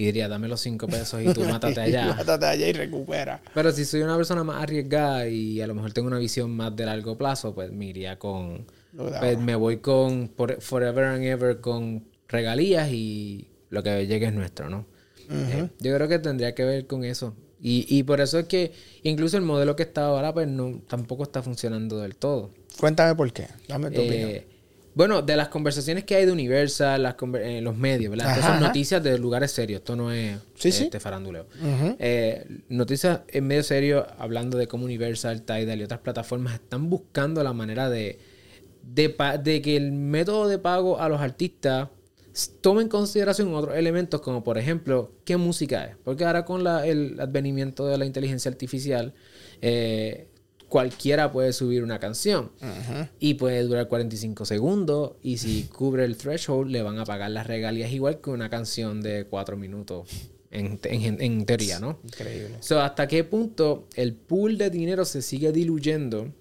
y 0.00 0.06
diría, 0.06 0.28
dame 0.28 0.48
los 0.48 0.62
cinco 0.62 0.86
pesos 0.86 1.20
y 1.22 1.30
tú 1.34 1.42
mátate 1.44 1.78
allá. 1.78 2.14
mátate 2.14 2.46
allá 2.46 2.68
y 2.68 2.72
recupera. 2.72 3.42
Pero 3.52 3.70
si 3.70 3.84
soy 3.84 4.00
una 4.00 4.16
persona 4.16 4.42
más 4.42 4.62
arriesgada 4.62 5.28
y 5.28 5.60
a 5.60 5.66
lo 5.66 5.74
mejor 5.74 5.92
tengo 5.92 6.08
una 6.08 6.18
visión 6.18 6.50
más 6.56 6.74
de 6.74 6.86
largo 6.86 7.18
plazo, 7.18 7.54
pues 7.54 7.70
me 7.70 7.84
iría 7.84 8.18
con... 8.18 8.64
Pues 8.96 9.38
me 9.38 9.54
voy 9.56 9.76
con 9.76 10.32
Forever 10.58 11.04
and 11.04 11.22
Ever 11.24 11.60
con 11.60 12.06
regalías 12.28 12.90
y 12.90 13.48
lo 13.68 13.82
que 13.82 14.06
llegue 14.06 14.24
es 14.24 14.32
nuestro, 14.32 14.70
¿no? 14.70 14.86
Eh, 15.28 15.68
yo 15.80 15.94
creo 15.94 16.08
que 16.08 16.18
tendría 16.18 16.54
que 16.54 16.64
ver 16.64 16.86
con 16.86 17.04
eso. 17.04 17.34
Y, 17.60 17.84
y 17.86 18.02
por 18.02 18.22
eso 18.22 18.38
es 18.38 18.46
que 18.46 18.72
incluso 19.02 19.36
el 19.36 19.42
modelo 19.42 19.76
que 19.76 19.82
está 19.82 20.06
ahora, 20.06 20.32
pues 20.32 20.48
no, 20.48 20.80
tampoco 20.88 21.24
está 21.24 21.42
funcionando 21.42 21.98
del 21.98 22.16
todo. 22.16 22.52
Cuéntame 22.78 23.14
por 23.14 23.30
qué. 23.34 23.48
Dame 23.68 23.90
tu 23.90 24.00
opinión. 24.00 24.44
Bueno, 25.00 25.22
de 25.22 25.34
las 25.34 25.48
conversaciones 25.48 26.04
que 26.04 26.14
hay 26.14 26.26
de 26.26 26.32
Universal, 26.32 27.02
las 27.02 27.16
en 27.22 27.34
eh, 27.36 27.60
los 27.62 27.74
medios, 27.74 28.10
¿verdad? 28.10 28.36
Estas 28.36 28.50
son 28.50 28.60
noticias 28.60 29.02
de 29.02 29.18
lugares 29.18 29.50
serios. 29.50 29.78
Esto 29.78 29.96
no 29.96 30.12
es 30.12 30.38
este 30.62 31.00
faranduleo. 31.00 31.46
Eh, 31.98 32.44
noticias 32.68 33.20
en 33.28 33.46
medio 33.46 33.62
serio 33.62 34.06
hablando 34.18 34.58
de 34.58 34.66
cómo 34.68 34.84
Universal, 34.84 35.40
Tidal 35.40 35.80
y 35.80 35.84
otras 35.84 36.00
plataformas 36.00 36.52
están 36.52 36.90
buscando 36.90 37.42
la 37.42 37.54
manera 37.54 37.88
de, 37.88 38.18
de, 38.82 39.62
que 39.62 39.74
el 39.74 39.92
método 39.92 40.48
de 40.48 40.58
pago 40.58 41.00
a 41.00 41.08
los 41.08 41.22
artistas 41.22 41.88
tome 42.60 42.82
en 42.82 42.90
consideración 42.90 43.54
otros 43.54 43.76
elementos 43.76 44.20
como 44.20 44.44
por 44.44 44.58
ejemplo 44.58 45.12
qué 45.24 45.38
música 45.38 45.86
es. 45.86 45.96
Porque 46.04 46.26
ahora 46.26 46.44
con 46.44 46.60
el 46.60 47.18
advenimiento 47.18 47.86
de 47.86 47.96
la 47.96 48.04
inteligencia 48.04 48.50
artificial, 48.50 49.14
eh, 49.62 50.28
cualquiera 50.70 51.32
puede 51.32 51.52
subir 51.52 51.82
una 51.82 51.98
canción 51.98 52.50
y 53.18 53.34
puede 53.34 53.62
durar 53.64 53.88
45 53.88 54.46
segundos 54.46 55.12
y 55.22 55.36
si 55.36 55.64
cubre 55.76 56.04
el 56.04 56.16
threshold 56.16 56.70
le 56.70 56.80
van 56.80 56.98
a 56.98 57.04
pagar 57.04 57.32
las 57.32 57.46
regalías 57.46 57.92
igual 57.92 58.20
que 58.20 58.30
una 58.30 58.48
canción 58.48 59.02
de 59.02 59.26
4 59.28 59.58
minutos 59.58 60.08
en, 60.50 60.78
teoría, 61.44 61.78
¿no? 61.78 61.98
Increíble. 62.04 62.56
So, 62.60 62.80
¿Hasta 62.80 63.06
qué 63.06 63.22
punto 63.24 63.86
el 63.94 64.14
pool 64.14 64.58
de 64.58 64.70
dinero 64.70 65.04
se 65.04 65.22
sigue 65.22 65.52
diluyendo 65.52 66.32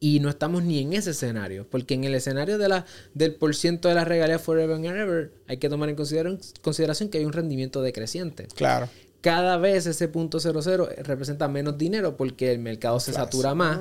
y 0.00 0.20
no 0.20 0.30
estamos 0.30 0.64
ni 0.64 0.80
en 0.80 0.94
ese 0.94 1.10
escenario? 1.10 1.66
Porque 1.68 1.94
en 1.94 2.04
el 2.04 2.14
escenario 2.14 2.56
de 2.58 2.68
la, 2.68 2.86
del 3.14 3.34
por 3.34 3.54
ciento 3.54 3.88
de 3.88 3.94
las 3.94 4.08
regalías 4.08 4.42
forever 4.42 4.74
and 4.74 4.86
ever 4.86 5.32
hay 5.46 5.58
que 5.58 5.68
tomar 5.68 5.88
en 5.88 5.96
consideración 5.96 7.08
que 7.08 7.18
hay 7.18 7.24
un 7.24 7.32
rendimiento 7.32 7.82
decreciente. 7.82 8.48
Claro 8.54 8.88
cada 9.24 9.56
vez 9.56 9.86
ese 9.86 10.06
punto 10.08 10.38
00 10.38 10.86
representa 11.02 11.48
menos 11.48 11.78
dinero 11.78 12.14
porque 12.14 12.52
el 12.52 12.58
mercado 12.58 13.00
se 13.00 13.10
satura 13.14 13.54
más. 13.54 13.80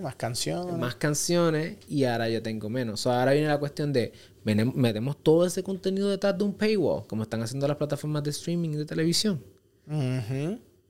más 0.00 0.14
canciones. 0.14 0.76
Más 0.76 0.94
canciones 0.94 1.78
y 1.88 2.04
ahora 2.04 2.28
yo 2.28 2.40
tengo 2.40 2.70
menos. 2.70 3.04
ahora 3.08 3.32
viene 3.32 3.48
la 3.48 3.58
cuestión 3.58 3.92
de, 3.92 4.12
metemos 4.44 5.16
todo 5.20 5.46
ese 5.46 5.64
contenido 5.64 6.08
detrás 6.08 6.38
de 6.38 6.44
un 6.44 6.54
paywall, 6.54 7.08
como 7.08 7.24
están 7.24 7.42
haciendo 7.42 7.66
las 7.66 7.76
plataformas 7.76 8.22
de 8.22 8.30
streaming 8.30 8.70
y 8.70 8.76
de 8.76 8.84
televisión. 8.84 9.42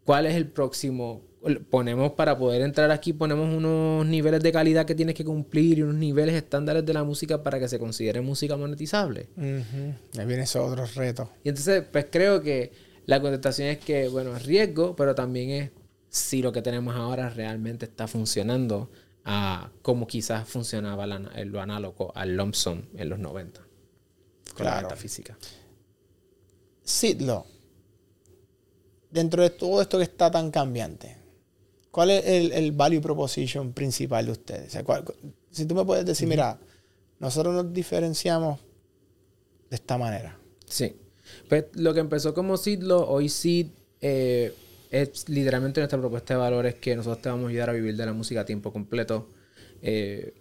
¿Cuál 0.04 0.26
es 0.26 0.34
el 0.34 0.48
próximo? 0.48 1.22
Ponemos 1.70 2.12
para 2.12 2.36
poder 2.36 2.60
entrar 2.60 2.90
aquí, 2.90 3.14
ponemos 3.14 3.54
unos 3.54 4.04
niveles 4.04 4.42
de 4.42 4.52
calidad 4.52 4.84
que 4.84 4.94
tienes 4.94 5.14
que 5.14 5.24
cumplir 5.24 5.78
y 5.78 5.82
unos 5.82 5.94
niveles 5.94 6.34
estándares 6.34 6.84
de 6.84 6.92
la 6.92 7.04
música 7.04 7.42
para 7.42 7.58
que 7.58 7.68
se 7.68 7.78
considere 7.78 8.20
música 8.20 8.54
monetizable. 8.58 9.30
Ahí 9.38 10.26
viene 10.26 10.42
ese 10.42 10.58
otro 10.58 10.84
reto. 10.94 11.30
Y 11.42 11.48
entonces, 11.48 11.84
pues 11.90 12.08
creo 12.10 12.42
que 12.42 12.83
la 13.06 13.20
contestación 13.20 13.68
es 13.68 13.78
que, 13.78 14.08
bueno, 14.08 14.36
es 14.36 14.44
riesgo, 14.44 14.96
pero 14.96 15.14
también 15.14 15.50
es 15.50 15.70
si 16.08 16.42
lo 16.42 16.52
que 16.52 16.62
tenemos 16.62 16.94
ahora 16.94 17.28
realmente 17.28 17.86
está 17.86 18.06
funcionando 18.06 18.90
a 19.24 19.70
como 19.82 20.06
quizás 20.06 20.46
funcionaba 20.48 21.06
lo 21.06 21.60
análogo 21.60 22.12
al 22.14 22.36
lump 22.36 22.54
sum 22.54 22.82
en 22.94 23.08
los 23.08 23.18
90 23.18 23.60
con 24.54 24.66
la 24.66 24.82
metafísica. 24.82 25.36
Sidlo, 26.82 27.46
dentro 29.10 29.42
de 29.42 29.50
todo 29.50 29.80
esto 29.80 29.98
que 29.98 30.04
está 30.04 30.30
tan 30.30 30.50
cambiante, 30.50 31.16
¿cuál 31.90 32.10
es 32.10 32.24
el, 32.26 32.72
value 32.72 33.00
proposition 33.00 33.72
principal 33.72 34.26
de 34.26 34.32
ustedes? 34.32 34.78
si 35.50 35.66
tú 35.66 35.74
me 35.74 35.84
puedes 35.84 36.04
decir, 36.04 36.28
mira, 36.28 36.60
nosotros 37.18 37.54
nos 37.54 37.72
diferenciamos 37.72 38.60
de 39.70 39.76
esta 39.76 39.96
manera. 39.96 40.38
Sí. 40.66 40.94
Pues 41.48 41.66
lo 41.74 41.94
que 41.94 42.00
empezó 42.00 42.34
como 42.34 42.56
Sidlo, 42.56 43.08
hoy 43.08 43.28
Sid 43.28 43.68
eh, 44.00 44.54
es 44.90 45.28
literalmente 45.28 45.80
nuestra 45.80 45.98
propuesta 45.98 46.34
de 46.34 46.40
valores 46.40 46.74
que 46.76 46.96
nosotros 46.96 47.22
te 47.22 47.28
vamos 47.28 47.46
a 47.46 47.48
ayudar 47.50 47.70
a 47.70 47.72
vivir 47.72 47.96
de 47.96 48.06
la 48.06 48.12
música 48.12 48.42
a 48.42 48.44
tiempo 48.44 48.72
completo. 48.72 49.28
Eh, 49.82 50.34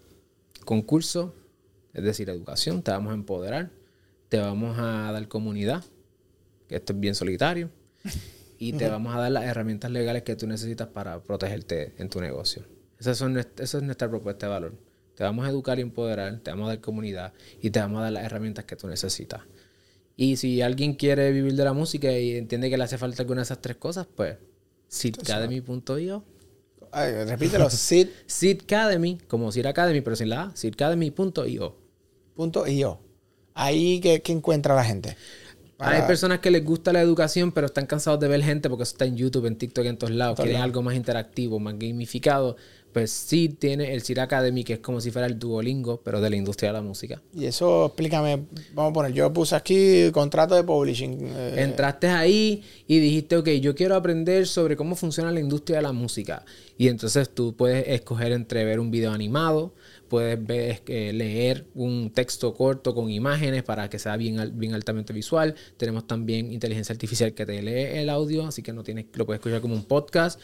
concurso, 0.63 1.33
es 1.93 2.03
decir, 2.03 2.29
educación, 2.29 2.81
te 2.81 2.91
vamos 2.91 3.11
a 3.11 3.15
empoderar, 3.15 3.69
te 4.29 4.37
vamos 4.37 4.77
a 4.79 5.11
dar 5.11 5.27
comunidad, 5.27 5.83
que 6.67 6.75
esto 6.75 6.93
es 6.93 6.99
bien 6.99 7.15
solitario. 7.15 7.69
Y 8.57 8.71
te 8.73 8.87
vamos 8.87 9.13
a 9.13 9.19
dar 9.19 9.31
las 9.31 9.43
herramientas 9.43 9.91
legales 9.91 10.23
que 10.23 10.37
tú 10.37 10.47
necesitas 10.47 10.87
para 10.87 11.21
protegerte 11.21 11.93
en 11.97 12.07
tu 12.07 12.21
negocio. 12.21 12.63
Esa, 12.97 13.13
son, 13.13 13.37
esa 13.37 13.77
es 13.77 13.83
nuestra 13.83 14.09
propuesta 14.09 14.45
de 14.45 14.53
valor. 14.53 14.73
Te 15.15 15.23
vamos 15.23 15.45
a 15.45 15.49
educar 15.49 15.79
y 15.79 15.81
empoderar, 15.81 16.39
te 16.39 16.49
vamos 16.51 16.67
a 16.67 16.69
dar 16.69 16.79
comunidad 16.79 17.33
y 17.61 17.71
te 17.71 17.79
vamos 17.79 17.99
a 17.99 18.03
dar 18.03 18.13
las 18.13 18.23
herramientas 18.23 18.63
que 18.63 18.77
tú 18.77 18.87
necesitas. 18.87 19.41
Y 20.15 20.37
si 20.37 20.61
alguien 20.61 20.93
quiere 20.93 21.31
vivir 21.31 21.55
de 21.55 21.63
la 21.63 21.73
música 21.73 22.11
y 22.11 22.35
entiende 22.35 22.69
que 22.69 22.77
le 22.77 22.83
hace 22.83 22.97
falta 22.97 23.23
alguna 23.23 23.41
de 23.41 23.43
esas 23.43 23.61
tres 23.61 23.77
cosas, 23.77 24.07
pues 24.15 24.37
seedacademy.io. 24.87 26.23
Repítelo, 27.27 27.69
seed. 27.71 28.09
Seedacademy, 28.27 29.17
como 29.27 29.51
Seed 29.51 29.65
Academy, 29.65 30.01
pero 30.01 30.15
sin 30.15 30.29
la 30.29 30.43
A, 30.43 30.55
seedacademy.io. 30.55 31.75
Punto 32.35 32.67
.io. 32.67 32.99
Ahí 33.55 33.99
que, 33.99 34.21
encuentra 34.27 34.75
la 34.75 34.83
gente. 34.83 35.15
Hay 35.79 36.03
personas 36.03 36.39
que 36.39 36.49
les 36.49 36.63
gusta 36.63 36.93
la 36.93 37.01
educación, 37.01 37.51
pero 37.51 37.67
están 37.67 37.85
cansados 37.85 38.19
de 38.19 38.27
ver 38.27 38.41
gente 38.41 38.69
porque 38.69 38.83
eso 38.83 38.93
está 38.93 39.05
en 39.05 39.17
YouTube, 39.17 39.47
en 39.47 39.57
TikTok, 39.57 39.85
en 39.85 39.97
todos 39.97 40.13
lados. 40.13 40.39
Quieren 40.39 40.61
algo 40.61 40.81
más 40.81 40.95
interactivo, 40.95 41.59
más 41.59 41.77
gamificado 41.77 42.55
pues 42.93 43.11
sí 43.11 43.49
tiene 43.49 43.93
el 43.93 44.03
CIR 44.03 44.21
Academy, 44.21 44.63
que 44.63 44.73
es 44.73 44.79
como 44.79 45.01
si 45.01 45.11
fuera 45.11 45.27
el 45.27 45.39
Duolingo, 45.39 46.01
pero 46.03 46.21
de 46.21 46.29
la 46.29 46.35
industria 46.35 46.69
de 46.69 46.73
la 46.73 46.81
música. 46.81 47.21
Y 47.35 47.45
eso, 47.45 47.87
explícame, 47.87 48.43
vamos 48.73 48.91
a 48.91 48.93
poner, 48.93 49.13
yo 49.13 49.33
puse 49.33 49.55
aquí 49.55 50.11
contrato 50.11 50.55
de 50.55 50.63
publishing. 50.63 51.17
Eh. 51.21 51.55
Entraste 51.57 52.07
ahí 52.07 52.63
y 52.87 52.99
dijiste, 52.99 53.37
ok, 53.37 53.49
yo 53.61 53.75
quiero 53.75 53.95
aprender 53.95 54.47
sobre 54.47 54.75
cómo 54.75 54.95
funciona 54.95 55.31
la 55.31 55.39
industria 55.39 55.77
de 55.77 55.83
la 55.83 55.91
música. 55.91 56.45
Y 56.77 56.87
entonces 56.87 57.29
tú 57.29 57.55
puedes 57.55 57.87
escoger 57.87 58.31
entre 58.31 58.63
ver 58.63 58.79
un 58.79 58.91
video 58.91 59.11
animado, 59.11 59.73
puedes 60.13 60.45
ver, 60.45 60.83
leer 60.87 61.65
un 61.73 62.11
texto 62.11 62.53
corto 62.53 62.93
con 62.93 63.09
imágenes 63.09 63.63
para 63.63 63.89
que 63.89 63.97
sea 63.97 64.15
bien, 64.15 64.51
bien 64.59 64.75
altamente 64.75 65.11
visual. 65.11 65.55
Tenemos 65.75 66.05
también 66.05 66.53
inteligencia 66.53 66.93
artificial 66.93 67.33
que 67.33 67.47
te 67.47 67.59
lee 67.63 67.97
el 67.97 68.11
audio, 68.11 68.45
así 68.45 68.61
que 68.61 68.73
no 68.73 68.83
tienes, 68.83 69.07
lo 69.15 69.25
puedes 69.25 69.39
escuchar 69.39 69.59
como 69.59 69.73
un 69.73 69.85
podcast. 69.85 70.39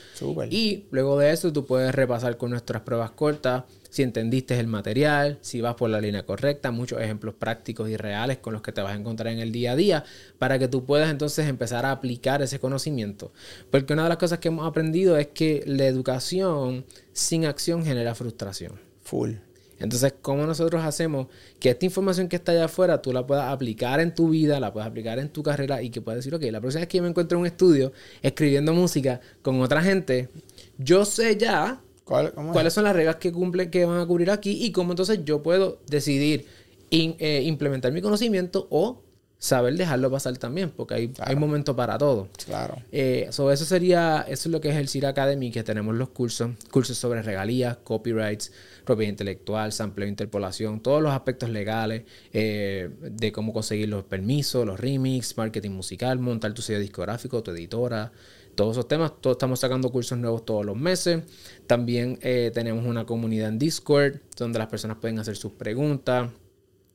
Y 0.49 0.85
luego 0.89 1.19
de 1.19 1.29
eso 1.31 1.53
tú 1.53 1.67
puedes 1.67 1.93
repasar 1.93 2.37
con 2.37 2.49
nuestras 2.49 2.81
pruebas 2.81 3.11
cortas 3.11 3.65
si 3.91 4.01
entendiste 4.01 4.59
el 4.59 4.65
material, 4.65 5.37
si 5.41 5.61
vas 5.61 5.75
por 5.75 5.91
la 5.91 6.01
línea 6.01 6.25
correcta, 6.25 6.71
muchos 6.71 6.99
ejemplos 6.99 7.35
prácticos 7.35 7.91
y 7.91 7.95
reales 7.95 8.39
con 8.39 8.53
los 8.53 8.63
que 8.63 8.71
te 8.71 8.81
vas 8.81 8.93
a 8.93 8.95
encontrar 8.95 9.31
en 9.31 9.37
el 9.37 9.51
día 9.51 9.73
a 9.73 9.75
día, 9.75 10.03
para 10.39 10.57
que 10.57 10.67
tú 10.67 10.83
puedas 10.83 11.11
entonces 11.11 11.47
empezar 11.47 11.85
a 11.85 11.91
aplicar 11.91 12.41
ese 12.41 12.59
conocimiento. 12.59 13.31
Porque 13.69 13.93
una 13.93 14.03
de 14.03 14.09
las 14.09 14.17
cosas 14.17 14.39
que 14.39 14.47
hemos 14.47 14.67
aprendido 14.67 15.15
es 15.15 15.27
que 15.27 15.63
la 15.67 15.85
educación 15.85 16.85
sin 17.13 17.45
acción 17.45 17.85
genera 17.85 18.15
frustración. 18.15 18.79
Full. 19.03 19.48
Entonces, 19.79 20.13
¿cómo 20.21 20.45
nosotros 20.45 20.83
hacemos 20.83 21.27
que 21.59 21.69
esta 21.69 21.85
información 21.85 22.27
que 22.27 22.35
está 22.35 22.51
allá 22.51 22.65
afuera 22.65 23.01
tú 23.01 23.13
la 23.13 23.25
puedas 23.25 23.51
aplicar 23.51 23.99
en 23.99 24.13
tu 24.13 24.29
vida, 24.29 24.59
la 24.59 24.73
puedas 24.73 24.89
aplicar 24.89 25.19
en 25.19 25.29
tu 25.29 25.41
carrera 25.41 25.81
y 25.81 25.89
que 25.89 26.01
puedas 26.01 26.17
decir, 26.19 26.35
ok, 26.35 26.43
la 26.51 26.59
próxima 26.59 26.81
vez 26.81 26.89
que 26.89 26.97
yo 26.97 27.03
me 27.03 27.09
encuentro 27.09 27.37
en 27.37 27.41
un 27.41 27.47
estudio 27.47 27.91
escribiendo 28.21 28.73
música 28.73 29.21
con 29.41 29.61
otra 29.61 29.81
gente, 29.81 30.29
yo 30.77 31.05
sé 31.05 31.37
ya 31.37 31.81
cuáles 32.03 32.73
son 32.73 32.83
las 32.83 32.95
reglas 32.95 33.17
que 33.17 33.31
cumplen, 33.31 33.69
que 33.69 33.85
van 33.85 33.99
a 33.99 34.05
cubrir 34.05 34.31
aquí 34.31 34.65
y 34.65 34.71
cómo 34.71 34.91
entonces 34.91 35.19
yo 35.23 35.43
puedo 35.43 35.79
decidir 35.87 36.45
eh, 36.91 37.43
implementar 37.45 37.91
mi 37.91 38.01
conocimiento 38.01 38.67
o 38.71 39.01
saber 39.39 39.75
dejarlo 39.75 40.11
pasar 40.11 40.37
también, 40.37 40.69
porque 40.69 40.93
hay, 40.93 41.11
hay 41.19 41.35
momentos 41.37 41.73
para 41.75 41.97
todo. 41.97 42.27
Claro. 42.45 42.75
Eh, 42.91 43.27
eso 43.29 43.55
sería, 43.55 44.25
eso 44.27 44.49
es 44.49 44.51
lo 44.51 44.59
que 44.59 44.69
es 44.69 44.75
el 44.75 44.89
CIR 44.89 45.07
Academy, 45.07 45.49
que 45.49 45.63
tenemos 45.63 45.95
los 45.95 46.09
cursos, 46.09 46.51
cursos 46.69 46.97
sobre 46.97 47.21
regalías, 47.21 47.77
copyrights, 47.77 48.51
propiedad 48.83 49.09
intelectual, 49.09 49.71
sampleo, 49.71 50.09
interpolación, 50.09 50.81
todos 50.81 51.01
los 51.01 51.13
aspectos 51.13 51.49
legales 51.49 52.03
eh, 52.33 52.89
de 53.01 53.31
cómo 53.31 53.53
conseguir 53.53 53.87
los 53.87 54.03
permisos, 54.03 54.65
los 54.65 54.77
remix, 54.77 55.37
marketing 55.37 55.71
musical, 55.71 56.19
montar 56.19 56.53
tu 56.53 56.61
sello 56.61 56.79
discográfico, 56.79 57.41
tu 57.41 57.51
editora, 57.51 58.11
todos 58.55 58.73
esos 58.73 58.89
temas. 58.89 59.13
Todos 59.21 59.35
estamos 59.35 59.61
sacando 59.61 59.89
cursos 59.89 60.17
nuevos 60.17 60.43
todos 60.43 60.65
los 60.65 60.75
meses. 60.75 61.23
También 61.65 62.19
eh, 62.21 62.51
tenemos 62.53 62.85
una 62.85 63.05
comunidad 63.05 63.47
en 63.47 63.57
Discord 63.57 64.17
donde 64.37 64.59
las 64.59 64.67
personas 64.67 64.97
pueden 64.97 65.17
hacer 65.17 65.37
sus 65.37 65.53
preguntas. 65.53 66.29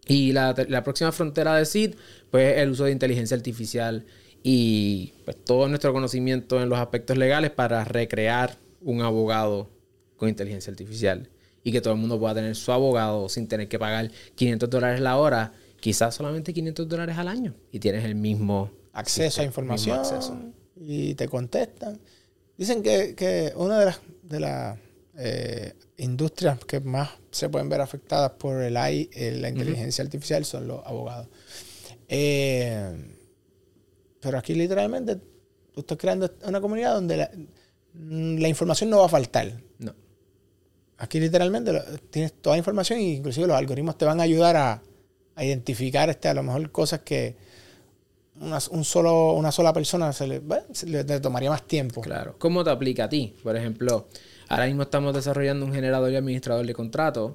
Y 0.07 0.32
la, 0.32 0.55
próxima 0.84 1.12
frontera 1.12 1.57
de 1.57 1.64
SID, 1.64 1.94
pues 2.30 2.59
el 2.59 2.70
uso 2.70 2.84
de 2.84 2.92
inteligencia 2.92 3.36
artificial 3.36 4.05
y 4.42 5.14
pues, 5.24 5.36
todo 5.42 5.68
nuestro 5.68 5.92
conocimiento 5.92 6.61
en 6.62 6.68
los 6.68 6.78
aspectos 6.78 7.16
legales 7.16 7.50
para 7.50 7.84
recrear 7.84 8.59
un 8.82 9.00
abogado 9.00 9.70
con 10.16 10.28
inteligencia 10.28 10.70
artificial 10.70 11.30
y 11.62 11.72
que 11.72 11.80
todo 11.80 11.94
el 11.94 12.00
mundo 12.00 12.20
pueda 12.20 12.34
tener 12.34 12.55
su 12.55 12.70
abogado 12.70 13.28
sin 13.30 13.48
tener 13.48 13.68
que 13.68 13.78
pagar 13.78 14.11
500 14.34 14.68
dólares 14.68 15.00
la 15.00 15.16
hora, 15.16 15.52
quizás 15.80 16.14
solamente 16.14 16.52
500 16.52 16.86
dólares 16.86 17.16
al 17.16 17.28
año 17.28 17.55
y 17.72 17.78
tienes 17.78 18.05
el 18.05 18.14
mismo 18.14 18.70
acceso 18.92 19.40
a 19.40 19.44
información 19.44 20.55
y 20.76 21.14
te 21.14 21.28
contestan. 21.28 21.98
Dicen 22.57 22.82
que, 22.82 23.52
una 23.57 23.78
de 23.78 23.86
las, 23.86 24.00
de 24.22 24.40
las 24.40 24.78
eh, 25.17 25.75
industrias 25.99 26.59
que 26.65 26.81
más 26.81 27.11
se 27.31 27.49
pueden 27.49 27.69
ver 27.69 27.81
afectadas 27.81 28.33
por 28.33 28.61
el 28.61 28.77
AI, 28.77 29.09
eh, 29.12 29.33
la 29.41 29.49
inteligencia 29.49 30.03
artificial, 30.03 30.45
son 30.45 30.67
los 30.67 30.85
abogados. 30.85 31.29
Eh, 32.09 33.15
pero 34.21 34.39
aquí 34.39 34.55
literalmente 34.55 35.17
tú 35.73 35.81
estás 35.81 35.99
creando 35.99 36.31
una 36.45 36.61
comunidad 36.61 36.95
donde 36.95 37.29
la, 37.95 38.49
información 38.49 38.91
no 38.91 38.99
va 38.99 39.07
a 39.07 39.09
faltar. 39.09 39.53
No. 39.79 39.95
Aquí 40.99 41.21
literalmente 41.21 41.81
tienes 42.11 42.33
toda 42.41 42.57
la 42.57 42.59
información 42.59 42.99
e 42.99 43.15
inclusive 43.15 43.47
los 43.47 43.57
algoritmos 43.57 43.97
te 43.97 44.05
van 44.05 44.19
a 44.21 44.25
ayudar 44.25 44.57
a, 44.57 44.83
identificar 45.37 46.09
este, 46.11 46.29
a 46.29 46.35
lo 46.35 46.45
mejor 46.45 46.71
cosas 46.71 47.01
que 47.01 47.37
una, 48.41 48.59
un 48.71 48.85
solo, 48.85 49.33
una 49.33 49.51
sola 49.51 49.73
persona 49.73 50.12
se 50.12 50.27
le, 50.27 50.41
le, 50.87 51.21
tomaría 51.21 51.51
más 51.51 51.67
tiempo. 51.67 52.01
Claro. 52.01 52.37
¿Cómo 52.39 52.62
te 52.65 52.71
aplica 52.71 53.05
a 53.05 53.09
ti? 53.09 53.37
Por 53.43 53.57
ejemplo, 53.57 54.09
Ahora 54.49 54.66
mismo 54.66 54.82
estamos 54.82 55.14
desarrollando 55.14 55.66
un 55.66 55.72
generador 55.72 56.11
y 56.12 56.16
administrador 56.16 56.66
de 56.66 56.74
contratos 56.74 57.32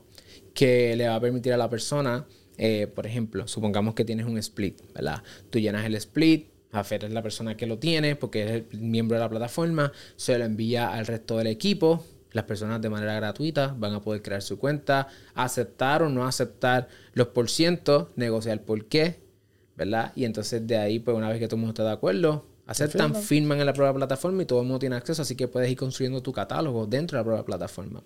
que 0.54 0.96
le 0.96 1.08
va 1.08 1.16
a 1.16 1.20
permitir 1.22 1.54
a 1.54 1.58
la 1.58 1.70
persona, 1.70 2.26
eh, 2.58 2.88
por 2.88 3.08
ejemplo, 3.08 3.48
supongamos 3.48 3.94
que 3.94 4.06
tienes 4.06 4.26
un 4.26 4.38
split, 4.38 4.82
¿verdad? 4.94 5.24
Tú 5.50 5.60
llenas 5.60 5.86
el 5.86 5.96
split, 5.96 6.50
Jafet 6.72 7.04
es 7.04 7.12
la 7.12 7.24
persona 7.24 7.58
que 7.58 7.66
lo 7.66 7.80
tiene 7.80 8.16
porque 8.16 8.44
es 8.44 8.52
el 8.52 8.80
miembro 8.80 9.16
de 9.16 9.22
la 9.22 9.30
plataforma, 9.30 9.92
se 10.16 10.38
lo 10.38 10.46
envía 10.46 10.94
al 10.94 11.08
resto 11.08 11.38
del 11.38 11.48
equipo. 11.48 12.06
Las 12.32 12.46
personas 12.46 12.80
de 12.80 12.90
manera 12.90 13.16
gratuita 13.16 13.76
van 13.76 13.94
a 13.94 14.02
poder 14.02 14.22
crear 14.22 14.44
su 14.44 14.60
cuenta, 14.60 15.08
aceptar 15.34 16.04
o 16.04 16.10
no 16.10 16.28
aceptar 16.28 16.88
los 17.14 17.30
por 17.30 17.50
cientos, 17.50 18.10
negociar 18.18 18.62
por 18.62 18.86
qué, 18.86 19.20
¿verdad? 19.76 20.12
Y 20.16 20.26
entonces 20.26 20.66
de 20.68 20.78
ahí, 20.78 21.00
pues 21.00 21.18
una 21.18 21.30
vez 21.30 21.40
que 21.40 21.48
todo 21.48 21.56
el 21.56 21.66
mundo 21.66 21.84
de 21.84 21.92
acuerdo, 21.92 22.46
Aceptan, 22.70 23.16
firman 23.16 23.60
en 23.60 23.66
la 23.66 23.74
prueba 23.74 23.92
plataforma 23.96 24.44
y 24.44 24.46
todo 24.46 24.60
el 24.62 24.68
mundo 24.68 24.78
tiene 24.78 24.96
acceso, 24.96 25.24
así 25.24 25.36
que 25.36 25.48
puedes 25.48 25.72
ir 25.72 25.76
construyendo 25.76 26.22
tu 26.22 26.32
catálogo 26.32 26.86
dentro 26.86 27.18
de 27.18 27.22
la 27.22 27.26
prueba 27.26 27.44
plataforma. 27.44 28.04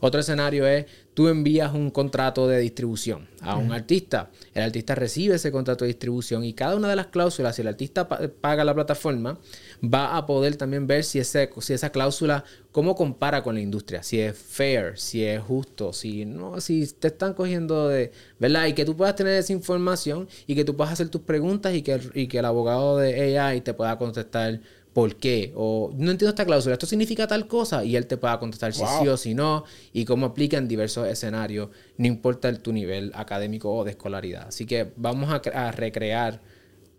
Otro 0.00 0.20
escenario 0.20 0.66
es, 0.66 0.84
tú 1.14 1.28
envías 1.28 1.74
un 1.74 1.90
contrato 1.90 2.48
de 2.48 2.58
distribución 2.58 3.28
a 3.40 3.56
un 3.56 3.72
artista, 3.72 4.30
el 4.54 4.62
artista 4.62 4.94
recibe 4.94 5.34
ese 5.34 5.50
contrato 5.52 5.84
de 5.84 5.88
distribución 5.88 6.44
y 6.44 6.54
cada 6.54 6.76
una 6.76 6.88
de 6.88 6.96
las 6.96 7.08
cláusulas, 7.08 7.56
si 7.56 7.62
el 7.62 7.68
artista 7.68 8.08
paga 8.08 8.64
la 8.64 8.74
plataforma, 8.74 9.38
va 9.82 10.16
a 10.16 10.26
poder 10.26 10.56
también 10.56 10.86
ver 10.86 11.04
si, 11.04 11.18
ese, 11.18 11.50
si 11.58 11.74
esa 11.74 11.90
cláusula, 11.90 12.44
cómo 12.70 12.94
compara 12.94 13.42
con 13.42 13.56
la 13.56 13.60
industria, 13.60 14.02
si 14.02 14.20
es 14.20 14.38
fair, 14.38 14.98
si 14.98 15.24
es 15.24 15.42
justo, 15.42 15.92
si 15.92 16.24
no, 16.24 16.60
si 16.60 16.86
te 16.86 17.08
están 17.08 17.34
cogiendo 17.34 17.88
de, 17.88 18.12
¿verdad? 18.38 18.66
Y 18.66 18.72
que 18.72 18.84
tú 18.84 18.96
puedas 18.96 19.16
tener 19.16 19.34
esa 19.34 19.52
información 19.52 20.28
y 20.46 20.54
que 20.54 20.64
tú 20.64 20.76
puedas 20.76 20.92
hacer 20.92 21.08
tus 21.08 21.22
preguntas 21.22 21.74
y 21.74 21.82
que, 21.82 22.00
y 22.14 22.28
que 22.28 22.38
el 22.38 22.44
abogado 22.44 22.96
de 22.96 23.38
AI 23.38 23.60
te 23.60 23.74
pueda 23.74 23.98
contestar 23.98 24.60
por 24.92 25.16
qué, 25.16 25.52
o 25.54 25.90
no 25.94 26.10
entiendo 26.10 26.30
esta 26.30 26.44
cláusula, 26.44 26.74
esto 26.74 26.86
significa 26.86 27.26
tal 27.26 27.46
cosa, 27.46 27.84
y 27.84 27.96
él 27.96 28.06
te 28.06 28.16
pueda 28.16 28.38
contestar 28.38 28.74
si 28.74 28.82
sí 29.00 29.08
o 29.08 29.16
si 29.16 29.34
no, 29.34 29.64
y 29.92 30.04
cómo 30.04 30.26
aplica 30.26 30.58
en 30.58 30.68
diversos 30.68 31.08
escenarios, 31.08 31.70
no 31.96 32.06
importa 32.06 32.52
tu 32.58 32.72
nivel 32.72 33.10
académico 33.14 33.74
o 33.74 33.84
de 33.84 33.92
escolaridad. 33.92 34.48
Así 34.48 34.66
que 34.66 34.92
vamos 34.96 35.30
a 35.30 35.72
recrear 35.72 36.40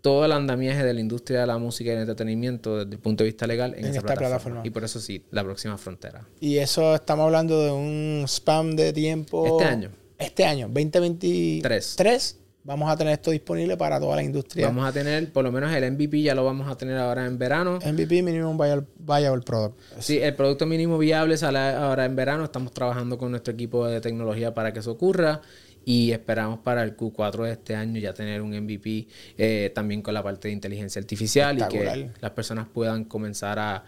todo 0.04 0.26
el 0.26 0.32
andamiaje 0.32 0.84
de 0.84 0.92
la 0.92 1.00
industria 1.00 1.40
de 1.40 1.46
la 1.46 1.56
música 1.56 1.88
y 1.88 1.94
el 1.94 2.00
entretenimiento 2.00 2.76
desde 2.76 2.96
el 2.96 2.98
punto 2.98 3.24
de 3.24 3.30
vista 3.30 3.46
legal 3.46 3.74
en, 3.74 3.86
esta 3.86 4.14
plataforma. 4.14 4.60
Y 4.62 4.68
por 4.68 4.84
eso 4.84 5.00
sí, 5.00 5.24
la 5.30 5.42
próxima 5.42 5.78
frontera. 5.78 6.28
Y 6.40 6.58
eso 6.58 6.94
estamos 6.94 7.24
hablando 7.24 7.58
de 7.64 7.70
un 7.70 8.24
spam 8.28 8.76
de 8.76 8.92
tiempo. 8.92 9.46
Este 9.46 9.64
año. 9.64 9.90
Este 10.18 10.44
año, 10.44 10.66
2023. 10.68 12.43
Vamos 12.64 12.90
a 12.90 12.96
tener 12.96 13.12
esto 13.12 13.30
disponible 13.30 13.76
para 13.76 14.00
toda 14.00 14.16
la 14.16 14.22
industria. 14.22 14.66
Vamos 14.68 14.86
a 14.86 14.92
tener, 14.92 15.30
por 15.30 15.44
lo 15.44 15.52
menos 15.52 15.70
el 15.74 15.92
MVP 15.92 16.22
ya 16.22 16.34
lo 16.34 16.46
vamos 16.46 16.66
a 16.66 16.76
tener 16.76 16.96
ahora 16.96 17.26
en 17.26 17.38
verano. 17.38 17.78
MVP, 17.84 18.22
Minimum 18.22 18.56
Viable, 18.56 19.42
Product. 19.42 19.78
Sí, 20.00 20.18
el 20.18 20.34
producto 20.34 20.64
mínimo 20.64 20.96
viable 20.96 21.36
sale 21.36 21.58
ahora 21.58 22.06
en 22.06 22.16
verano. 22.16 22.42
Estamos 22.44 22.72
trabajando 22.72 23.18
con 23.18 23.30
nuestro 23.30 23.52
equipo 23.52 23.86
de 23.86 24.00
tecnología 24.00 24.54
para 24.54 24.72
que 24.72 24.78
eso 24.78 24.92
ocurra 24.92 25.42
y 25.84 26.12
esperamos 26.12 26.60
para 26.60 26.82
el 26.82 26.96
Q4 26.96 27.44
de 27.44 27.52
este 27.52 27.76
año 27.76 28.00
ya 28.00 28.14
tener 28.14 28.40
un 28.40 28.58
MVP 28.58 29.08
eh, 29.36 29.70
también 29.74 30.00
con 30.00 30.14
la 30.14 30.22
parte 30.22 30.48
de 30.48 30.54
inteligencia 30.54 31.00
artificial 31.00 31.58
y 31.58 31.68
que 31.68 32.10
las 32.18 32.30
personas 32.30 32.66
puedan 32.72 33.04
comenzar 33.04 33.58
a, 33.58 33.84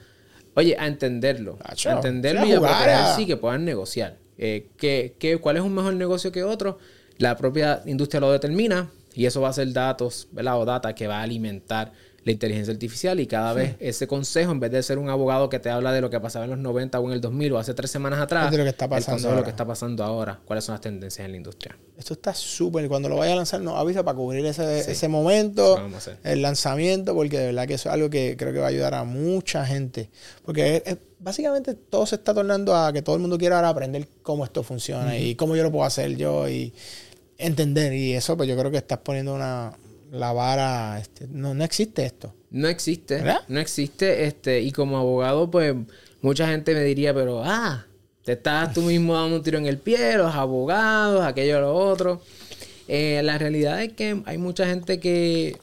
oye, 0.55 0.77
a 0.79 0.87
entenderlo, 0.87 1.59
a 1.63 1.93
entenderlo 1.93 2.47
y 2.47 2.53
a 2.53 3.17
sí, 3.17 3.25
que 3.25 3.39
puedan 3.39 3.65
negociar. 3.65 4.19
Eh, 4.39 4.69
¿qué, 4.77 5.39
cuál 5.41 5.57
es 5.57 5.63
un 5.63 5.75
mejor 5.75 5.95
negocio 5.95 6.31
que 6.31 6.45
otro? 6.45 6.79
La 7.19 7.37
propia 7.37 7.83
industria 7.87 8.21
lo 8.21 8.31
determina 8.33 8.91
y 9.15 9.27
eso 9.27 9.41
va 9.41 9.49
a 9.49 9.53
ser 9.53 9.73
datos, 9.73 10.29
¿verdad? 10.33 10.61
O 10.61 10.65
data 10.65 10.95
que 10.95 11.07
va 11.07 11.21
a 11.21 11.23
alimentar 11.23 11.93
la 12.25 12.33
inteligencia 12.33 12.73
artificial 12.73 13.21
y 13.21 13.29
cada 13.29 13.53
vez 13.53 13.77
ese 13.79 14.09
consejo, 14.09 14.51
en 14.51 14.59
vez 14.59 14.73
de 14.73 14.83
ser 14.83 14.99
un 14.99 15.09
abogado 15.09 15.49
que 15.49 15.61
te 15.61 15.71
habla 15.71 15.93
de 15.93 16.01
lo 16.01 16.11
que 16.11 16.19
pasaba 16.19 16.45
en 16.45 16.51
los 16.51 16.59
90 16.59 16.99
o 16.99 17.07
en 17.07 17.13
el 17.13 17.21
2000 17.21 17.53
o 17.53 17.59
hace 17.59 17.73
tres 17.73 17.89
semanas 17.89 18.19
atrás, 18.19 18.51
de 18.51 18.59
lo 18.59 18.65
que 18.65 18.71
está 18.71 18.87
el 18.87 18.91
pasando 18.91 19.17
de 19.19 19.23
lo 19.23 19.31
ahora. 19.31 19.45
que 19.45 19.51
está 19.51 19.65
pasando 19.65 20.03
ahora, 20.03 20.41
cuáles 20.45 20.65
son 20.65 20.73
las 20.73 20.81
tendencias 20.81 21.25
en 21.25 21.31
la 21.31 21.37
industria. 21.37 21.79
Esto 21.97 22.15
está 22.15 22.35
súper. 22.35 22.89
Cuando 22.89 23.09
lo 23.09 23.15
vaya 23.17 23.35
a 23.35 23.37
lanzar, 23.37 23.61
nos 23.61 23.77
avisa 23.79 24.03
para 24.05 24.17
cubrir 24.17 24.45
ese, 24.45 24.81
ese 24.91 25.07
momento, 25.07 25.77
el 26.25 26.43
lanzamiento, 26.43 27.15
porque 27.15 27.39
de 27.39 27.47
verdad 27.47 27.69
que 27.69 27.75
eso 27.75 27.89
es 27.91 27.95
algo 27.95 28.11
que 28.11 28.35
creo 28.37 28.53
que 28.53 28.59
va 28.59 28.67
a 28.67 28.71
ayudar 28.71 28.95
a 28.95 29.05
mucha 29.05 29.65
gente. 29.65 30.11
Porque 30.45 30.79
es- 30.79 30.83
es- 30.85 30.99
básicamente 31.21 31.75
todo 31.75 32.07
se 32.07 32.17
está 32.17 32.35
tornando 32.35 32.75
a 32.75 32.93
que 32.93 33.03
todo 33.03 33.15
el 33.15 33.23
mundo 33.23 33.39
quiere 33.39 33.55
ahora 33.55 33.69
aprender 33.69 34.09
cómo 34.23 34.45
esto 34.45 34.65
funciona 34.65 35.17
y 35.17 35.37
cómo 35.37 35.55
yo 35.55 35.63
lo 35.63 35.71
puedo 35.71 35.85
hacer 35.85 36.17
yo 36.17 36.49
y 36.49 36.75
entender. 37.39 37.93
Y 37.93 38.15
eso, 38.15 38.37
pues 38.37 38.49
yo 38.49 38.57
creo 38.57 38.71
que 38.71 38.79
estás 38.79 38.99
poniendo 38.99 39.35
una 39.35 39.73
la 40.11 40.33
vara. 40.33 40.99
Este, 40.99 41.27
no, 41.29 41.55
no 41.55 41.65
existe 41.65 42.05
esto. 42.05 42.35
No 42.51 42.69
existe, 42.69 43.17
¿Verdad? 43.17 43.41
no 43.49 43.61
existe, 43.61 44.27
este, 44.27 44.61
y 44.61 44.73
como 44.73 44.97
abogado, 44.97 45.51
pues, 45.51 45.75
mucha 46.23 46.49
gente 46.49 46.75
me 46.75 46.83
diría, 46.85 47.13
pero, 47.13 47.43
ah, 47.45 47.85
te 48.25 48.33
estás 48.33 48.73
tú 48.73 48.83
mismo 48.83 49.15
dando 49.15 49.37
un 49.37 49.43
tiro 49.43 49.59
en 49.59 49.67
el 49.67 49.79
pie, 49.79 50.17
los 50.17 50.35
abogados, 50.35 51.25
aquello, 51.25 51.61
lo 51.61 51.75
otro. 51.75 52.23
Eh, 52.89 53.21
la 53.25 53.37
realidad 53.37 53.83
es 53.83 53.93
que 53.93 54.23
hay 54.25 54.39
mucha 54.39 54.67
gente 54.67 55.01
que 55.01 55.57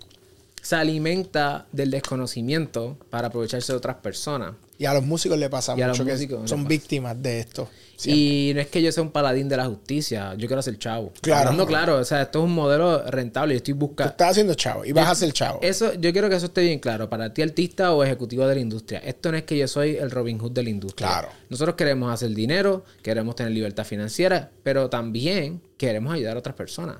se 0.61 0.75
alimenta 0.75 1.65
del 1.71 1.91
desconocimiento 1.91 2.97
para 3.09 3.27
aprovecharse 3.27 3.73
de 3.73 3.77
otras 3.77 3.97
personas. 3.97 4.53
Y 4.77 4.85
a 4.85 4.93
los 4.93 5.03
músicos 5.03 5.37
le 5.37 5.49
pasa 5.49 5.75
Y 5.77 5.81
a 5.81 5.87
los 5.87 5.99
mucho 5.99 6.17
que 6.17 6.47
son 6.47 6.67
víctimas 6.67 7.21
de 7.21 7.39
esto. 7.39 7.69
Y 8.05 8.51
no 8.55 8.61
es 8.61 8.67
que 8.67 8.81
yo 8.81 8.91
sea 8.91 9.03
un 9.03 9.11
paladín 9.11 9.47
de 9.47 9.55
la 9.55 9.65
justicia, 9.65 10.33
yo 10.35 10.47
quiero 10.47 10.61
ser 10.61 10.77
chavo. 10.77 11.13
Claro. 11.21 11.41
Hablando 11.41 11.65
claro, 11.65 11.97
o 11.97 12.03
sea, 12.03 12.23
esto 12.23 12.39
es 12.39 12.45
un 12.45 12.53
modelo 12.53 13.03
rentable, 13.09 13.53
yo 13.53 13.57
estoy 13.57 13.73
Tú 13.73 13.79
buscando... 13.79 14.11
estás 14.11 14.31
haciendo 14.31 14.53
chavo 14.55 14.83
y 14.83 14.91
vas 14.91 15.09
a 15.09 15.15
ser 15.15 15.31
chavo. 15.31 15.59
Eso, 15.61 15.93
yo 15.93 16.11
quiero 16.11 16.29
que 16.29 16.35
eso 16.35 16.47
esté 16.47 16.61
bien 16.61 16.79
claro. 16.79 17.09
Para 17.09 17.33
ti, 17.33 17.41
artista 17.41 17.93
o 17.93 18.03
ejecutivo 18.03 18.45
de 18.47 18.55
la 18.55 18.61
industria. 18.61 18.99
Esto 18.99 19.31
no 19.31 19.37
es 19.37 19.43
que 19.43 19.57
yo 19.57 19.67
soy 19.67 19.95
el 19.95 20.11
Robin 20.11 20.37
Hood 20.37 20.51
de 20.51 20.63
la 20.63 20.69
industria. 20.69 21.07
Claro. 21.07 21.29
Nosotros 21.49 21.75
queremos 21.75 22.11
hacer 22.11 22.31
dinero, 22.31 22.83
queremos 23.01 23.35
tener 23.35 23.53
libertad 23.53 23.85
financiera, 23.85 24.51
pero 24.63 24.89
también 24.89 25.61
queremos 25.77 26.13
ayudar 26.13 26.35
a 26.35 26.39
otras 26.39 26.55
personas. 26.55 26.97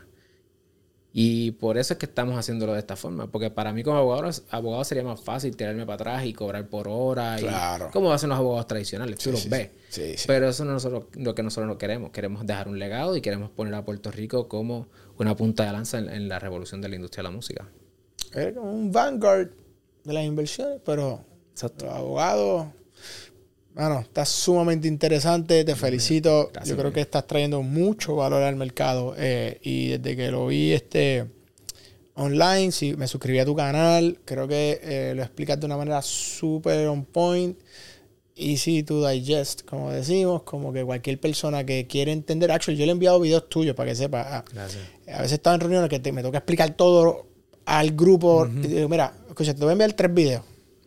Y 1.16 1.52
por 1.52 1.78
eso 1.78 1.94
es 1.94 2.00
que 2.00 2.08
estamos 2.08 2.36
haciéndolo 2.40 2.74
de 2.74 2.80
esta 2.80 2.96
forma. 2.96 3.28
Porque 3.28 3.52
para 3.52 3.72
mí 3.72 3.84
como 3.84 3.98
abogado, 3.98 4.32
abogado 4.50 4.84
sería 4.84 5.04
más 5.04 5.22
fácil 5.22 5.56
tirarme 5.56 5.86
para 5.86 5.94
atrás 5.96 6.26
y 6.26 6.34
cobrar 6.34 6.68
por 6.68 6.88
hora. 6.88 7.40
y- 7.40 7.44
Claro. 7.44 7.92
como 7.94 8.12
hacen 8.12 8.30
los 8.30 8.40
abogados 8.40 8.66
tradicionales. 8.66 9.20
Tú 9.20 9.32
los 9.32 9.42
sí, 9.42 9.50
ves. 9.50 9.70
sí, 9.90 10.18
sí. 10.18 10.24
Pero 10.26 10.50
eso 10.50 10.66
no 10.66 10.72
es 10.76 10.84
nosotros- 10.84 11.06
lo 11.16 11.36
que 11.36 11.44
nosotros 11.44 11.68
no 11.68 11.78
queremos. 11.78 12.10
Queremos 12.10 12.48
dejar 12.48 12.68
un 12.68 12.80
legado 12.80 13.16
y 13.16 13.22
queremos 13.22 13.52
poner 13.52 13.76
a 13.76 13.86
Puerto 13.86 14.10
Rico 14.10 14.48
como 14.48 14.88
una 15.20 15.36
punta 15.36 15.66
de 15.66 15.72
lanza 15.72 16.00
en- 16.00 16.10
en 16.10 16.28
la 16.28 16.40
revolución 16.40 16.82
de 16.82 16.90
la 16.90 16.96
industria 16.96 17.22
de 17.22 17.30
la 17.30 17.36
música. 17.36 17.70
Como 18.56 18.74
un 18.74 18.92
vanguard 18.92 19.50
de 20.04 20.14
las 20.14 20.26
inversiones, 20.26 20.82
pero 20.84 21.24
Exacto. 21.52 21.86
los 21.86 21.94
abogados. 21.94 22.68
Bueno, 23.76 24.02
está 24.02 24.24
sumamente 24.26 24.88
interesante, 24.88 25.64
te 25.64 25.76
felicito. 25.76 26.50
Gracias, 26.54 26.70
Yo 26.70 26.78
creo 26.78 26.94
que 26.94 27.02
estás 27.02 27.26
trayendo 27.26 27.62
mucho 27.64 28.16
valor 28.16 28.44
al 28.44 28.56
mercado. 28.56 29.16
eh, 29.18 29.58
y 29.64 29.90
desde 29.98 30.16
que 30.16 30.30
lo 30.32 30.48
vi 30.48 30.74
este 30.74 31.26
online, 32.16 32.72
sí, 32.72 32.96
me 32.96 33.08
suscribí 33.08 33.40
a 33.40 33.46
tu 33.46 33.56
canal. 33.56 34.20
Creo 34.26 34.48
que 34.48 34.80
eh, 34.84 35.14
lo 35.16 35.24
explicas 35.24 35.60
de 35.60 35.66
una 35.66 35.78
manera 35.78 36.02
súper 36.04 36.88
on 36.88 37.04
point. 37.06 37.58
Easy 38.36 38.82
to 38.84 39.08
digest, 39.08 39.62
como 39.64 39.92
decimos, 39.92 40.42
como 40.44 40.74
que 40.74 40.84
cualquier 40.84 41.20
persona 41.20 41.64
que 41.66 41.86
quiere 41.88 42.12
entender. 42.12 42.52
Actually, 42.52 42.78
yo 42.78 42.86
le 42.86 42.92
he 42.92 42.94
enviado 42.94 43.20
videos 43.20 43.48
tuyos 43.48 43.76
para 43.76 43.90
que 43.90 43.96
sepa. 43.96 44.38
ah, 44.38 44.46
Gracias. 44.54 44.84
a 45.08 45.18
veces 45.22 45.34
estaba 45.34 45.54
en 45.56 45.60
reuniones 45.62 45.90
que 45.90 46.00
te- 46.00 46.12
me 46.12 46.24
toca 46.24 46.40
explicar 46.40 46.76
todo 46.76 47.28
al 47.66 47.92
grupo. 47.92 48.48
Y 48.48 48.68
digo, 48.68 48.90
mira, 48.90 49.14
escucha, 49.28 49.54
te 49.54 49.60
voy 49.62 49.70
a 49.70 49.72
enviar 49.74 49.94
tres 49.94 50.14
videos. 50.14 50.44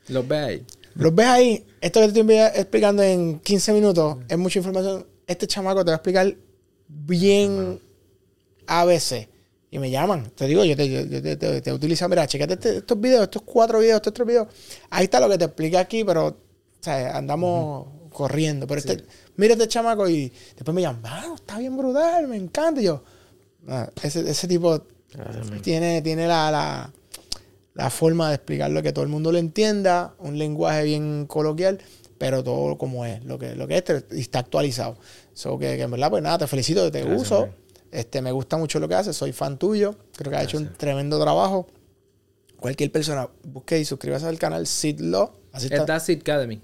Los 0.08 0.26
ve 0.26 0.38
ahí. 0.38 0.64
Los 0.96 1.14
ves 1.14 1.26
ahí, 1.26 1.66
esto 1.80 2.00
que 2.00 2.08
te 2.08 2.20
estoy 2.20 2.36
explicando 2.60 3.02
en 3.02 3.38
15 3.40 3.72
minutos 3.72 4.18
es 4.28 4.38
mucha 4.38 4.58
información. 4.58 5.06
Este 5.26 5.46
chamaco 5.46 5.84
te 5.84 5.90
va 5.90 5.94
a 5.94 5.98
explicar 5.98 6.34
bien 6.88 7.80
ABC. 8.66 9.28
Y 9.70 9.78
me 9.78 9.90
llaman. 9.90 10.30
Te 10.34 10.46
digo, 10.46 10.64
yo 10.64 10.76
te, 10.76 10.88
yo- 10.88 11.02
yo 11.04 11.20
te, 11.22 11.36
te, 11.36 11.60
te 11.60 11.72
utilizo, 11.72 12.08
mira, 12.08 12.26
checate 12.26 12.54
este- 12.54 12.76
estos 12.78 12.98
videos, 13.00 13.24
estos 13.24 13.42
cuatro 13.42 13.80
videos, 13.80 13.96
estos 13.96 14.14
tres 14.14 14.26
videos. 14.26 14.46
Ahí 14.90 15.04
está 15.04 15.20
lo 15.20 15.28
que 15.28 15.36
te 15.38 15.44
expliqué 15.44 15.76
aquí, 15.78 16.04
pero 16.04 16.26
o 16.28 16.36
sea, 16.80 17.16
andamos 17.16 17.88
corriendo. 18.10 18.66
Pero 18.66 18.78
este, 18.80 19.04
mira 19.36 19.54
este 19.54 19.68
chamaco 19.68 20.08
y 20.08 20.32
después 20.54 20.74
me 20.74 20.80
llaman, 20.82 21.02
"Mano, 21.02 21.34
está 21.34 21.58
bien 21.58 21.76
brutal, 21.76 22.28
me 22.28 22.36
encanta. 22.36 22.80
Y 22.80 22.84
yo, 22.84 23.02
"Ah, 23.68 23.90
ese, 24.02 24.20
ese 24.30 24.46
tipo 24.48 24.78
tiene, 25.62 26.00
tiene 26.00 26.26
la, 26.28 26.50
la, 26.50 26.92
la 27.76 27.90
forma 27.90 28.28
de 28.30 28.36
explicarlo 28.36 28.82
que 28.82 28.92
todo 28.92 29.04
el 29.04 29.10
mundo 29.10 29.30
lo 29.30 29.38
entienda, 29.38 30.14
un 30.18 30.38
lenguaje 30.38 30.82
bien 30.84 31.26
coloquial, 31.26 31.78
pero 32.18 32.42
todo 32.42 32.78
como 32.78 33.04
es, 33.04 33.22
lo 33.24 33.38
que, 33.38 33.54
lo 33.54 33.68
que 33.68 33.76
es 33.76 33.84
y 34.12 34.20
está 34.20 34.38
actualizado. 34.38 34.96
So 35.34 35.58
que, 35.58 35.76
que 35.76 35.82
en 35.82 35.90
verdad, 35.90 36.08
pues 36.08 36.22
nada, 36.22 36.38
te 36.38 36.46
felicito, 36.46 36.90
te 36.90 37.02
Gracias, 37.02 37.20
uso. 37.20 37.40
man. 37.42 37.54
Este, 37.92 38.22
me 38.22 38.32
gusta 38.32 38.56
mucho 38.56 38.80
lo 38.80 38.88
que 38.88 38.94
haces, 38.94 39.16
soy 39.16 39.32
fan 39.32 39.58
tuyo, 39.58 39.94
creo 40.16 40.30
que 40.30 40.38
has 40.38 40.44
hecho 40.44 40.56
un 40.56 40.72
tremendo 40.72 41.20
trabajo. 41.20 41.66
Cualquier 42.58 42.90
persona, 42.90 43.28
busque 43.44 43.78
y 43.78 43.84
suscríbase 43.84 44.26
al 44.26 44.38
canal 44.38 44.66
Sid 44.66 45.00
Law. 45.00 45.30
Así 45.52 45.66
está. 45.70 46.00
Seed 46.00 46.20
Academy. 46.20 46.60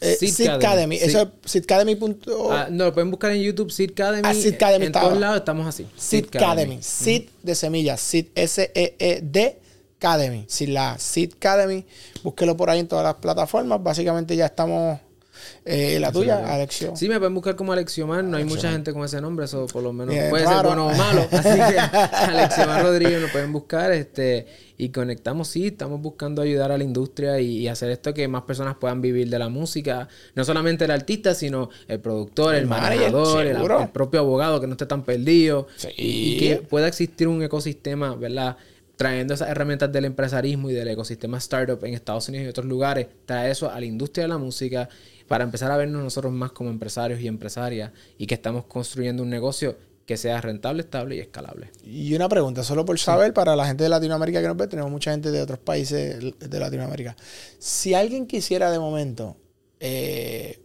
Eh, 0.00 0.16
Seed 0.18 0.30
Sid 0.30 0.48
Academy. 0.48 0.98
Sí. 0.98 1.04
Eso 1.04 1.22
es 1.44 1.50
sidcademy.com. 1.50 2.50
Ah, 2.50 2.68
no, 2.70 2.86
lo 2.86 2.94
pueden 2.94 3.10
buscar 3.10 3.32
en 3.32 3.42
YouTube, 3.42 3.70
Seed 3.70 3.90
Academy. 3.90 4.22
Ah, 4.24 4.32
Seed 4.32 4.54
Academy 4.54 4.86
En 4.86 4.92
todos 4.92 5.18
lados 5.18 5.36
estamos 5.36 5.66
así. 5.66 5.86
Seed 5.96 6.26
Academy. 6.34 6.78
Seed 6.80 7.28
de 7.42 7.54
semillas. 7.54 8.00
Seed 8.00 8.26
S-E-E-D 8.34 9.63
Academy. 10.04 10.44
Sin 10.48 10.74
la 10.74 10.98
Seed 10.98 11.32
Academy. 11.36 11.84
Búsquelo 12.22 12.56
por 12.56 12.70
ahí 12.70 12.80
en 12.80 12.88
todas 12.88 13.04
las 13.04 13.14
plataformas. 13.14 13.82
Básicamente 13.82 14.36
ya 14.36 14.46
estamos. 14.46 14.98
eh, 15.64 15.98
la 16.00 16.12
tuya, 16.12 16.54
Alexio. 16.54 16.94
Sí, 16.94 17.08
me 17.08 17.18
pueden 17.18 17.34
buscar 17.34 17.56
como 17.56 17.72
Alexiomar. 17.72 18.22
No 18.22 18.36
hay 18.36 18.44
mucha 18.44 18.70
gente 18.70 18.92
con 18.92 19.04
ese 19.04 19.20
nombre, 19.20 19.46
eso 19.46 19.66
por 19.66 19.82
lo 19.82 19.92
menos 19.92 20.14
Bien 20.14 20.30
puede 20.30 20.44
raro. 20.44 20.56
ser 20.56 20.66
bueno 20.66 20.86
o 20.86 20.94
malo. 20.94 21.26
Así 21.32 21.58
que 21.58 21.78
Alexiomar 21.78 22.82
Rodríguez 22.82 23.20
lo 23.20 23.28
pueden 23.28 23.52
buscar 23.52 23.92
este 23.92 24.46
y 24.76 24.90
conectamos. 24.90 25.48
Sí, 25.48 25.66
estamos 25.68 26.00
buscando 26.00 26.40
ayudar 26.42 26.70
a 26.72 26.78
la 26.78 26.84
industria 26.84 27.40
y, 27.40 27.58
y 27.58 27.68
hacer 27.68 27.90
esto 27.90 28.12
que 28.14 28.26
más 28.28 28.42
personas 28.42 28.76
puedan 28.76 29.00
vivir 29.00 29.28
de 29.28 29.38
la 29.38 29.48
música. 29.48 30.08
No 30.34 30.44
solamente 30.44 30.84
el 30.84 30.90
artista, 30.92 31.34
sino 31.34 31.68
el 31.88 32.00
productor, 32.00 32.54
el, 32.54 32.66
manejador, 32.66 33.44
el, 33.46 33.88
propio 33.92 34.20
abogado 34.20 34.60
que 34.60 34.66
no 34.66 34.72
esté 34.74 34.86
tan 34.86 35.02
perdido. 35.02 35.66
Sí. 35.76 35.88
Y, 35.96 36.34
y 36.34 36.38
que 36.38 36.56
pueda 36.56 36.88
existir 36.88 37.26
un 37.28 37.42
ecosistema, 37.42 38.14
¿verdad? 38.14 38.56
Trayendo 38.96 39.34
esas 39.34 39.48
herramientas 39.48 39.90
del 39.90 40.04
empresarismo 40.04 40.70
y 40.70 40.74
del 40.74 40.88
ecosistema 40.88 41.38
startup 41.38 41.84
en 41.84 41.94
Estados 41.94 42.28
Unidos 42.28 42.46
y 42.46 42.48
otros 42.48 42.66
lugares, 42.66 43.08
traer 43.26 43.50
eso 43.50 43.70
a 43.70 43.80
la 43.80 43.86
industria 43.86 44.24
de 44.24 44.28
la 44.28 44.38
música 44.38 44.88
para 45.26 45.44
empezar 45.44 45.70
a 45.70 45.76
vernos 45.76 46.02
nosotros 46.02 46.32
más 46.32 46.52
como 46.52 46.70
empresarios 46.70 47.20
y 47.20 47.26
empresarias 47.26 47.90
y 48.18 48.26
que 48.26 48.34
estamos 48.34 48.64
construyendo 48.64 49.22
un 49.22 49.30
negocio 49.30 49.76
que 50.06 50.16
sea 50.16 50.40
rentable, 50.40 50.82
estable 50.82 51.16
y 51.16 51.20
escalable. 51.20 51.70
Y 51.82 52.14
una 52.14 52.28
pregunta, 52.28 52.62
solo 52.62 52.84
por 52.84 52.98
saber, 52.98 53.32
para 53.32 53.56
la 53.56 53.66
gente 53.66 53.84
de 53.84 53.88
Latinoamérica 53.88 54.40
que 54.40 54.48
nos 54.48 54.56
ve, 54.56 54.66
tenemos 54.66 54.90
mucha 54.90 55.12
gente 55.12 55.30
de 55.30 55.40
otros 55.40 55.58
países 55.58 56.18
de 56.38 56.60
Latinoamérica. 56.60 57.16
Si 57.58 57.94
alguien 57.94 58.26
quisiera 58.26 58.70
de 58.70 58.78
momento 58.78 59.36
eh, 59.80 60.60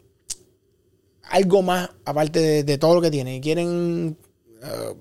algo 1.24 1.62
más, 1.62 1.90
aparte 2.06 2.40
de, 2.40 2.64
de 2.64 2.78
todo 2.78 2.96
lo 2.96 3.02
que 3.02 3.12
tienen, 3.12 3.36
y 3.36 3.42
quieren 3.42 4.18
eh, 4.62 4.94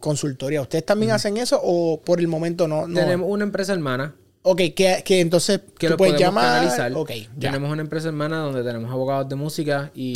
consultoría, 0.00 0.60
¿ustedes 0.62 0.84
también 0.84 1.12
hacen 1.12 1.36
eso 1.36 1.60
o 1.62 2.00
por 2.00 2.18
el 2.20 2.26
momento 2.28 2.66
no? 2.66 2.88
no? 2.88 2.98
Tenemos 2.98 3.28
una 3.30 3.44
empresa 3.44 3.72
hermana 3.72 4.16
Ok, 4.42 4.56
que, 4.74 5.02
que 5.04 5.20
entonces 5.20 5.60
que 5.78 5.86
tú 5.86 5.90
lo 5.92 5.96
puedes 5.98 6.18
llamar. 6.18 6.62
canalizar. 6.62 6.92
Ok, 6.94 7.10
ya. 7.36 7.50
Tenemos 7.50 7.70
una 7.70 7.82
empresa 7.82 8.08
hermana 8.08 8.38
donde 8.38 8.62
tenemos 8.64 8.90
abogados 8.90 9.28
de 9.28 9.34
música 9.36 9.90
y 9.94 10.14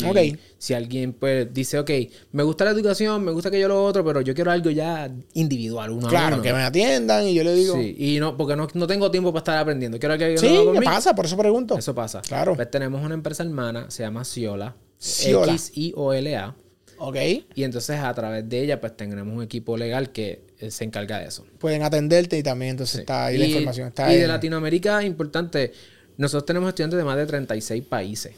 si 0.56 0.72
alguien 0.72 1.12
pues 1.12 1.52
dice, 1.52 1.78
ok, 1.78 1.90
me 2.32 2.42
gusta 2.42 2.64
la 2.64 2.70
educación, 2.70 3.22
me 3.22 3.32
gusta 3.32 3.50
que 3.50 3.60
yo 3.60 3.68
lo 3.68 3.84
otro, 3.84 4.02
pero 4.02 4.22
yo 4.22 4.34
quiero 4.34 4.50
algo 4.50 4.70
ya 4.70 5.10
individual, 5.34 5.90
uno 5.90 6.06
a 6.06 6.08
Claro, 6.10 6.36
uno. 6.36 6.42
que 6.42 6.54
me 6.54 6.62
atiendan 6.62 7.28
y 7.28 7.34
yo 7.34 7.44
le 7.44 7.54
digo. 7.54 7.74
Sí, 7.74 7.94
y 7.98 8.18
no, 8.18 8.34
porque 8.34 8.56
no, 8.56 8.66
no 8.72 8.86
tengo 8.86 9.10
tiempo 9.10 9.30
para 9.30 9.40
estar 9.40 9.58
aprendiendo. 9.58 9.98
Quiero 9.98 10.16
que 10.16 10.24
alguien 10.24 10.38
Sí, 10.40 10.46
lo 10.48 10.54
haga 10.54 10.64
por 10.64 10.72
¿qué 10.72 10.80
mí. 10.80 10.86
pasa? 10.86 11.14
Por 11.14 11.26
eso 11.26 11.36
pregunto. 11.36 11.76
Eso 11.76 11.94
pasa. 11.94 12.22
Claro. 12.22 12.54
Pues 12.56 12.70
tenemos 12.70 13.04
una 13.04 13.12
empresa 13.12 13.42
hermana, 13.42 13.90
se 13.90 14.04
llama 14.04 14.24
Ciola. 14.24 14.74
Ciola. 14.98 15.52
X-I-O-L-A. 15.52 16.56
Ok. 16.98 17.16
Y 17.54 17.64
entonces 17.64 17.98
a 18.00 18.12
través 18.14 18.48
de 18.48 18.60
ella, 18.62 18.80
pues 18.80 18.96
tenemos 18.96 19.34
un 19.36 19.42
equipo 19.42 19.76
legal 19.76 20.10
que 20.12 20.42
eh, 20.60 20.70
se 20.70 20.84
encarga 20.84 21.18
de 21.20 21.26
eso. 21.26 21.44
Pueden 21.58 21.82
atenderte 21.82 22.38
y 22.38 22.42
también 22.42 22.72
entonces 22.72 23.00
está 23.00 23.26
ahí 23.26 23.38
la 23.38 23.46
Y- 23.46 23.50
información. 23.52 23.88
Está 23.88 24.08
y 24.10 24.14
ahí. 24.16 24.20
de 24.20 24.26
Latinoamérica, 24.28 25.02
importante, 25.02 25.72
nosotros 26.16 26.46
tenemos 26.46 26.68
estudiantes 26.68 26.96
de 26.98 27.04
más 27.04 27.16
de 27.16 27.26
36 27.26 27.82
países. 27.84 28.32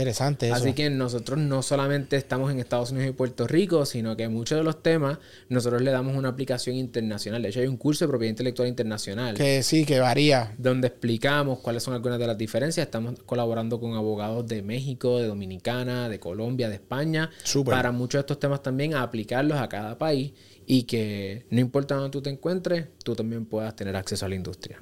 Interesante 0.00 0.46
eso. 0.46 0.56
Así 0.56 0.72
que 0.72 0.90
nosotros 0.90 1.38
no 1.38 1.62
solamente 1.62 2.16
estamos 2.16 2.50
en 2.52 2.58
Estados 2.58 2.90
Unidos 2.90 3.10
y 3.10 3.12
Puerto 3.12 3.46
Rico, 3.46 3.86
sino 3.86 4.16
que 4.16 4.28
muchos 4.28 4.58
de 4.58 4.64
los 4.64 4.82
temas 4.82 5.18
nosotros 5.48 5.82
le 5.82 5.90
damos 5.90 6.16
una 6.16 6.28
aplicación 6.28 6.76
internacional. 6.76 7.42
De 7.42 7.48
hecho, 7.48 7.60
hay 7.60 7.66
un 7.66 7.76
curso 7.76 8.04
de 8.04 8.08
propiedad 8.08 8.30
intelectual 8.30 8.68
internacional 8.68 9.34
Que 9.36 9.62
sí, 9.62 9.84
que 9.84 10.00
varía. 10.00 10.54
donde 10.58 10.88
explicamos 10.88 11.60
cuáles 11.60 11.82
son 11.82 11.94
algunas 11.94 12.18
de 12.18 12.26
las 12.26 12.36
diferencias. 12.38 12.86
Estamos 12.86 13.14
colaborando 13.24 13.80
con 13.80 13.94
abogados 13.94 14.46
de 14.46 14.62
México, 14.62 15.18
de 15.18 15.26
Dominicana, 15.26 16.08
de 16.08 16.20
Colombia, 16.20 16.68
de 16.68 16.74
España, 16.76 17.30
Súper. 17.44 17.74
para 17.74 17.92
muchos 17.92 18.18
de 18.18 18.20
estos 18.20 18.38
temas 18.38 18.62
también 18.62 18.94
a 18.94 19.02
aplicarlos 19.02 19.58
a 19.58 19.68
cada 19.68 19.98
país 19.98 20.32
y 20.66 20.82
que 20.82 21.46
no 21.50 21.60
importa 21.60 21.94
donde 21.94 22.10
tú 22.10 22.20
te 22.22 22.30
encuentres, 22.30 22.86
tú 23.04 23.14
también 23.14 23.46
puedas 23.46 23.74
tener 23.76 23.96
acceso 23.96 24.26
a 24.26 24.28
la 24.28 24.34
industria. 24.34 24.80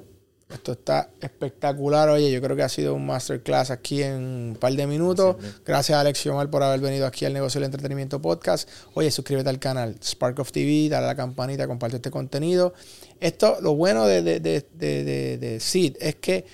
Esto 0.53 0.73
está 0.73 1.11
espectacular. 1.21 2.09
Oye, 2.09 2.31
yo 2.31 2.41
creo 2.41 2.55
que 2.55 2.63
ha 2.63 2.69
sido 2.69 2.95
un 2.95 3.07
masterclass 3.07 3.71
aquí 3.71 4.03
en 4.03 4.15
un 4.15 4.57
par 4.59 4.73
de 4.75 4.87
minutos. 4.87 5.37
Gracias 5.65 5.97
a 5.97 6.01
Alex 6.01 6.27
Omar 6.27 6.51
por 6.51 6.63
haber 6.63 6.81
venido 6.81 7.07
aquí 7.07 7.25
al 7.25 7.33
Negocio 7.33 7.61
del 7.61 7.67
Entretenimiento 7.67 8.21
Podcast. 8.21 8.69
Oye, 8.95 9.11
suscríbete 9.11 9.49
al 9.49 9.59
canal 9.59 9.97
Spark 10.03 10.39
of 10.39 10.53
TV, 10.53 10.89
dale 10.89 11.07
a 11.07 11.09
la 11.09 11.17
campanita, 11.17 11.67
comparte 11.67 11.97
este 11.97 12.11
contenido. 12.11 12.75
Esto, 13.21 13.59
lo 13.61 13.75
bueno 13.75 14.07
de, 14.07 14.23
de, 14.23 14.41
de, 14.41 14.65
de, 14.75 15.39
de 15.39 15.61
Seed 15.61 15.97
es 16.01 16.17
que 16.17 16.45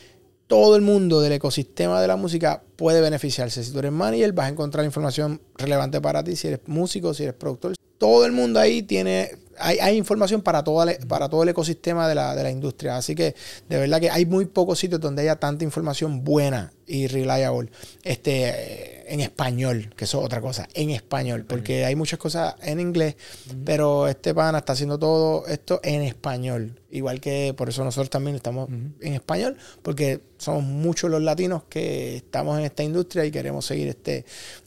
todo 0.46 0.74
el 0.74 0.82
mundo 0.82 1.20
del 1.20 1.32
ecosistema 1.32 2.00
de 2.00 2.08
la 2.08 2.16
música 2.16 2.62
puede 2.76 3.00
beneficiarse. 3.00 3.62
Si 3.62 3.72
tú 3.72 3.78
eres 3.78 3.92
manager, 3.92 4.32
vas 4.32 4.46
a 4.46 4.48
encontrar 4.48 4.84
información 4.84 5.40
relevante 5.56 6.00
para 6.00 6.24
ti. 6.24 6.34
Si 6.34 6.48
eres 6.48 6.60
músico, 6.66 7.14
si 7.14 7.22
eres 7.22 7.34
productor, 7.34 7.74
todo 7.98 8.24
el 8.24 8.32
mundo 8.32 8.58
ahí 8.58 8.82
tiene 8.82 9.30
hay, 9.60 9.96
información 9.96 10.42
para, 10.42 10.64
para 10.64 11.28
todo 11.28 11.42
el 11.42 11.48
ecosistema 11.50 12.08
de 12.08 12.14
la, 12.14 12.50
industria. 12.50 12.96
Así 12.96 13.14
que 13.14 13.34
de 13.68 13.78
verdad 13.78 14.00
que 14.00 14.10
hay 14.10 14.26
muy 14.26 14.46
pocos 14.46 14.78
sitios 14.78 15.00
donde 15.00 15.22
haya 15.22 15.36
tanta 15.36 15.64
información 15.64 16.24
buena 16.24 16.72
y 16.86 17.06
reliable 17.06 17.70
este, 18.02 19.12
en 19.12 19.20
español, 19.20 19.92
que 19.96 20.04
eso 20.04 20.18
es 20.20 20.24
otra 20.24 20.40
cosa, 20.40 20.68
en 20.74 20.90
español, 20.90 21.44
porque 21.46 21.84
hay 21.84 21.94
muchas 21.94 22.18
cosas 22.18 22.54
en 22.62 22.80
inglés, 22.80 23.16
pero 23.64 24.08
este 24.08 24.34
pana 24.34 24.58
está 24.58 24.72
haciendo 24.72 24.98
todo 24.98 25.46
esto 25.46 25.80
en 25.84 26.02
español. 26.02 26.80
Igual 26.90 27.20
que 27.20 27.54
por 27.56 27.68
eso 27.68 27.84
nosotros 27.84 28.10
también 28.10 28.36
estamos 28.36 28.68
en 28.68 29.14
español, 29.14 29.56
porque 29.82 30.20
somos 30.38 30.64
muchos 30.64 31.10
los 31.10 31.22
latinos 31.22 31.62
que 31.68 32.16
estamos 32.16 32.58
en 32.58 32.64
esta 32.64 32.82
industria 32.82 33.24
y 33.24 33.30
queremos 33.30 33.64
seguir 33.66 33.88
este... 33.88 34.24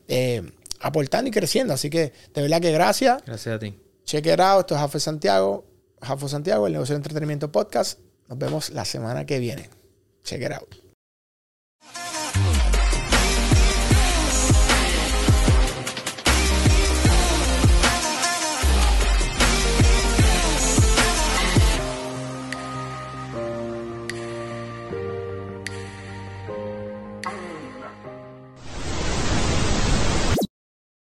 Eh, 0.08 0.44
aportando 0.84 1.30
y 1.30 1.32
creciendo. 1.32 1.74
Así 1.74 1.90
que 1.90 2.14
de 2.34 2.42
verdad 2.42 2.62
que 2.62 2.72
gracias. 2.72 3.24
Gracias 3.26 3.56
a 3.56 3.60
ti. 3.60 3.74
Check 4.06 4.26
it 4.26 4.40
out. 4.40 4.62
Esto 4.62 4.76
es 4.76 4.82
Jafo 4.82 5.00
Santiago. 5.00 5.66
Jafo 6.02 6.28
Santiago, 6.28 6.68
el 6.68 6.74
negocio 6.74 6.94
de 6.94 6.98
entretenimiento 6.98 7.52
podcast. 7.52 8.00
Nos 8.28 8.38
vemos 8.38 8.70
la 8.70 8.86
semana 8.86 9.26
que 9.26 9.40
viene. 9.40 9.70
Check 10.24 10.42
it 10.42 10.52
out. 10.52 10.83